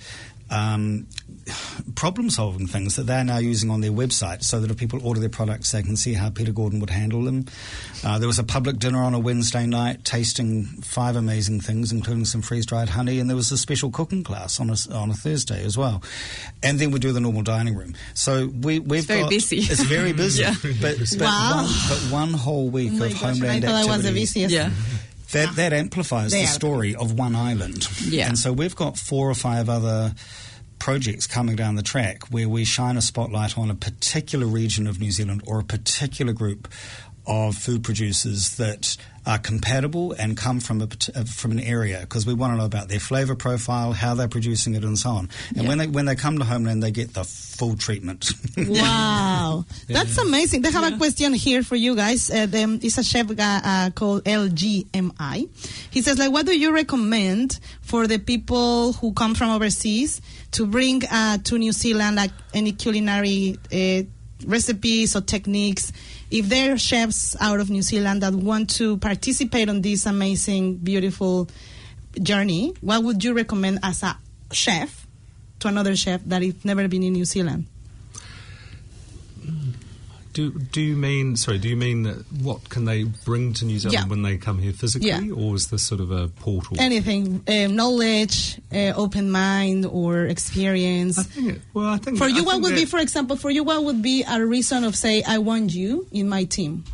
um, 0.50 1.06
problem 1.94 2.30
solving 2.30 2.66
things 2.66 2.96
that 2.96 3.04
they're 3.04 3.24
now 3.24 3.38
using 3.38 3.70
on 3.70 3.80
their 3.80 3.90
website 3.90 4.42
so 4.44 4.60
that 4.60 4.70
if 4.70 4.76
people 4.76 5.04
order 5.06 5.18
their 5.20 5.28
products, 5.28 5.72
they 5.72 5.82
can 5.82 5.96
see 5.96 6.12
how 6.14 6.30
Peter 6.30 6.52
Gordon 6.52 6.78
would 6.80 6.90
handle 6.90 7.22
them. 7.24 7.46
Uh, 8.04 8.18
there 8.18 8.28
was 8.28 8.38
a 8.38 8.44
public 8.44 8.78
dinner 8.78 9.02
on 9.02 9.14
a 9.14 9.18
Wednesday 9.18 9.66
night 9.66 10.04
tasting 10.04 10.64
five 10.82 11.16
amazing 11.16 11.60
things, 11.60 11.90
including 11.92 12.24
some 12.24 12.42
freeze 12.42 12.66
dried 12.66 12.88
honey, 12.90 13.18
and 13.18 13.28
there 13.28 13.36
was 13.36 13.50
a 13.50 13.58
special 13.58 13.90
cooking 13.90 14.22
class 14.22 14.60
on 14.60 14.70
a, 14.70 14.76
on 14.94 15.10
a 15.10 15.14
Thursday 15.14 15.64
as 15.64 15.76
well. 15.76 16.02
And 16.62 16.78
then 16.78 16.90
we 16.90 16.98
do 16.98 17.12
the 17.12 17.20
normal 17.20 17.42
dining 17.42 17.74
room. 17.74 17.94
So 18.14 18.46
we, 18.48 18.78
we've 18.78 19.04
very 19.04 19.22
got. 19.22 19.30
busy. 19.30 19.58
It's 19.58 19.82
very 19.82 20.12
busy. 20.24 20.42
Yeah. 20.42 20.54
But, 20.80 20.98
but, 20.98 21.20
Wow. 21.20 21.56
one, 21.64 21.66
but 21.88 21.98
one 22.12 22.32
whole 22.32 22.68
week 22.68 22.92
Oh 22.94 23.04
of 23.04 23.12
gosh, 23.12 23.22
I 23.22 23.26
homeland 23.32 23.64
thought 23.64 23.72
I 23.74 23.78
was 23.78 23.86
the 24.02 24.08
activities. 24.10 24.34
busiest. 24.34 24.54
Yeah. 24.54 24.70
That, 25.36 25.56
that 25.56 25.72
amplifies 25.72 26.32
the 26.32 26.46
story 26.46 26.94
of 26.94 27.18
one 27.18 27.34
island. 27.34 27.88
Yeah. 28.04 28.28
And 28.28 28.38
so 28.38 28.52
we've 28.52 28.76
got 28.76 28.96
four 28.96 29.30
or 29.30 29.34
five 29.34 29.68
other 29.68 30.14
projects 30.78 31.26
coming 31.26 31.56
down 31.56 31.74
the 31.74 31.82
track 31.82 32.28
where 32.28 32.48
we 32.48 32.64
shine 32.64 32.96
a 32.96 33.02
spotlight 33.02 33.56
on 33.56 33.70
a 33.70 33.74
particular 33.74 34.46
region 34.46 34.86
of 34.86 35.00
New 35.00 35.10
Zealand 35.10 35.42
or 35.46 35.58
a 35.58 35.64
particular 35.64 36.32
group 36.32 36.68
of 37.26 37.56
food 37.56 37.82
producers 37.84 38.56
that 38.56 38.96
are 39.26 39.38
compatible 39.38 40.12
and 40.12 40.36
come 40.36 40.60
from 40.60 40.80
a 40.80 40.88
uh, 41.14 41.24
from 41.24 41.50
an 41.50 41.58
area 41.58 41.98
because 42.00 42.24
we 42.24 42.32
want 42.32 42.52
to 42.52 42.56
know 42.56 42.64
about 42.64 42.88
their 42.88 43.00
flavour 43.00 43.34
profile, 43.34 43.92
how 43.92 44.14
they're 44.14 44.28
producing 44.28 44.74
it, 44.74 44.84
and 44.84 44.96
so 44.96 45.10
on. 45.10 45.28
And 45.56 45.66
when 45.66 45.78
they 45.78 45.88
when 45.88 46.04
they 46.04 46.14
come 46.14 46.38
to 46.38 46.44
Homeland, 46.44 46.82
they 46.82 46.92
get 46.92 47.14
the 47.14 47.24
full 47.24 47.76
treatment. 47.76 48.30
Wow, 48.68 49.64
that's 49.88 50.18
amazing. 50.18 50.62
They 50.62 50.70
have 50.70 50.92
a 50.92 50.96
question 50.96 51.32
here 51.34 51.62
for 51.62 51.76
you 51.76 51.94
guys. 51.94 52.30
Uh, 52.30 52.46
them, 52.46 52.78
it's 52.82 52.98
a 52.98 53.04
chef 53.04 53.34
guy, 53.34 53.60
uh, 53.62 53.90
called 53.90 54.24
LGMI. 54.24 55.48
He 55.90 56.02
says, 56.02 56.18
like, 56.18 56.32
what 56.32 56.46
do 56.46 56.58
you 56.58 56.72
recommend 56.72 57.58
for 57.82 58.06
the 58.06 58.18
people 58.18 58.92
who 58.94 59.12
come 59.12 59.34
from 59.34 59.50
overseas 59.50 60.20
to 60.52 60.66
bring 60.66 61.02
uh, 61.10 61.38
to 61.44 61.58
New 61.58 61.72
Zealand, 61.72 62.16
like 62.16 62.32
any 62.54 62.72
culinary 62.72 63.58
uh, 63.72 64.02
recipes 64.44 65.16
or 65.16 65.20
techniques? 65.20 65.92
If 66.30 66.48
there 66.48 66.74
are 66.74 66.78
chefs 66.78 67.36
out 67.40 67.60
of 67.60 67.70
New 67.70 67.82
Zealand 67.82 68.22
that 68.22 68.34
want 68.34 68.70
to 68.76 68.96
participate 68.98 69.68
on 69.68 69.82
this 69.82 70.06
amazing, 70.06 70.76
beautiful 70.76 71.48
journey, 72.20 72.74
what 72.80 73.02
would 73.04 73.22
you 73.22 73.32
recommend 73.34 73.80
as 73.82 74.02
a 74.02 74.18
chef 74.52 75.06
to 75.60 75.68
another 75.68 75.96
chef 75.96 76.22
that 76.26 76.42
has 76.42 76.64
never 76.64 76.88
been 76.88 77.02
in 77.02 77.12
New 77.12 77.24
Zealand? 77.24 77.66
Do 80.36 80.50
do 80.76 80.80
you 80.82 80.96
mean 80.96 81.36
sorry? 81.36 81.58
Do 81.58 81.68
you 81.68 81.76
mean 81.76 82.02
that 82.04 82.18
what 82.42 82.68
can 82.68 82.84
they 82.84 83.04
bring 83.24 83.54
to 83.54 83.64
New 83.64 83.78
Zealand 83.78 83.94
Yeah. 84.00 84.06
when 84.12 84.22
they 84.22 84.36
come 84.36 84.58
here 84.58 84.72
physically, 84.74 85.08
Yeah. 85.08 85.30
or 85.40 85.54
is 85.54 85.68
this 85.72 85.82
sort 85.82 86.00
of 86.04 86.10
a 86.10 86.28
portal? 86.28 86.76
anything 86.78 87.42
um, 87.48 87.74
knowledge 87.74 88.60
uh, 88.70 88.92
open 89.04 89.30
mind 89.30 89.86
or 89.86 90.26
experience 90.26 91.16
I 91.18 91.22
think 91.22 91.46
it, 91.56 91.60
well, 91.74 91.86
I 91.86 91.98
think 91.98 92.18
for 92.18 92.24
I 92.24 92.28
you 92.36 92.44
what 92.44 92.52
think 92.56 92.64
would 92.64 92.74
be 92.74 92.84
for 92.84 93.00
example 93.00 93.36
for 93.36 93.50
you 93.50 93.64
what 93.64 93.80
would 93.86 94.02
be 94.02 94.24
a 94.28 94.38
reason 94.44 94.84
of 94.84 94.94
say 94.94 95.22
i 95.22 95.38
want 95.38 95.72
you 95.74 96.06
in 96.12 96.28
my 96.28 96.44
team 96.44 96.84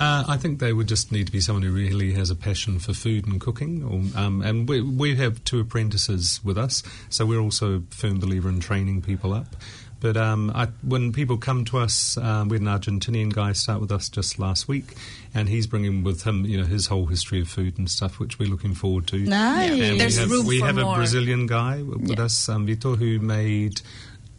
Uh, 0.00 0.22
I 0.34 0.36
think 0.42 0.60
they 0.60 0.72
would 0.72 0.86
just 0.88 1.10
need 1.10 1.26
to 1.26 1.32
be 1.32 1.40
someone 1.40 1.64
who 1.66 1.72
really 1.74 2.12
has 2.20 2.30
a 2.30 2.36
passion 2.36 2.78
for 2.78 2.94
food 2.94 3.26
and 3.26 3.40
cooking. 3.40 3.82
Or, 3.82 3.98
um, 4.22 4.42
and 4.46 4.68
we, 4.70 4.78
we 4.80 5.16
have 5.16 5.42
two 5.42 5.58
apprentices 5.58 6.38
with 6.44 6.56
us, 6.56 6.84
so 7.10 7.26
we're 7.26 7.40
also 7.42 7.66
a 7.78 7.80
firm 7.90 8.20
believer 8.20 8.48
in 8.48 8.60
training 8.60 9.02
people 9.02 9.32
up. 9.34 9.56
But 10.00 10.16
um, 10.16 10.52
I, 10.54 10.68
when 10.82 11.12
people 11.12 11.38
come 11.38 11.64
to 11.66 11.78
us, 11.78 12.16
uh, 12.16 12.44
we 12.46 12.56
had 12.58 12.62
an 12.62 12.68
Argentinian 13.00 13.32
guy 13.32 13.52
start 13.52 13.80
with 13.80 13.90
us 13.90 14.08
just 14.08 14.38
last 14.38 14.68
week, 14.68 14.94
and 15.34 15.48
he's 15.48 15.66
bringing 15.66 16.04
with 16.04 16.22
him, 16.22 16.44
you 16.44 16.56
know, 16.56 16.64
his 16.66 16.86
whole 16.86 17.06
history 17.06 17.40
of 17.40 17.48
food 17.48 17.78
and 17.78 17.90
stuff, 17.90 18.20
which 18.20 18.38
we're 18.38 18.48
looking 18.48 18.74
forward 18.74 19.08
to. 19.08 19.18
nice 19.18 19.72
And 19.72 20.00
There's 20.00 20.16
we 20.16 20.20
have, 20.22 20.30
room 20.30 20.46
we 20.46 20.60
for 20.60 20.66
have 20.66 20.78
a. 20.78 20.94
Brazilian 20.94 21.46
guy 21.48 21.82
with 21.82 22.10
Yeah. 22.16 22.24
us, 22.24 22.48
um, 22.48 22.66
Vitor, 22.66 22.96
who 22.96 23.18
made. 23.18 23.80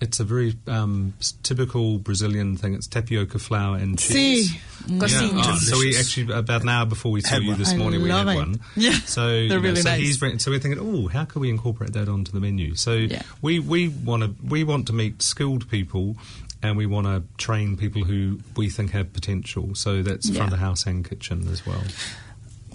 It's 0.01 0.19
a 0.19 0.23
very 0.23 0.55
um, 0.67 1.13
typical 1.43 1.97
Brazilian 1.99 2.55
thing. 2.55 2.73
It's 2.73 2.87
tapioca 2.87 3.37
flour 3.37 3.75
and 3.77 3.99
cheese. 3.99 4.49
See, 4.49 4.59
Cozinha. 4.97 5.33
Yeah. 5.33 5.41
Oh, 5.45 5.57
so 5.57 5.77
we 5.77 5.97
actually 5.97 6.31
about 6.33 6.61
an 6.63 6.69
hour 6.69 6.85
before 6.85 7.11
we 7.11 7.19
saw 7.21 7.37
you 7.37 7.53
this 7.55 7.73
morning, 7.73 8.01
we 8.01 8.09
had 8.09 8.27
it. 8.27 8.35
one. 8.35 8.59
Yeah, 8.77 8.91
So 9.05 9.27
they're 9.27 9.49
know, 9.49 9.57
really 9.59 9.81
so 9.81 9.89
nice. 9.89 9.99
he's 9.99 10.17
bring- 10.17 10.39
so 10.39 10.51
we're 10.51 10.59
thinking, 10.59 10.79
oh, 10.81 11.07
how 11.09 11.25
can 11.25 11.41
we 11.41 11.49
incorporate 11.49 11.93
that 11.93 12.07
onto 12.07 12.31
the 12.31 12.39
menu? 12.39 12.75
So 12.75 12.93
Yeah. 12.93 13.23
we 13.41 13.59
we 13.59 13.89
want 13.89 14.23
to 14.23 14.33
we 14.47 14.63
want 14.63 14.87
to 14.87 14.93
meet 14.93 15.21
skilled 15.21 15.69
people. 15.69 16.15
And 16.61 16.75
we 16.75 16.85
want 16.85 17.07
to 17.07 17.23
train 17.37 17.77
people 17.77 18.03
who 18.03 18.41
we 18.57 18.69
think 18.69 18.91
have 18.91 19.13
potential. 19.13 19.75
So 19.75 20.03
that's 20.03 20.27
Yeah. 20.29 20.39
front 20.39 20.51
of 20.51 20.59
house 20.59 20.85
and 20.85 21.07
kitchen 21.09 21.47
as 21.49 21.65
well. 21.65 21.81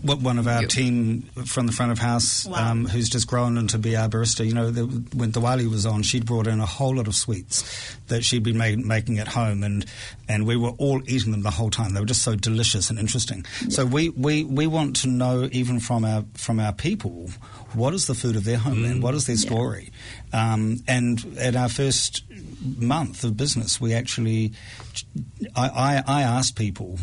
What 0.05 0.21
one 0.21 0.39
of 0.39 0.47
our 0.47 0.63
You. 0.63 0.69
team 0.69 1.23
from 1.47 1.67
the 1.67 1.73
front 1.73 1.91
of 1.91 1.99
house, 1.99 2.45
Wow. 2.45 2.71
um, 2.73 2.85
who's 2.87 3.09
just 3.09 3.27
grown 3.27 3.57
into 3.57 3.79
be 3.79 3.97
our 3.97 4.09
barista. 4.09 4.47
You 4.47 4.53
know, 4.53 4.71
the, 4.71 4.85
when 5.17 5.33
Diwali 5.33 5.67
was 5.71 5.87
on, 5.87 6.03
she'd 6.03 6.27
brought 6.27 6.47
in 6.47 6.61
a 6.61 6.67
whole 6.67 6.97
lot 6.97 7.09
of 7.09 7.15
sweets 7.15 7.65
that 8.09 8.23
she'd 8.23 8.43
been 8.43 8.59
made, 8.59 8.79
making 8.85 9.19
at 9.19 9.29
home, 9.29 9.63
and 9.65 9.87
and 10.29 10.47
we 10.47 10.57
were 10.57 10.71
all 10.79 11.01
eating 11.07 11.33
them 11.33 11.43
the 11.43 11.51
whole 11.51 11.71
time. 11.71 11.95
They 11.95 12.01
were 12.01 12.07
just 12.07 12.23
so 12.23 12.35
delicious 12.37 12.91
and 12.91 12.99
interesting. 12.99 13.45
So 13.71 13.85
we, 13.87 14.11
we, 14.11 14.45
we 14.45 14.67
want 14.67 14.97
to 14.97 15.09
know 15.09 15.49
even 15.53 15.81
from 15.81 16.05
our 16.05 16.25
from 16.35 16.61
our 16.61 16.73
people 16.73 17.31
what 17.73 17.95
is 17.95 18.07
the 18.07 18.15
food 18.15 18.37
of 18.37 18.45
their 18.45 18.59
homeland, 18.59 19.03
what 19.03 19.15
is 19.15 19.27
their 19.27 19.37
story, 19.37 19.91
um, 20.35 20.79
and 20.87 21.25
at 21.39 21.57
our 21.57 21.69
first 21.71 22.23
month 22.79 23.25
of 23.25 23.37
business, 23.37 23.81
we 23.81 23.95
actually 23.95 24.53
I, 25.57 25.69
I, 26.07 26.21
I 26.21 26.23
asked 26.23 26.57
people 26.57 26.99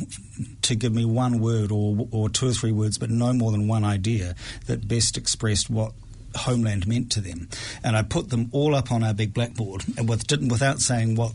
to 0.63 0.75
give 0.75 0.93
me 0.93 1.05
one 1.05 1.39
word 1.39 1.71
or, 1.71 2.07
or 2.11 2.29
two 2.29 2.49
or 2.49 2.53
three 2.53 2.71
words, 2.71 2.97
but 2.97 3.09
no 3.09 3.33
more 3.33 3.51
than 3.51 3.67
one 3.67 3.83
idea 3.83 4.35
that 4.67 4.87
best 4.87 5.17
expressed 5.17 5.69
what 5.69 5.93
homeland 6.35 6.87
meant 6.87 7.11
to 7.11 7.21
them. 7.21 7.49
And 7.83 7.95
I 7.95 8.03
put 8.03 8.29
them 8.29 8.49
all 8.51 8.75
up 8.75 8.91
on 8.91 9.03
our 9.03 9.13
big 9.13 9.33
blackboard 9.33 9.83
and 9.97 10.07
with, 10.07 10.27
didn't, 10.27 10.49
without 10.49 10.79
saying 10.79 11.15
what 11.15 11.33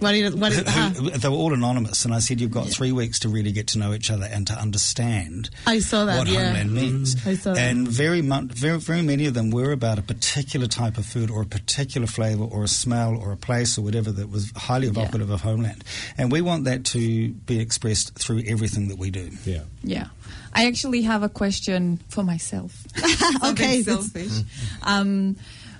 what 0.00 0.14
is 0.14 0.34
what 0.34 0.52
is 0.52 0.62
uh, 0.66 0.90
they 1.18 1.28
were 1.28 1.34
all 1.36 1.52
anonymous, 1.52 2.04
and 2.04 2.14
I 2.14 2.18
said 2.18 2.40
you've 2.40 2.50
got 2.50 2.68
three 2.68 2.92
weeks 2.92 3.18
to 3.20 3.28
really 3.28 3.52
get 3.52 3.68
to 3.68 3.78
know 3.78 3.92
each 3.92 4.10
other 4.10 4.26
and 4.26 4.46
to 4.46 4.54
understand 4.54 5.50
I 5.66 5.78
saw 5.78 6.04
that, 6.04 6.18
what 6.18 6.28
yeah. 6.28 6.46
homeland 6.46 6.74
means. 6.74 7.26
I 7.26 7.34
saw 7.34 7.54
that. 7.54 7.60
and 7.60 7.86
very, 7.86 8.22
mu- 8.22 8.46
very, 8.48 8.78
very 8.78 9.02
many 9.02 9.26
of 9.26 9.34
them 9.34 9.50
were 9.50 9.72
about 9.72 9.98
a 9.98 10.02
particular 10.02 10.66
type 10.66 10.98
of 10.98 11.06
food 11.06 11.30
or 11.30 11.42
a 11.42 11.46
particular 11.46 12.06
flavour 12.06 12.44
or 12.44 12.64
a 12.64 12.68
smell 12.68 13.16
or 13.16 13.32
a 13.32 13.36
place 13.36 13.78
or 13.78 13.82
whatever 13.82 14.10
that 14.10 14.30
was 14.30 14.50
highly 14.56 14.88
evocative 14.88 15.30
of 15.30 15.42
homeland. 15.42 15.84
And 16.16 16.32
we 16.32 16.40
want 16.40 16.64
that 16.64 16.84
to 16.86 17.28
be 17.30 17.60
expressed 17.60 18.18
through 18.18 18.42
everything 18.46 18.88
that 18.88 18.98
we 18.98 19.10
do. 19.10 19.30
Yeah. 19.44 19.62
Yeah. 19.82 20.06
I 20.52 20.66
actually 20.66 21.02
have 21.02 21.22
a 21.22 21.28
question 21.28 22.00
for 22.08 22.24
myself. 22.24 22.86
Okay. 23.44 23.82
Selfish. 23.82 24.42
um, 24.82 25.36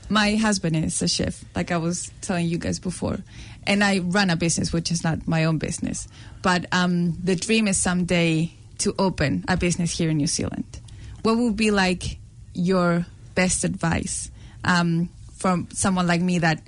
my 0.08 0.34
husband 0.36 0.76
is 0.76 1.00
a 1.02 1.08
chef, 1.08 1.44
like 1.54 1.70
I 1.70 1.76
was 1.76 2.10
telling 2.20 2.46
you 2.46 2.58
guys 2.58 2.78
before, 2.78 3.18
and 3.66 3.84
I 3.84 3.98
run 3.98 4.30
a 4.30 4.36
business 4.36 4.72
which 4.72 4.90
is 4.90 5.04
not 5.04 5.26
my 5.28 5.44
own 5.44 5.58
business. 5.58 6.08
But 6.42 6.66
um, 6.72 7.18
the 7.22 7.36
dream 7.36 7.68
is 7.68 7.76
someday 7.76 8.52
to 8.78 8.94
open 8.98 9.44
a 9.48 9.56
business 9.56 9.96
here 9.96 10.10
in 10.10 10.16
New 10.16 10.26
Zealand. 10.26 10.80
What 11.22 11.36
would 11.36 11.56
be 11.56 11.70
like 11.70 12.18
your 12.54 13.06
best 13.34 13.64
advice 13.64 14.30
um, 14.64 15.10
from 15.36 15.68
someone 15.72 16.06
like 16.06 16.20
me 16.20 16.38
that 16.38 16.62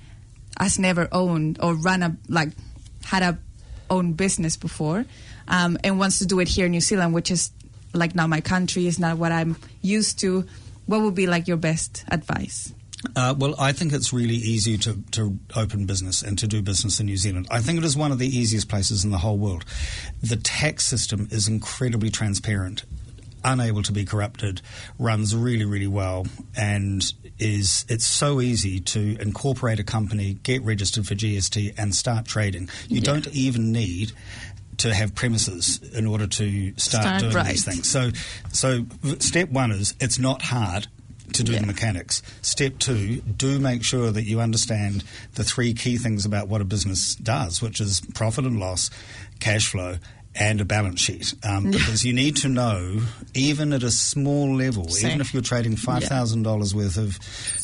has 0.59 0.78
never 0.78 1.09
owned 1.11 1.59
or 1.62 1.74
run 1.74 2.03
a 2.03 2.16
like 2.28 2.51
had 3.05 3.22
a 3.22 3.38
own 3.90 4.12
business 4.12 4.57
before 4.57 5.05
um, 5.49 5.78
and 5.84 5.99
wants 5.99 6.18
to 6.18 6.26
do 6.26 6.40
it 6.40 6.49
here 6.49 6.66
in 6.66 6.72
New 6.72 6.80
Zealand, 6.80 7.12
which 7.14 7.30
is 7.30 7.51
like 7.93 8.14
not 8.14 8.28
my 8.28 8.40
country, 8.40 8.86
is 8.86 8.99
not 8.99 9.18
what 9.18 9.32
I'm 9.32 9.57
used 9.82 10.18
to. 10.20 10.47
What 10.86 11.03
would 11.03 11.14
be 11.14 11.26
like 11.26 11.47
your 11.47 11.57
best 11.57 12.05
advice? 12.09 12.72
Uh, 13.17 13.35
well, 13.37 13.55
I 13.59 13.73
think 13.73 13.93
it's 13.93 14.13
really 14.13 14.35
easy 14.37 14.79
to, 14.79 15.03
to 15.13 15.39
open 15.57 15.87
business 15.87 16.23
and 16.23 16.39
to 16.39 16.47
do 16.47 16.63
business 16.63 17.01
in 17.01 17.07
New 17.07 17.17
Zealand. 17.17 17.47
I 17.51 17.61
think 17.61 17.79
it 17.79 17.85
is 17.85 17.97
one 17.97 18.13
of 18.13 18.19
the 18.19 18.27
easiest 18.29 18.69
places 18.69 19.05
in 19.05 19.11
the 19.11 19.19
whole 19.19 19.39
world. 19.39 19.65
The 20.23 20.37
tax 20.37 20.85
system 20.85 21.29
is 21.31 21.49
incredibly 21.49 22.11
transparent, 22.11 22.85
unable 23.45 23.83
to 23.83 23.93
be 23.93 24.05
corrupted, 24.05 24.63
runs 24.99 25.35
really, 25.35 25.65
really 25.65 25.87
well, 25.89 26.27
and 26.57 27.03
is 27.39 27.85
it's 27.89 28.07
so 28.07 28.41
easy 28.41 28.79
to 28.79 29.17
incorporate 29.21 29.81
a 29.81 29.85
company, 29.85 30.35
get 30.45 30.63
registered 30.63 31.07
for 31.07 31.15
GST, 31.17 31.75
and 31.77 31.95
start 31.95 32.25
trading. 32.27 32.69
You 32.89 32.97
Yeah. 32.99 33.03
don't 33.03 33.29
even 33.29 33.73
need 33.73 34.13
to 34.79 34.95
have 34.95 35.15
premises 35.15 35.81
in 35.93 36.07
order 36.07 36.27
to 36.27 36.73
start, 36.77 37.03
Start 37.05 37.21
doing 37.21 37.35
right. 37.35 37.49
these 37.49 37.65
things. 37.65 37.89
So, 37.89 38.11
so 38.53 38.87
step 39.19 39.49
one 39.51 39.71
is 39.73 39.95
it's 40.01 40.19
not 40.19 40.43
hard 40.43 40.87
to 41.35 41.43
do 41.43 41.53
Yeah. 41.53 41.61
the 41.61 41.66
mechanics. 41.66 42.22
Step 42.43 42.78
two, 42.78 43.20
do 43.22 43.59
make 43.59 43.85
sure 43.85 44.11
that 44.11 44.24
you 44.24 44.41
understand 44.41 45.05
the 45.35 45.45
three 45.45 45.74
key 45.74 45.97
things 45.99 46.24
about 46.24 46.49
what 46.49 46.61
a 46.61 46.64
business 46.64 47.14
does, 47.16 47.61
which 47.62 47.80
is 47.80 48.01
profit 48.14 48.45
and 48.45 48.59
loss, 48.61 48.91
cash 49.41 49.66
flow, 49.68 49.99
and 50.35 50.61
a 50.62 50.64
balance 50.64 51.01
sheet. 51.01 51.35
Um, 51.45 51.70
Because 51.72 52.05
you 52.05 52.12
need 52.14 52.37
to 52.37 52.49
know, 52.49 53.01
even 53.35 53.72
at 53.74 53.83
a 53.83 53.91
small 53.91 54.57
level, 54.57 54.89
Same. 54.89 55.11
even 55.11 55.20
if 55.20 55.35
you're 55.35 55.43
trading 55.43 55.76
$5,000 55.76 56.74
worth 56.74 56.97
of 56.97 57.18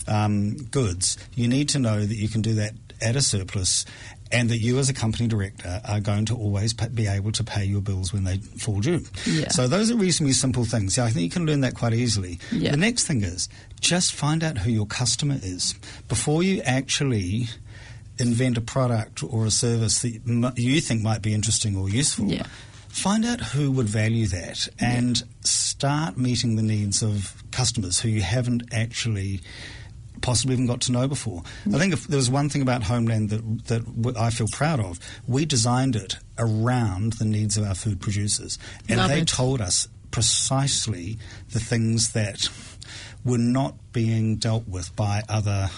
um, 0.07 0.57
goods, 0.71 1.17
you 1.35 1.49
need 1.49 1.71
to 1.71 1.79
know 1.79 2.05
that 2.05 2.17
you 2.17 2.29
can 2.29 2.43
do 2.43 2.55
that 2.55 2.75
at 3.01 3.17
a 3.17 3.23
surplus 3.23 3.87
and 4.31 4.51
that 4.51 4.59
you 4.59 4.79
as 4.79 4.89
a 4.89 4.95
company 4.95 5.27
director 5.27 5.81
are 5.89 6.01
going 6.01 6.27
to 6.27 6.37
always 6.37 6.75
be 6.75 7.07
able 7.07 7.33
to 7.33 7.45
pay 7.45 7.65
your 7.65 7.81
bills 7.81 8.13
when 8.13 8.25
they 8.25 8.39
fall 8.39 8.81
due. 8.81 9.03
Yeah. 9.27 9.49
So 9.49 9.67
those 9.67 9.91
are 9.91 9.97
reasonably 9.97 10.35
simple 10.35 10.65
things. 10.65 10.97
Yeah, 10.97 11.05
I 11.05 11.11
think 11.11 11.25
you 11.25 11.31
can 11.31 11.47
learn 11.47 11.61
that 11.63 11.75
quite 11.75 11.95
easily. 11.95 12.39
Yeah. 12.53 12.73
The 12.73 12.77
next 12.77 13.07
thing 13.07 13.23
is 13.23 13.49
just 13.81 14.13
find 14.13 14.45
out 14.45 14.59
who 14.59 14.71
your 14.71 14.87
customer 14.87 15.39
is 15.43 15.75
before 16.09 16.43
you 16.43 16.61
actually 16.63 17.49
invent 18.19 18.59
a 18.59 18.61
product 18.61 19.23
or 19.23 19.47
a 19.47 19.51
service 19.51 20.03
that 20.03 20.53
you 20.57 20.81
think 20.81 21.03
might 21.03 21.23
be 21.23 21.33
interesting 21.33 21.77
or 21.77 21.89
useful. 21.89 22.27
Yeah. 22.27 22.47
Find 22.89 23.25
out 23.25 23.41
who 23.41 23.71
would 23.73 23.89
value 23.89 24.27
that 24.27 24.67
and 24.81 25.23
start 25.43 26.17
meeting 26.17 26.57
the 26.57 26.63
needs 26.63 27.03
of 27.03 27.43
customers 27.51 28.01
who 28.01 28.09
you 28.09 28.23
haven't 28.23 28.65
actually 28.73 29.41
possibly 30.23 30.55
even 30.55 30.67
got 30.67 30.81
to 30.83 30.93
know 30.93 31.09
before. 31.09 31.43
I 31.67 31.79
think 31.79 31.93
if 31.93 32.07
there 32.07 32.17
was 32.17 32.31
one 32.31 32.49
thing 32.49 32.63
about 32.63 32.83
Homeland 32.83 33.31
that 33.31 33.67
that 33.67 34.17
I 34.17 34.31
feel 34.31 34.47
proud 34.53 34.81
of, 34.81 34.99
we 35.27 35.45
designed 35.45 35.97
it 35.97 36.19
around 36.39 37.15
the 37.15 37.25
needs 37.25 37.57
of 37.57 37.65
our 37.65 37.75
food 37.75 38.01
producers, 38.01 38.59
and 38.89 38.99
Love 38.99 39.09
they 39.11 39.21
it. 39.21 39.29
told 39.29 39.61
us 39.61 39.89
precisely 40.11 41.19
the 41.51 41.61
things 41.61 42.13
that 42.13 42.49
were 43.25 43.39
not 43.39 43.75
being 43.93 44.37
dealt 44.37 44.67
with 44.69 44.95
by 44.97 45.23
other. 45.29 45.71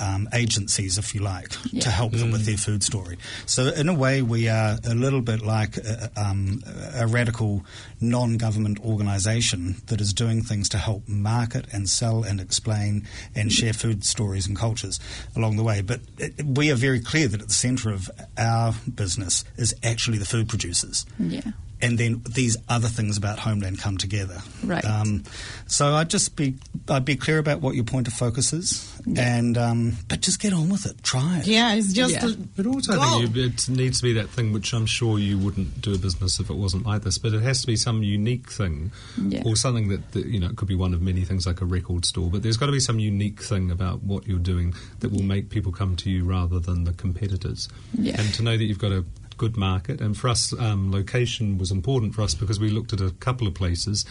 Um, 0.00 0.28
agencies, 0.32 0.96
if 0.96 1.12
you 1.12 1.22
like, 1.22 1.48
to 1.48 1.58
Yeah. 1.72 1.90
help 1.90 2.12
them 2.12 2.30
with 2.30 2.44
their 2.46 2.56
food 2.56 2.84
story. 2.84 3.18
So, 3.46 3.66
in 3.72 3.88
a 3.88 3.94
way, 3.94 4.22
we 4.22 4.48
are 4.48 4.78
a 4.84 4.94
little 4.94 5.20
bit 5.20 5.42
like 5.42 5.76
a, 5.76 6.08
um, 6.16 6.62
a 6.94 7.06
radical 7.08 7.64
non 8.00 8.36
government 8.36 8.78
organisation 8.84 9.82
that 9.86 10.00
is 10.00 10.12
doing 10.12 10.42
things 10.44 10.68
to 10.68 10.78
help 10.78 11.08
market 11.08 11.66
and 11.72 11.90
sell 11.90 12.22
and 12.22 12.40
explain 12.40 13.08
and 13.34 13.52
share 13.52 13.72
food 13.72 14.04
stories 14.04 14.46
and 14.46 14.56
cultures 14.56 15.00
along 15.34 15.56
the 15.56 15.64
way. 15.64 15.80
But 15.82 16.00
it, 16.18 16.44
we 16.46 16.70
are 16.70 16.76
very 16.76 17.00
clear 17.00 17.26
that 17.26 17.40
at 17.40 17.48
the 17.48 17.54
centre 17.54 17.90
of 17.90 18.08
our 18.36 18.74
business 18.94 19.44
is 19.56 19.74
actually 19.82 20.18
the 20.18 20.26
food 20.26 20.48
producers. 20.48 21.06
Yeah. 21.18 21.40
And 21.80 21.96
then 21.96 22.22
these 22.28 22.56
other 22.68 22.88
things 22.88 23.16
about 23.16 23.38
Homeland 23.38 23.78
come 23.78 23.98
together. 23.98 24.38
Right. 24.64 24.84
Um, 24.84 25.22
so 25.66 25.94
I'd 25.94 26.10
just 26.10 26.34
be 26.34 26.54
I'd 26.88 27.04
be 27.04 27.14
clear 27.16 27.38
about 27.38 27.60
what 27.60 27.74
your 27.76 27.84
point 27.84 28.08
of 28.08 28.14
focus 28.14 28.52
is, 28.52 29.00
and 29.16 29.56
um, 29.56 29.92
but 30.08 30.20
just 30.20 30.40
get 30.40 30.52
on 30.52 30.68
with 30.70 30.86
it. 30.86 31.02
Try 31.04 31.38
it. 31.38 31.46
Yeah, 31.46 31.74
it's 31.74 31.92
just 31.92 32.14
Yeah. 32.14 32.32
But 32.56 32.66
also, 32.66 32.94
Go. 32.94 33.00
I 33.00 33.20
think 33.20 33.36
you, 33.36 33.44
it 33.44 33.68
needs 33.68 33.98
to 33.98 34.02
be 34.02 34.12
that 34.14 34.28
thing 34.30 34.52
which 34.52 34.72
I'm 34.72 34.86
sure 34.86 35.18
you 35.20 35.38
wouldn't 35.38 35.80
do 35.80 35.94
a 35.94 35.98
business 35.98 36.40
if 36.40 36.50
it 36.50 36.54
wasn't 36.56 36.84
like 36.84 37.02
this. 37.02 37.16
But 37.18 37.32
it 37.32 37.42
has 37.42 37.60
to 37.60 37.66
be 37.68 37.76
some 37.76 38.02
unique 38.02 38.50
thing, 38.50 38.90
Yeah. 39.16 39.42
or 39.46 39.54
something 39.54 39.88
that, 39.88 40.12
that 40.12 40.26
you 40.26 40.40
know 40.40 40.48
it 40.48 40.56
could 40.56 40.68
be 40.68 40.74
one 40.74 40.94
of 40.94 41.00
many 41.00 41.24
things 41.24 41.46
like 41.46 41.60
a 41.60 41.64
record 41.64 42.04
store. 42.04 42.28
But 42.28 42.42
there's 42.42 42.56
got 42.56 42.66
to 42.66 42.72
be 42.72 42.80
some 42.80 42.98
unique 42.98 43.40
thing 43.40 43.70
about 43.70 44.02
what 44.02 44.26
you're 44.26 44.38
doing 44.40 44.74
that 45.00 45.12
will 45.12 45.22
make 45.22 45.48
people 45.50 45.70
come 45.70 45.94
to 45.96 46.10
you 46.10 46.24
rather 46.24 46.58
than 46.58 46.84
the 46.84 46.92
competitors. 46.92 47.68
Yeah. 47.96 48.20
And 48.20 48.34
to 48.34 48.42
know 48.42 48.56
that 48.56 48.64
you've 48.64 48.78
got 48.80 48.90
a 48.92 49.04
good 49.38 49.56
market, 49.56 50.00
and 50.00 50.16
for 50.16 50.28
us, 50.28 50.52
um, 50.58 50.92
location 50.92 51.56
was 51.56 51.70
important 51.70 52.14
for 52.14 52.22
us 52.22 52.34
because 52.34 52.60
we 52.60 52.68
looked 52.68 52.92
at 52.92 53.00
a 53.00 53.12
couple 53.12 53.46
of 53.46 53.54
places. 53.54 54.04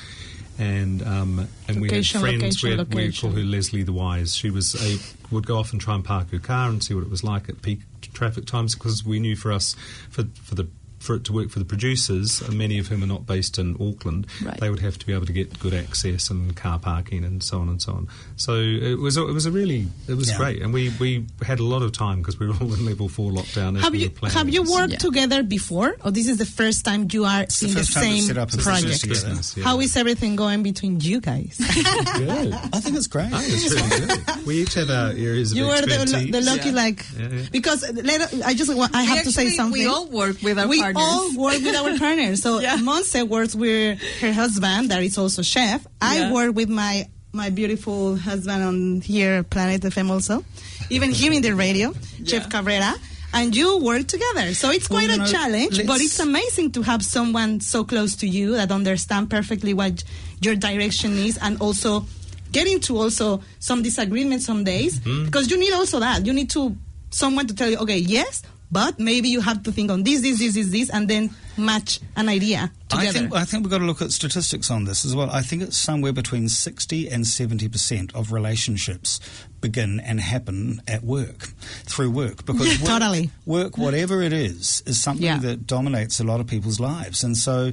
And 0.59 1.03
um, 1.03 1.47
and 1.67 1.81
Location, 1.81 2.21
we 2.23 2.31
had 2.31 2.39
friends. 2.39 2.63
we, 2.63 2.75
location, 2.75 2.79
had, 2.79 2.95
we 2.95 3.11
call 3.11 3.29
her 3.29 3.45
Leslie 3.47 3.83
the 3.83 3.93
Wise. 3.93 4.33
She 4.35 4.49
was 4.49 4.73
a 4.73 4.97
would 5.33 5.45
go 5.45 5.59
off 5.59 5.71
and 5.71 5.79
try 5.79 5.93
and 5.93 6.03
park 6.03 6.31
her 6.31 6.39
car 6.39 6.69
and 6.69 6.83
see 6.83 6.95
what 6.95 7.03
it 7.03 7.11
was 7.11 7.23
like 7.23 7.47
at 7.47 7.61
peak 7.61 7.81
traffic 8.13 8.45
times 8.45 8.73
because 8.73 9.05
we 9.05 9.19
knew 9.19 9.35
for 9.35 9.51
us 9.51 9.75
for 10.09 10.23
for 10.41 10.55
the 10.55 10.67
for 10.99 11.15
it 11.15 11.23
to 11.25 11.33
work 11.33 11.49
for 11.49 11.59
the 11.59 11.65
producers, 11.65 12.41
many 12.49 12.79
of 12.79 12.87
whom 12.87 13.03
are 13.03 13.07
not 13.07 13.25
based 13.25 13.57
in 13.59 13.75
Auckland, 13.79 14.27
Right. 14.43 14.59
they 14.59 14.69
would 14.69 14.79
have 14.79 14.97
to 14.99 15.05
be 15.05 15.13
able 15.13 15.25
to 15.27 15.33
get 15.33 15.57
good 15.59 15.73
access 15.73 16.29
and 16.29 16.55
car 16.55 16.79
parking 16.79 17.23
and 17.23 17.43
so 17.43 17.59
on 17.59 17.69
and 17.69 17.81
so 17.81 17.91
on. 17.93 18.07
So 18.35 18.55
it 18.55 18.97
was 18.99 19.15
a, 19.17 19.27
it 19.27 19.33
was 19.33 19.45
a 19.45 19.51
really 19.51 19.87
it 20.07 20.15
was 20.15 20.29
Yeah. 20.31 20.37
great, 20.37 20.61
and 20.61 20.73
we, 20.73 20.89
we 20.99 21.25
had 21.43 21.59
a 21.59 21.63
lot 21.63 21.81
of 21.83 21.91
time 21.91 22.19
because 22.19 22.39
we 22.39 22.47
were 22.47 22.55
all 22.59 22.73
in 22.73 22.85
level 22.85 23.09
four 23.09 23.31
lockdown. 23.31 23.77
As 23.77 23.83
have 23.83 23.93
we 23.93 23.99
you 24.03 24.11
were 24.21 24.29
have 24.29 24.49
you 24.49 24.63
worked 24.63 24.93
Yeah. 24.93 24.97
together 24.99 25.43
before, 25.43 25.95
or 26.03 26.11
this 26.11 26.27
is 26.27 26.37
the 26.37 26.45
first 26.45 26.83
time 26.85 27.07
you 27.11 27.25
are 27.25 27.45
the 27.45 27.65
in 27.67 27.73
the 27.73 27.79
first 27.79 27.93
time 27.93 28.03
same 28.03 28.23
set 28.23 28.37
up 28.37 28.49
project? 28.51 29.07
Business, 29.07 29.55
yeah. 29.55 29.63
How 29.63 29.79
is 29.79 29.95
everything 29.95 30.35
going 30.35 30.63
between 30.63 30.99
you 30.99 31.21
guys? 31.21 31.57
good? 32.17 32.53
I 32.53 32.79
think 32.79 32.95
it's 32.97 33.07
great. 33.07 33.29
Oh, 33.31 33.39
it's 33.41 33.73
really 33.73 34.07
good. 34.07 34.45
We 34.45 34.61
each 34.61 34.73
have 34.75 34.89
our 34.89 35.09
areas 35.11 35.51
of 35.51 35.57
you 35.57 35.65
were 35.67 35.81
the, 35.81 36.29
the 36.31 36.41
lucky, 36.41 36.69
Yeah. 36.69 36.75
like 36.75 37.05
Yeah, 37.17 37.27
yeah. 37.29 37.41
because 37.51 37.89
later 37.93 38.25
I 38.45 38.53
just 38.53 38.73
wa- 38.73 38.89
I 38.93 39.03
have 39.03 39.23
to 39.23 39.31
say 39.31 39.49
something. 39.49 39.73
We 39.79 39.85
all 39.87 40.07
work 40.07 40.41
with 40.41 40.57
our 40.59 40.67
we 40.67 40.81
partners. 40.93 41.03
all 41.03 41.37
work 41.43 41.61
with 41.61 41.75
our 41.75 41.97
partners. 41.97 42.41
So 42.41 42.59
Yeah. 42.67 42.77
Monse 42.77 43.27
works 43.27 43.55
with 43.55 44.01
her 44.21 44.33
husband, 44.33 44.89
that 44.91 45.01
is 45.03 45.17
also 45.17 45.41
chef. 45.41 45.85
I 46.01 46.19
Yeah. 46.19 46.31
work 46.33 46.55
with 46.55 46.69
my 46.69 47.07
my 47.33 47.49
beautiful 47.49 48.15
husband 48.17 48.63
on 48.63 49.01
here, 49.01 49.43
Planet 49.43 49.81
FM 49.81 50.09
also. 50.09 50.43
Even 50.89 51.11
him 51.13 51.33
in 51.33 51.41
the 51.41 51.51
radio, 51.53 51.93
Chef 52.25 52.49
Cabrera. 52.49 52.93
And 53.33 53.53
you 53.55 53.77
work 53.77 54.07
together. 54.07 54.53
So 54.55 54.71
it's 54.71 54.87
quite 54.87 55.09
you 55.09 55.15
a 55.15 55.17
know, 55.17 55.25
challenge, 55.27 55.85
but 55.85 55.99
it's 56.01 56.17
amazing 56.19 56.71
to 56.71 56.81
have 56.81 57.03
someone 57.03 57.59
so 57.59 57.83
close 57.83 58.15
to 58.17 58.27
you 58.27 58.53
that 58.53 58.71
understand 58.71 59.29
perfectly 59.29 59.73
what 59.73 60.01
your 60.41 60.55
direction 60.55 61.11
is 61.17 61.37
and 61.37 61.61
also 61.61 62.05
get 62.53 62.65
into 62.65 62.97
also 62.97 63.41
some 63.59 63.83
disagreements 63.83 64.45
some 64.45 64.63
days 64.63 64.99
Mm-hmm. 65.01 65.25
because 65.25 65.51
you 65.51 65.59
need 65.59 65.73
also 65.73 65.99
that. 65.99 66.25
You 66.25 66.33
need 66.33 66.49
to 66.51 66.75
someone 67.11 67.45
to 67.47 67.53
tell 67.53 67.69
you, 67.69 67.77
okay, 67.79 67.97
yes, 67.99 68.41
but 68.71 68.99
maybe 68.99 69.29
you 69.29 69.41
have 69.41 69.63
to 69.63 69.71
think 69.71 69.89
on 69.91 70.03
this, 70.03 70.21
this, 70.21 70.39
this, 70.39 70.53
this, 70.55 70.69
this, 70.69 70.89
and 70.89 71.07
then 71.07 71.29
match 71.57 71.99
an 72.15 72.27
idea 72.29 72.71
together. 72.89 73.07
I 73.07 73.11
think 73.11 73.33
I 73.35 73.45
think 73.45 73.63
we've 73.63 73.71
got 73.71 73.77
to 73.79 73.85
look 73.85 74.01
at 74.01 74.11
statistics 74.11 74.69
on 74.69 74.83
this 74.85 75.05
as 75.05 75.15
well. 75.15 75.29
I 75.31 75.41
think 75.41 75.61
it's 75.63 75.77
somewhere 75.77 76.11
between 76.13 76.49
sixty 76.49 77.07
and 77.09 77.25
seventy 77.25 77.67
percent 77.69 78.13
of 78.15 78.31
relationships 78.31 79.19
begin 79.61 79.99
and 80.01 80.19
happen 80.19 80.81
at 80.87 81.03
work 81.03 81.47
through 81.85 82.11
work 82.11 82.45
because 82.45 82.67
Yeah, 82.67 82.81
work, 82.83 82.99
totally. 83.01 83.29
work, 83.45 83.77
whatever 83.77 84.21
it 84.21 84.33
is, 84.33 84.83
is 84.85 85.01
something 85.01 85.25
Yeah. 85.25 85.39
that 85.39 85.65
dominates 85.65 86.19
a 86.19 86.23
lot 86.23 86.39
of 86.39 86.47
people's 86.47 86.79
lives, 86.79 87.23
and 87.23 87.35
so. 87.37 87.71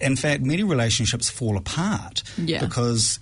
In 0.00 0.14
fact, 0.14 0.44
many 0.44 0.62
relationships 0.62 1.28
fall 1.28 1.56
apart 1.56 2.22
Yeah. 2.36 2.60
because 2.64 3.18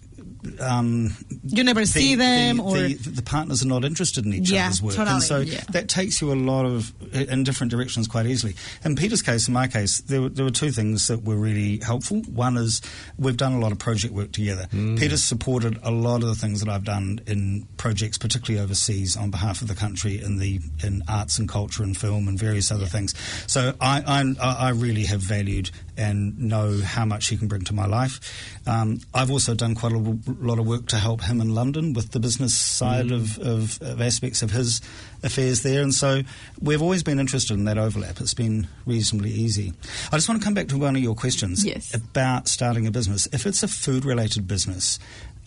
um, 0.61 1.15
you 1.45 1.65
never 1.65 1.85
see 1.87 2.15
them 2.15 2.57
the, 2.57 2.63
or 2.63 2.75
the, 2.77 2.95
the 2.95 3.23
partners 3.23 3.63
are 3.63 3.69
not 3.69 3.85
interested 3.85 4.25
in 4.27 4.33
each 4.35 4.51
Yeah, 4.51 4.67
other's 4.67 4.83
work, 4.83 4.95
totally, 4.95 5.15
and 5.15 5.23
so 5.23 5.39
yeah. 5.39 5.61
that 5.71 5.89
takes 5.89 6.21
you 6.21 6.33
a 6.33 6.35
lot 6.35 6.67
of 6.67 6.93
in 7.15 7.45
different 7.45 7.71
directions 7.71 8.09
quite 8.09 8.27
easily. 8.27 8.55
In 8.85 8.97
Peter's 8.97 9.23
case, 9.23 9.49
in 9.49 9.55
my 9.55 9.67
case, 9.69 10.01
there 10.03 10.23
were, 10.23 10.29
there 10.29 10.45
were 10.45 10.51
two 10.51 10.71
things 10.71 11.09
that 11.09 11.25
were 11.25 11.37
really 11.37 11.79
helpful. 11.79 12.23
One 12.23 12.57
is 12.57 12.83
we've 13.19 13.37
done 13.37 13.53
a 13.53 13.59
lot 13.59 13.73
of 13.73 13.79
project 13.79 14.13
work 14.15 14.33
together. 14.33 14.67
Peter's 14.71 15.25
supported 15.25 15.79
a 15.83 15.91
lot 15.91 16.23
of 16.23 16.29
the 16.29 16.35
things 16.35 16.61
that 16.61 16.69
I've 16.69 16.85
done 16.85 17.21
in 17.27 17.67
projects, 17.77 18.19
particularly 18.19 18.63
overseas, 18.63 19.17
on 19.17 19.31
behalf 19.31 19.63
of 19.63 19.69
the 19.69 19.75
country 19.75 20.23
in 20.23 20.39
the 20.39 20.61
in 20.83 21.03
arts 21.09 21.39
and 21.39 21.49
culture 21.49 21.83
and 21.83 21.97
film 21.97 22.29
and 22.29 22.39
various 22.39 22.71
other 22.71 22.87
things. 22.87 23.15
So 23.47 23.75
I 23.81 24.03
I, 24.41 24.67
I 24.69 24.71
really 24.71 25.05
have 25.05 25.21
valued 25.21 25.71
and 25.97 26.39
know 26.39 26.81
how 26.83 27.05
much 27.05 27.29
he 27.29 27.37
can 27.37 27.49
bring 27.49 27.63
to 27.63 27.75
my 27.75 27.87
life. 27.87 28.21
Um, 28.67 29.01
I've 29.15 29.31
also 29.31 29.55
done 29.55 29.75
quite 29.75 29.93
a 29.93 29.99
lot 29.99 30.59
of 30.59 30.67
work 30.67 30.87
to 30.89 30.97
help 30.97 31.23
him 31.23 31.41
in 31.41 31.55
London 31.55 31.93
with 31.93 32.11
the 32.13 32.21
business 32.21 32.55
side 32.57 33.11
of, 33.11 33.39
of, 33.39 33.81
of 33.83 34.01
aspects 34.01 34.43
of 34.43 34.51
his 34.51 34.81
affairs 35.23 35.63
there, 35.63 35.83
and 35.83 35.95
so 35.95 36.23
we've 36.61 36.83
always 36.83 37.03
been 37.03 37.19
interested 37.19 37.55
in 37.55 37.65
that 37.65 37.79
overlap. 37.79 38.21
It's 38.21 38.35
been 38.35 38.67
reasonably 38.85 39.31
easy. 39.31 39.73
I 40.13 40.17
just 40.17 40.29
want 40.29 40.41
to 40.41 40.45
come 40.45 40.55
back 40.55 40.69
to 40.69 40.79
one 40.79 40.95
of 40.97 41.03
your 41.03 41.15
questions 41.15 41.65
Yes. 41.65 41.95
about 41.95 42.49
starting 42.49 42.87
a 42.87 42.91
business. 42.91 43.27
If 43.33 43.47
it's 43.47 43.63
a 43.63 43.69
food 43.69 44.05
related 44.05 44.47
business, 44.47 44.99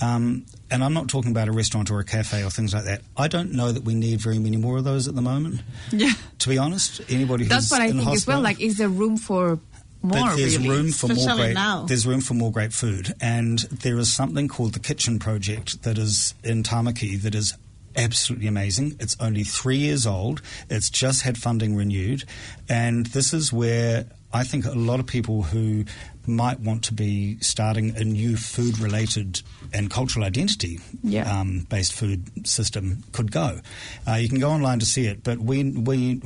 um, 0.01 0.45
and 0.71 0.81
I'm 0.83 0.93
not 0.93 1.09
talking 1.09 1.31
about 1.31 1.49
a 1.49 1.51
restaurant 1.51 1.91
or 1.91 1.99
a 1.99 2.05
cafe 2.05 2.43
or 2.43 2.49
things 2.49 2.73
like 2.73 2.85
that. 2.85 3.01
I 3.17 3.27
don't 3.27 3.51
know 3.51 3.71
that 3.71 3.83
we 3.83 3.95
need 3.95 4.21
very 4.21 4.39
many 4.39 4.55
more 4.55 4.77
of 4.77 4.85
those 4.85 5.07
at 5.09 5.15
the 5.15 5.21
moment. 5.21 5.61
Yeah. 5.91 6.11
To 6.39 6.49
be 6.49 6.57
honest, 6.57 7.01
anybody 7.09 7.43
who's 7.43 7.49
That's 7.49 7.71
what 7.71 7.81
I 7.81 7.87
in 7.87 7.97
think 7.99 8.09
as 8.11 8.25
well. 8.25 8.39
Like, 8.39 8.61
is 8.61 8.77
there 8.77 8.87
room 8.87 9.17
for 9.17 9.59
more? 10.01 10.27
but 10.27 10.35
there's 10.37 10.57
really? 10.57 10.69
room 10.69 10.91
for 10.91 11.07
more 11.07 11.35
great. 11.35 11.53
now. 11.53 11.85
There's 11.85 12.05
room 12.07 12.21
for 12.21 12.33
more 12.33 12.51
great 12.51 12.73
food, 12.73 13.13
and 13.21 13.59
there 13.59 13.97
is 13.97 14.11
something 14.11 14.47
called 14.47 14.73
the 14.73 14.79
Kitchen 14.79 15.19
Project 15.19 15.83
that 15.83 15.97
is 15.97 16.33
in 16.43 16.63
Tamaki 16.63 17.21
that 17.21 17.35
is 17.35 17.53
absolutely 17.95 18.47
amazing. 18.47 18.95
It's 18.99 19.17
only 19.19 19.43
three 19.43 19.77
years 19.77 20.05
old. 20.05 20.41
It's 20.69 20.89
just 20.89 21.23
had 21.23 21.37
funding 21.37 21.75
renewed, 21.75 22.23
and 22.69 23.05
this 23.07 23.33
is 23.33 23.51
where 23.51 24.05
I 24.31 24.43
think 24.43 24.65
a 24.65 24.71
lot 24.71 24.99
of 24.99 25.07
people 25.07 25.41
who 25.43 25.85
might 26.27 26.59
want 26.59 26.83
to 26.83 26.93
be 26.93 27.39
starting 27.39 27.95
a 27.97 28.03
new 28.03 28.37
food-related 28.37 29.41
and 29.73 29.89
cultural 29.89 30.23
identity 30.23 30.79
Yeah. 31.01 31.39
um, 31.39 31.65
based 31.69 31.93
food 31.93 32.47
system 32.47 33.03
could 33.11 33.31
go. 33.31 33.59
Uh, 34.07 34.13
you 34.15 34.29
can 34.29 34.39
go 34.39 34.51
online 34.51 34.77
to 34.79 34.85
see 34.85 35.07
it, 35.07 35.23
but 35.23 35.39
we, 35.39 35.63
we 35.71 36.21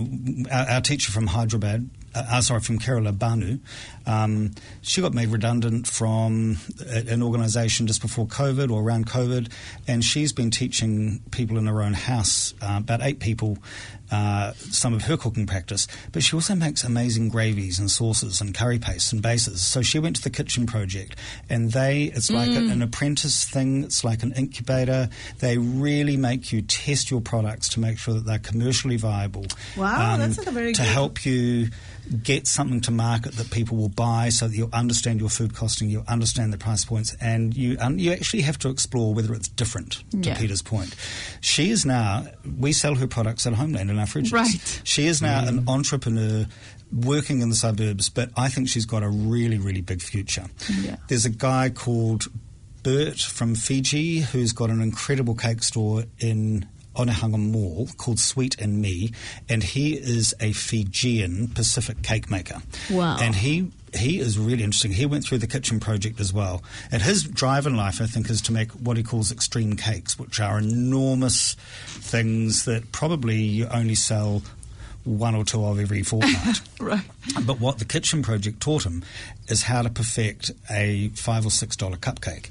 our, 0.51 0.67
our 0.71 0.81
teacher 0.81 1.13
from 1.13 1.27
Hyderabad, 1.27 1.89
uh, 2.15 2.41
sorry, 2.41 2.61
from 2.61 2.79
Kerala, 2.79 3.17
Banu, 3.17 3.59
um, 4.05 4.51
she 4.81 5.01
got 5.01 5.13
made 5.13 5.29
redundant 5.29 5.87
from 5.87 6.57
an 6.87 7.21
organisation 7.23 7.87
just 7.87 8.01
before 8.01 8.25
COVID 8.27 8.71
or 8.71 8.81
around 8.81 9.07
COVID, 9.07 9.51
and 9.87 10.03
she's 10.03 10.33
been 10.33 10.51
teaching 10.51 11.21
people 11.31 11.57
in 11.57 11.65
her 11.67 11.81
own 11.81 11.93
house, 11.93 12.53
uh, 12.61 12.77
about 12.79 13.01
eight 13.01 13.19
people, 13.19 13.57
uh, 14.11 14.53
some 14.53 14.93
of 14.93 15.03
her 15.03 15.17
cooking 15.17 15.45
practice. 15.47 15.87
But 16.11 16.23
she 16.23 16.35
also 16.35 16.53
makes 16.55 16.83
amazing 16.83 17.29
gravies 17.29 17.79
and 17.79 17.89
sauces 17.89 18.41
and 18.41 18.53
curry 18.53 18.77
pastes 18.77 19.11
and 19.11 19.21
bases. 19.21 19.63
So 19.63 19.81
she 19.81 19.97
went 19.99 20.17
to 20.17 20.21
the 20.21 20.29
Kitchen 20.29 20.65
Project, 20.65 21.15
and 21.49 21.71
they 21.71 22.03
it's 22.05 22.29
like 22.29 22.49
a- 22.49 22.53
an 22.73 22.81
apprentice 22.81 23.45
thing. 23.45 23.83
It's 23.83 24.03
like 24.03 24.21
an 24.23 24.33
incubator. 24.33 25.09
They 25.39 25.57
really 25.57 26.17
make 26.17 26.51
you 26.51 26.61
test 26.61 27.09
your 27.09 27.21
products 27.21 27.69
to 27.69 27.79
make 27.79 27.97
sure 27.97 28.13
that 28.15 28.25
they're 28.25 28.37
commercially 28.39 28.97
viable. 28.97 29.45
Um, 29.77 29.81
Wow, 29.83 30.17
that's 30.17 30.37
like 30.37 30.47
a 30.47 30.51
very 30.51 30.73
to 30.73 30.81
good- 30.81 30.87
help 30.87 31.25
you 31.25 31.69
get 32.21 32.45
something 32.47 32.81
to 32.81 32.91
market 32.91 33.33
that 33.37 33.49
people 33.49 33.77
will 33.77 33.89
buy, 33.95 34.29
so 34.29 34.47
that 34.47 34.55
you'll 34.55 34.69
understand 34.73 35.19
your 35.19 35.29
food 35.29 35.53
costing, 35.55 35.89
you'll 35.89 36.03
understand 36.07 36.51
the 36.51 36.57
price 36.57 36.83
points, 36.85 37.15
and 37.21 37.55
you 37.55 37.77
um, 37.79 37.97
you 37.99 38.11
actually 38.11 38.41
have 38.43 38.57
to 38.59 38.69
explore 38.69 39.13
whether 39.13 39.33
it's 39.33 39.47
different. 39.47 40.03
To 40.11 40.17
Yeah. 40.29 40.37
Peter's 40.37 40.61
point, 40.61 40.95
she 41.41 41.71
is 41.71 41.85
now 41.85 42.25
we 42.59 42.73
sell 42.73 42.95
her 42.95 43.07
products 43.07 43.45
at 43.47 43.53
Homeland 43.53 43.89
in 43.89 43.99
our 43.99 44.05
fridges. 44.05 44.33
Right. 44.33 44.81
She 44.83 45.07
is 45.07 45.21
now 45.21 45.47
an 45.47 45.67
entrepreneur 45.67 46.45
working 46.91 47.41
in 47.41 47.49
the 47.49 47.55
suburbs, 47.55 48.09
but 48.09 48.29
I 48.37 48.49
think 48.49 48.69
she's 48.69 48.85
got 48.85 49.01
a 49.03 49.09
really, 49.09 49.57
really 49.57 49.81
big 49.81 50.01
future. 50.01 50.45
Yeah. 50.81 50.97
There's 51.07 51.25
a 51.25 51.29
guy 51.31 51.69
called 51.69 52.25
Bert 52.83 53.17
from 53.19 53.55
Fiji 53.55 54.19
who's 54.19 54.51
got 54.53 54.69
an 54.69 54.81
incredible 54.81 55.35
cake 55.35 55.63
store 55.63 56.03
in 56.19 56.67
Onehunga 56.95 57.39
Mall 57.39 57.87
called 57.97 58.19
Sweet 58.19 58.59
and 58.59 58.81
Me, 58.81 59.11
and 59.49 59.63
he 59.63 59.93
is 59.93 60.33
a 60.39 60.51
Fijian 60.53 61.47
Pacific 61.49 62.01
cake 62.03 62.29
maker. 62.29 62.61
Wow. 62.91 63.17
And 63.19 63.35
he 63.35 63.71
he 63.95 64.19
is 64.19 64.39
really 64.39 64.63
interesting. 64.63 64.91
He 64.91 65.05
went 65.05 65.23
through 65.23 65.37
the 65.39 65.47
kitchen 65.47 65.79
project 65.79 66.19
as 66.19 66.33
well. 66.33 66.63
And 66.91 67.01
his 67.01 67.23
drive 67.23 67.67
in 67.67 67.77
life, 67.77 68.01
I 68.01 68.05
think, 68.07 68.29
is 68.29 68.41
to 68.43 68.51
make 68.51 68.71
what 68.71 68.97
he 68.97 69.03
calls 69.03 69.31
extreme 69.31 69.75
cakes, 69.75 70.17
which 70.17 70.39
are 70.39 70.57
enormous 70.57 71.53
things 71.85 72.65
that 72.65 72.91
probably 72.91 73.41
you 73.41 73.67
only 73.67 73.95
sell 73.95 74.41
one 75.03 75.35
or 75.35 75.43
two 75.43 75.63
of 75.63 75.79
every 75.79 76.03
fortnight. 76.03 76.61
Right. 76.79 77.03
But 77.45 77.59
what 77.59 77.79
the 77.79 77.85
kitchen 77.85 78.23
project 78.23 78.61
taught 78.61 78.83
him 78.85 79.03
is 79.47 79.63
how 79.63 79.81
to 79.81 79.89
perfect 79.89 80.51
a 80.69 81.09
five 81.09 81.45
or 81.45 81.51
six 81.51 81.75
dollar 81.75 81.97
cupcake. 81.97 82.49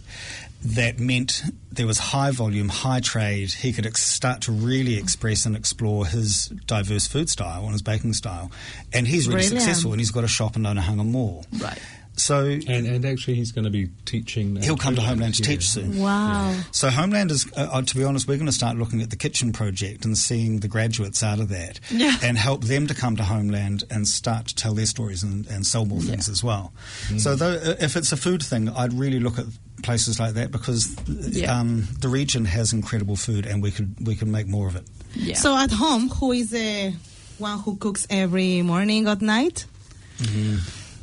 That 0.65 1.01
meant 1.01 1.43
there 1.73 1.87
was 1.87 1.99
high 1.99 2.31
volume, 2.31 2.69
high 2.69 3.01
trade. 3.01 3.51
He 3.53 3.73
could 3.73 3.85
ex- 3.87 4.03
start 4.07 4.43
to 4.43 4.53
really 4.53 4.97
express 4.97 5.45
and 5.45 5.57
explore 5.57 6.07
his 6.07 6.47
diverse 6.67 7.07
food 7.09 7.29
style 7.29 7.63
and 7.65 7.73
his 7.73 7.83
baking 7.83 8.13
style. 8.13 8.51
And 8.93 9.07
he's 9.09 9.27
really 9.27 9.41
Brilliant. 9.41 9.63
successful 9.63 9.93
and 9.93 10.01
he's 10.01 10.13
got 10.13 10.23
a 10.25 10.29
shop 10.29 10.55
in 10.57 10.63
Onehunga 10.63 11.05
Mall. 11.07 11.45
Right. 11.59 11.79
So 12.15 12.45
And, 12.45 12.69
and 12.87 13.05
actually, 13.07 13.35
he's 13.37 13.53
going 13.53 13.65
to 13.65 13.71
be 13.71 13.89
teaching. 14.05 14.59
at 14.59 14.65
he'll 14.65 14.77
come 14.77 14.95
to 14.97 15.01
Homeland 15.01 15.35
to 15.37 15.43
yeah. 15.43 15.49
teach 15.49 15.67
soon. 15.69 15.99
Wow. 15.99 16.55
So 16.71 16.91
Homeland 16.91 17.31
is, 17.31 17.51
uh, 17.57 17.69
uh, 17.73 17.83
to 17.83 17.97
be 17.97 18.05
honest, 18.05 18.29
we're 18.29 18.37
going 18.37 18.47
to 18.47 18.53
start 18.53 18.77
looking 18.77 19.01
at 19.01 19.09
the 19.11 19.17
kitchen 19.17 19.51
project 19.53 20.05
and 20.05 20.17
seeing 20.17 20.61
the 20.61 20.69
graduates 20.69 21.23
out 21.23 21.41
of 21.41 21.49
that, 21.49 21.81
Yeah. 21.91 22.15
and 22.23 22.37
help 22.37 22.65
them 22.65 22.87
to 22.89 22.95
come 22.95 23.17
to 23.17 23.25
Homeland 23.25 23.85
and 23.91 24.07
start 24.07 24.47
to 24.49 24.55
tell 24.55 24.75
their 24.75 24.87
stories 24.87 25.23
and, 25.23 25.47
and 25.47 25.67
sell 25.67 25.87
more 25.87 26.01
things 26.03 26.29
as 26.29 26.45
well. 26.45 26.73
So 27.17 27.35
though, 27.35 27.55
uh, 27.55 27.77
if 27.81 27.97
it's 27.97 28.13
a 28.13 28.17
food 28.19 28.43
thing, 28.43 28.69
I'd 28.69 28.93
really 28.93 29.19
look 29.19 29.39
at 29.39 29.47
places 29.83 30.21
like 30.21 30.35
that 30.35 30.51
because 30.53 30.95
uh, 30.99 31.13
Yeah. 31.31 31.59
um, 31.59 31.89
the 32.01 32.09
region 32.11 32.45
has 32.45 32.73
incredible 32.75 33.17
food, 33.17 33.47
and 33.47 33.63
we 33.63 33.71
could 33.71 33.95
we 34.07 34.15
can 34.17 34.31
make 34.31 34.47
more 34.49 34.69
of 34.69 34.77
it. 34.77 34.85
Yeah. 35.15 35.35
So 35.37 35.57
at 35.57 35.71
home, 35.71 36.09
who 36.11 36.33
is 36.33 36.51
the 36.51 36.93
one 37.39 37.59
who 37.61 37.77
cooks 37.77 38.07
every 38.11 38.61
morning 38.63 39.09
or 39.09 39.17
night? 39.17 39.65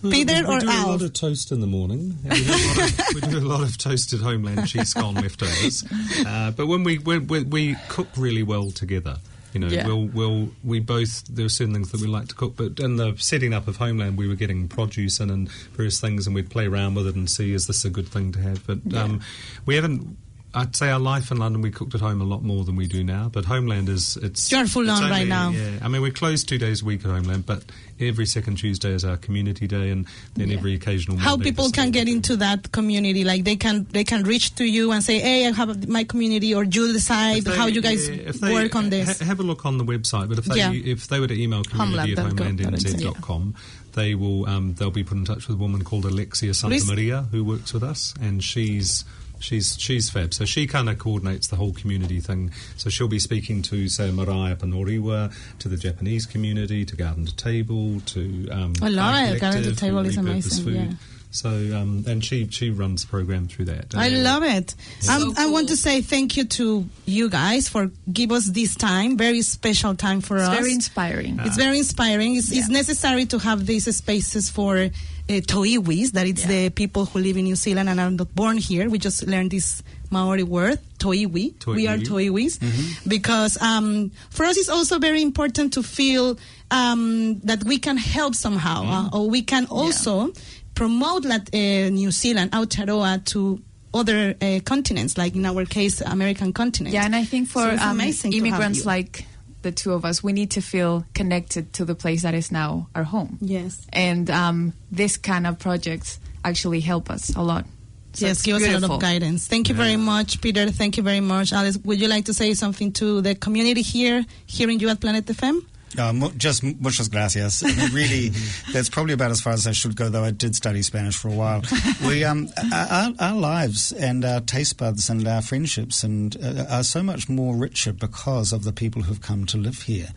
Peter 0.01 0.33
we 0.33 0.41
or 0.43 0.53
we 0.55 0.59
do 0.59 0.67
a 0.69 0.85
lot 0.87 1.01
of 1.01 1.13
toast 1.13 1.51
in 1.51 1.61
the 1.61 1.67
morning. 1.67 2.15
We 2.25 2.31
do 2.41 2.47
a 2.47 2.59
lot 2.67 2.79
of, 2.79 3.13
we 3.15 3.21
do 3.21 3.37
a 3.39 3.47
lot 3.47 3.61
of 3.63 3.77
toasted 3.77 4.21
homeland 4.21 4.67
cheese 4.67 4.89
scone 4.89 5.15
leftovers. 5.15 5.83
Uh, 6.25 6.51
but 6.51 6.67
when 6.67 6.83
we, 6.83 6.97
we 6.99 7.19
we 7.19 7.43
we 7.43 7.75
cook 7.87 8.07
really 8.17 8.43
well 8.43 8.71
together, 8.71 9.17
you 9.53 9.59
know, 9.59 9.67
Yeah. 9.67 9.87
we'll 9.87 10.05
we'll 10.07 10.49
we 10.63 10.79
both 10.79 11.23
there 11.27 11.45
are 11.45 11.49
certain 11.49 11.73
things 11.73 11.91
that 11.91 12.01
we 12.01 12.07
like 12.07 12.27
to 12.29 12.35
cook. 12.35 12.55
But 12.55 12.79
in 12.79 12.97
the 12.97 13.15
setting 13.17 13.53
up 13.53 13.67
of 13.67 13.77
homeland, 13.77 14.17
we 14.17 14.27
were 14.27 14.35
getting 14.35 14.67
produce 14.67 15.19
in 15.19 15.29
and 15.29 15.49
various 15.75 15.99
things, 15.99 16.25
and 16.27 16.35
we'd 16.35 16.49
play 16.49 16.65
around 16.67 16.95
with 16.95 17.07
it 17.07 17.15
and 17.15 17.29
see 17.29 17.53
is 17.53 17.67
this 17.67 17.83
a 17.85 17.89
good 17.89 18.07
thing 18.07 18.31
to 18.33 18.39
have. 18.39 18.65
But 18.67 18.93
um, 18.95 19.21
we 19.65 19.75
haven't. 19.75 20.17
I'd 20.53 20.75
say 20.75 20.89
our 20.89 20.99
life 20.99 21.29
in 21.29 21.37
London, 21.37 21.61
we 21.61 21.69
cooked 21.69 21.93
at 21.93 22.01
home 22.01 22.21
a 22.21 22.23
lot 22.23 22.41
more 22.43 22.63
than 22.63 22.75
we 22.75 22.87
do 22.87 23.03
now. 23.03 23.29
But 23.31 23.45
Homeland 23.45 23.87
is 23.87 24.17
it's 24.17 24.51
You're 24.51 24.65
full 24.65 24.89
on 24.89 25.09
right 25.09 25.27
now. 25.27 25.51
Yeah, 25.51 25.77
I 25.83 25.87
mean 25.87 26.01
we're 26.01 26.11
closed 26.11 26.49
two 26.49 26.57
days 26.57 26.81
a 26.81 26.85
week 26.85 27.05
at 27.05 27.11
Homeland, 27.11 27.45
but 27.45 27.63
every 27.99 28.25
second 28.25 28.55
Tuesday 28.55 28.89
is 28.91 29.05
our 29.05 29.15
community 29.17 29.67
day, 29.67 29.91
and 29.91 30.07
then 30.35 30.49
Yeah. 30.49 30.57
every 30.57 30.73
occasional. 30.73 31.17
How 31.17 31.31
Monday 31.35 31.51
people 31.51 31.69
can 31.69 31.91
get 31.91 32.07
into 32.09 32.35
that 32.37 32.71
community? 32.71 33.23
Like 33.23 33.43
they 33.43 33.57
can 33.57 33.85
they 33.91 34.03
can 34.03 34.23
reach 34.23 34.55
to 34.55 34.65
you 34.65 34.91
and 34.91 35.03
say, 35.03 35.19
"Hey, 35.19 35.45
I 35.47 35.51
have 35.51 35.87
my 35.87 36.03
community," 36.03 36.55
or 36.55 36.63
you 36.63 36.93
decide 36.93 37.43
they- 37.43 37.55
how 37.55 37.67
you 37.67 37.81
guys 37.81 38.09
yeah, 38.09 38.15
if 38.15 38.39
they- 38.39 38.51
work 38.51 38.75
on 38.75 38.89
this. 38.89 39.19
ha- 39.19 39.25
have 39.25 39.39
a 39.39 39.43
look 39.43 39.65
on 39.67 39.77
the 39.77 39.85
website. 39.85 40.29
But 40.29 40.39
if 40.39 40.45
they 40.45 40.57
Yeah. 40.57 40.71
if 40.71 41.07
they 41.09 41.19
were 41.19 41.27
to 41.27 41.39
email 41.39 41.63
community 41.63 42.13
at 42.13 42.17
Homeland.gov.nz, 42.19 42.95
homelandnz.com, 42.95 43.53
they 43.93 44.15
will 44.15 44.47
um, 44.49 44.73
they'll 44.73 44.89
be 44.89 45.03
put 45.03 45.17
in 45.17 45.25
touch 45.25 45.47
with 45.47 45.57
a 45.57 45.59
woman 45.59 45.83
called 45.83 46.05
Alexia 46.05 46.55
Santa 46.55 46.83
Maria 46.85 47.27
who 47.31 47.43
works 47.43 47.71
with 47.71 47.83
us, 47.83 48.15
and 48.19 48.43
she's. 48.43 49.05
She's 49.39 49.77
she's 49.79 50.09
fab. 50.09 50.33
So 50.33 50.45
she 50.45 50.67
kind 50.67 50.89
of 50.89 50.99
coordinates 50.99 51.47
the 51.47 51.55
whole 51.55 51.73
community 51.73 52.19
thing. 52.19 52.51
So 52.77 52.89
she'll 52.89 53.07
be 53.07 53.19
speaking 53.19 53.61
to 53.63 53.87
say 53.89 54.11
Marae 54.11 54.55
Panoriwa, 54.55 55.33
to 55.59 55.67
the 55.69 55.77
Japanese 55.77 56.25
community, 56.25 56.85
to 56.85 56.95
Garden 56.95 57.25
to 57.25 57.35
Table, 57.35 57.99
to 58.01 58.49
um, 58.51 58.73
I 58.81 58.89
love 58.89 59.15
it. 59.35 59.39
Garden 59.41 59.63
to 59.63 59.75
Table 59.75 60.05
is 60.05 60.17
amazing, 60.17 60.63
Food. 60.63 60.73
yeah. 60.75 60.91
So 61.31 61.49
um, 61.49 62.05
and 62.07 62.25
she 62.25 62.47
she 62.49 62.71
runs 62.71 63.03
the 63.03 63.07
program 63.09 63.47
through 63.47 63.65
that. 63.65 63.93
I 63.95 64.07
Uh, 64.07 64.19
love 64.23 64.43
it. 64.43 64.73
Um, 65.07 65.35
I 65.37 65.45
want 65.47 65.69
to 65.69 65.77
say 65.77 66.01
thank 66.01 66.35
you 66.35 66.45
to 66.45 66.85
you 67.05 67.29
guys 67.29 67.69
for 67.69 67.91
give 68.11 68.31
us 68.31 68.47
this 68.47 68.73
time, 68.75 69.15
very 69.15 69.43
special 69.43 69.93
time 69.93 70.21
for 70.21 70.37
it's 70.37 70.47
us. 70.49 70.57
very 70.57 70.73
inspiring. 70.73 71.39
It's 71.43 71.55
very 71.55 71.77
inspiring. 71.77 72.35
It's, 72.35 72.51
it's 72.51 72.67
necessary 72.69 73.27
to 73.27 73.37
have 73.37 73.67
these 73.67 73.95
spaces 73.95 74.49
for 74.49 74.89
Tauiwis, 75.29 76.11
that 76.13 76.25
it's 76.27 76.41
Yeah. 76.41 76.47
the 76.47 76.69
people 76.71 77.05
who 77.05 77.19
live 77.19 77.37
in 77.37 77.45
New 77.45 77.55
Zealand 77.55 77.87
and 77.89 77.99
are 77.99 78.09
not 78.09 78.33
born 78.35 78.57
here. 78.57 78.89
We 78.89 78.97
just 78.97 79.25
learned 79.27 79.51
this 79.51 79.83
Maori 80.09 80.41
word, 80.43 80.79
Tauiwi. 80.97 81.65
We 81.67 81.87
are 81.87 81.97
Tauiwi. 81.97 82.57
Tauiwis. 82.59 83.07
Because 83.07 83.61
um, 83.61 84.11
for 84.31 84.43
us, 84.45 84.57
it's 84.57 84.69
also 84.69 84.97
very 84.97 85.21
important 85.21 85.73
to 85.73 85.83
feel 85.83 86.37
um, 86.71 87.39
that 87.41 87.63
we 87.63 87.77
can 87.77 87.97
help 87.97 88.33
somehow, 88.33 88.83
uh, 88.85 89.09
or 89.17 89.29
we 89.29 89.43
can 89.43 89.67
also 89.67 90.33
promote 90.73 91.23
that, 91.23 91.49
uh, 91.53 91.89
New 91.89 92.09
Zealand, 92.11 92.51
Aotearoa, 92.51 93.23
to 93.25 93.61
other 93.93 94.35
uh, 94.41 94.59
continents, 94.65 95.17
like 95.17 95.35
in 95.35 95.45
our 95.45 95.65
case, 95.65 96.01
American 96.01 96.53
continent. 96.53 96.93
Yeah, 96.93 97.05
and 97.05 97.15
I 97.15 97.23
think 97.23 97.49
for 97.49 97.61
So 97.61 97.69
um, 97.71 97.91
amazing 97.99 98.31
to 98.31 98.37
have 98.37 98.45
immigrants 98.47 98.85
like 98.85 99.25
the 99.61 99.71
two 99.71 99.93
of 99.93 100.05
us, 100.05 100.23
we 100.23 100.33
need 100.33 100.51
to 100.51 100.61
feel 100.61 101.05
connected 101.13 101.73
to 101.73 101.85
the 101.85 101.95
place 101.95 102.23
that 102.23 102.33
is 102.33 102.51
now 102.51 102.87
our 102.95 103.03
home. 103.03 103.37
Yes. 103.41 103.85
And 103.91 104.29
um, 104.29 104.73
this 104.91 105.17
kind 105.17 105.45
of 105.45 105.59
projects 105.59 106.19
actually 106.43 106.79
help 106.79 107.09
us 107.09 107.35
a 107.35 107.41
lot. 107.41 107.65
So 108.13 108.25
yes, 108.25 108.37
it's 108.37 108.45
give 108.45 108.55
us 108.55 108.67
a 108.67 108.79
lot 108.79 108.89
of 108.89 108.99
guidance. 109.01 109.47
Thank 109.47 109.69
you 109.69 109.75
very 109.75 109.95
much, 109.95 110.41
Peter. 110.41 110.69
Thank 110.71 110.97
you 110.97 111.03
very 111.03 111.19
much, 111.19 111.53
Alice. 111.53 111.77
Would 111.77 112.01
you 112.01 112.07
like 112.07 112.25
to 112.25 112.33
say 112.33 112.53
something 112.53 112.91
to 112.93 113.21
the 113.21 113.35
community 113.35 113.81
here, 113.81 114.25
hearing 114.47 114.79
you 114.79 114.89
at 114.89 114.99
Planet 114.99 115.25
FM? 115.25 115.61
Uh, 115.97 116.29
just 116.37 116.63
muchas 116.63 117.07
gracias. 117.09 117.63
I 117.63 117.73
mean, 117.73 117.93
really, 117.93 118.29
that's 118.73 118.89
probably 118.89 119.13
about 119.13 119.31
as 119.31 119.41
far 119.41 119.53
as 119.53 119.65
I 119.67 119.71
should 119.71 119.95
go, 119.95 120.09
though 120.09 120.23
I 120.23 120.31
did 120.31 120.55
study 120.55 120.81
Spanish 120.81 121.15
for 121.15 121.29
a 121.29 121.33
while. 121.33 121.63
We, 122.05 122.23
um, 122.23 122.49
our, 122.73 123.13
our 123.19 123.35
lives 123.35 123.91
and 123.91 124.23
our 124.23 124.41
taste 124.41 124.77
buds 124.77 125.09
and 125.09 125.27
our 125.27 125.41
friendships 125.41 126.03
and 126.03 126.35
uh, 126.41 126.65
are 126.69 126.83
so 126.83 127.01
much 127.01 127.29
more 127.29 127.55
richer 127.55 127.93
because 127.93 128.53
of 128.53 128.63
the 128.63 128.73
people 128.73 129.01
who've 129.01 129.21
come 129.21 129.45
to 129.47 129.57
live 129.57 129.81
here. 129.81 130.09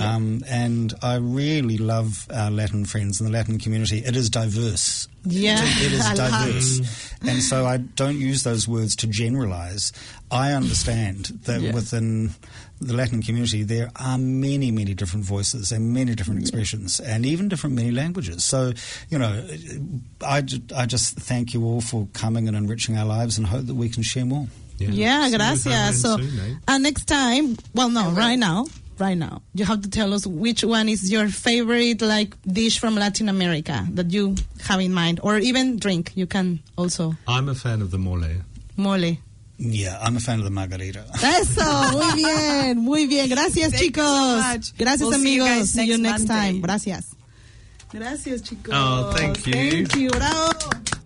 Um, 0.00 0.42
and 0.48 0.94
I 1.02 1.16
really 1.16 1.78
love 1.78 2.26
our 2.32 2.50
Latin 2.50 2.84
friends 2.84 3.20
and 3.20 3.28
the 3.28 3.32
Latin 3.32 3.58
community. 3.58 3.98
It 3.98 4.16
is 4.16 4.30
diverse. 4.30 5.08
Yeah, 5.24 5.60
It 5.62 5.92
is 5.92 6.10
diverse. 6.14 7.12
And 7.22 7.42
so 7.42 7.66
I 7.66 7.76
don't 7.78 8.16
use 8.18 8.42
those 8.42 8.66
words 8.66 8.96
to 8.96 9.06
generalize. 9.06 9.92
I 10.30 10.52
understand 10.52 11.26
that 11.44 11.60
Yeah. 11.60 11.72
within 11.74 12.30
the 12.80 12.94
Latin 12.94 13.22
community 13.22 13.62
there 13.62 13.90
are 13.96 14.16
many, 14.16 14.70
many 14.70 14.94
different 14.94 15.26
voices 15.26 15.70
and 15.72 15.92
many 15.92 16.14
different 16.14 16.40
expressions 16.40 16.98
and 17.00 17.26
even 17.26 17.48
different 17.48 17.76
many 17.76 17.90
languages. 17.90 18.42
So, 18.44 18.72
you 19.10 19.18
know, 19.18 19.46
I, 20.22 20.42
I 20.74 20.86
just 20.86 21.16
thank 21.18 21.52
you 21.52 21.64
all 21.64 21.82
for 21.82 22.08
coming 22.14 22.48
and 22.48 22.56
enriching 22.56 22.96
our 22.96 23.04
lives 23.04 23.36
and 23.36 23.46
hope 23.46 23.66
that 23.66 23.74
we 23.74 23.90
can 23.90 24.02
share 24.02 24.24
more. 24.24 24.46
Yeah, 24.78 25.26
See 25.26 25.32
you 25.32 25.36
gracias. 25.36 26.00
So, 26.00 26.16
soon, 26.16 26.38
eh? 26.40 26.54
and 26.68 26.82
next 26.82 27.04
time, 27.04 27.58
well, 27.74 27.90
no, 27.90 28.12
right 28.12 28.38
now, 28.38 28.64
right 29.00 29.16
now, 29.16 29.42
you 29.54 29.64
have 29.64 29.80
to 29.82 29.90
tell 29.90 30.12
us 30.14 30.26
which 30.26 30.62
one 30.62 30.88
is 30.88 31.10
your 31.10 31.28
favorite 31.28 32.02
like 32.02 32.36
dish 32.46 32.78
from 32.78 32.94
Latin 32.96 33.28
America 33.28 33.86
that 33.92 34.12
you 34.12 34.34
have 34.68 34.80
in 34.80 34.92
mind, 34.92 35.20
or 35.22 35.38
even 35.38 35.78
drink. 35.78 36.12
You 36.14 36.26
can 36.26 36.60
also 36.76 37.14
I'm 37.26 37.48
a 37.48 37.54
fan 37.54 37.80
of 37.82 37.90
the 37.90 37.98
mole. 37.98 38.24
mole. 38.76 39.16
Yeah, 39.62 39.98
I'm 40.00 40.16
a 40.16 40.20
fan 40.20 40.38
of 40.38 40.44
the 40.44 40.50
margarita. 40.50 41.04
Eso, 41.22 41.92
muy 41.92 42.14
bien, 42.22 42.78
muy 42.78 43.06
bien. 43.06 43.28
Gracias, 43.28 43.72
Thank 43.72 43.82
you 43.82 43.90
chicos. 43.92 44.40
so 44.40 44.52
much. 44.54 44.76
Gracias, 44.78 45.00
We'll 45.08 45.18
see 45.18 45.34
you 45.36 45.42
amigos. 45.42 45.58
guys 45.58 45.70
see 45.70 45.84
you 45.84 45.98
next 45.98 46.20
next 46.22 46.28
time. 46.28 46.60
Gracias. 46.62 47.14
Gracias, 47.92 48.40
chicos. 48.42 48.72
Oh, 48.72 49.12
thank 49.16 49.46
you. 49.46 49.52
Thank 49.52 49.96
you. 49.96 50.10
Bravo. 50.10 50.99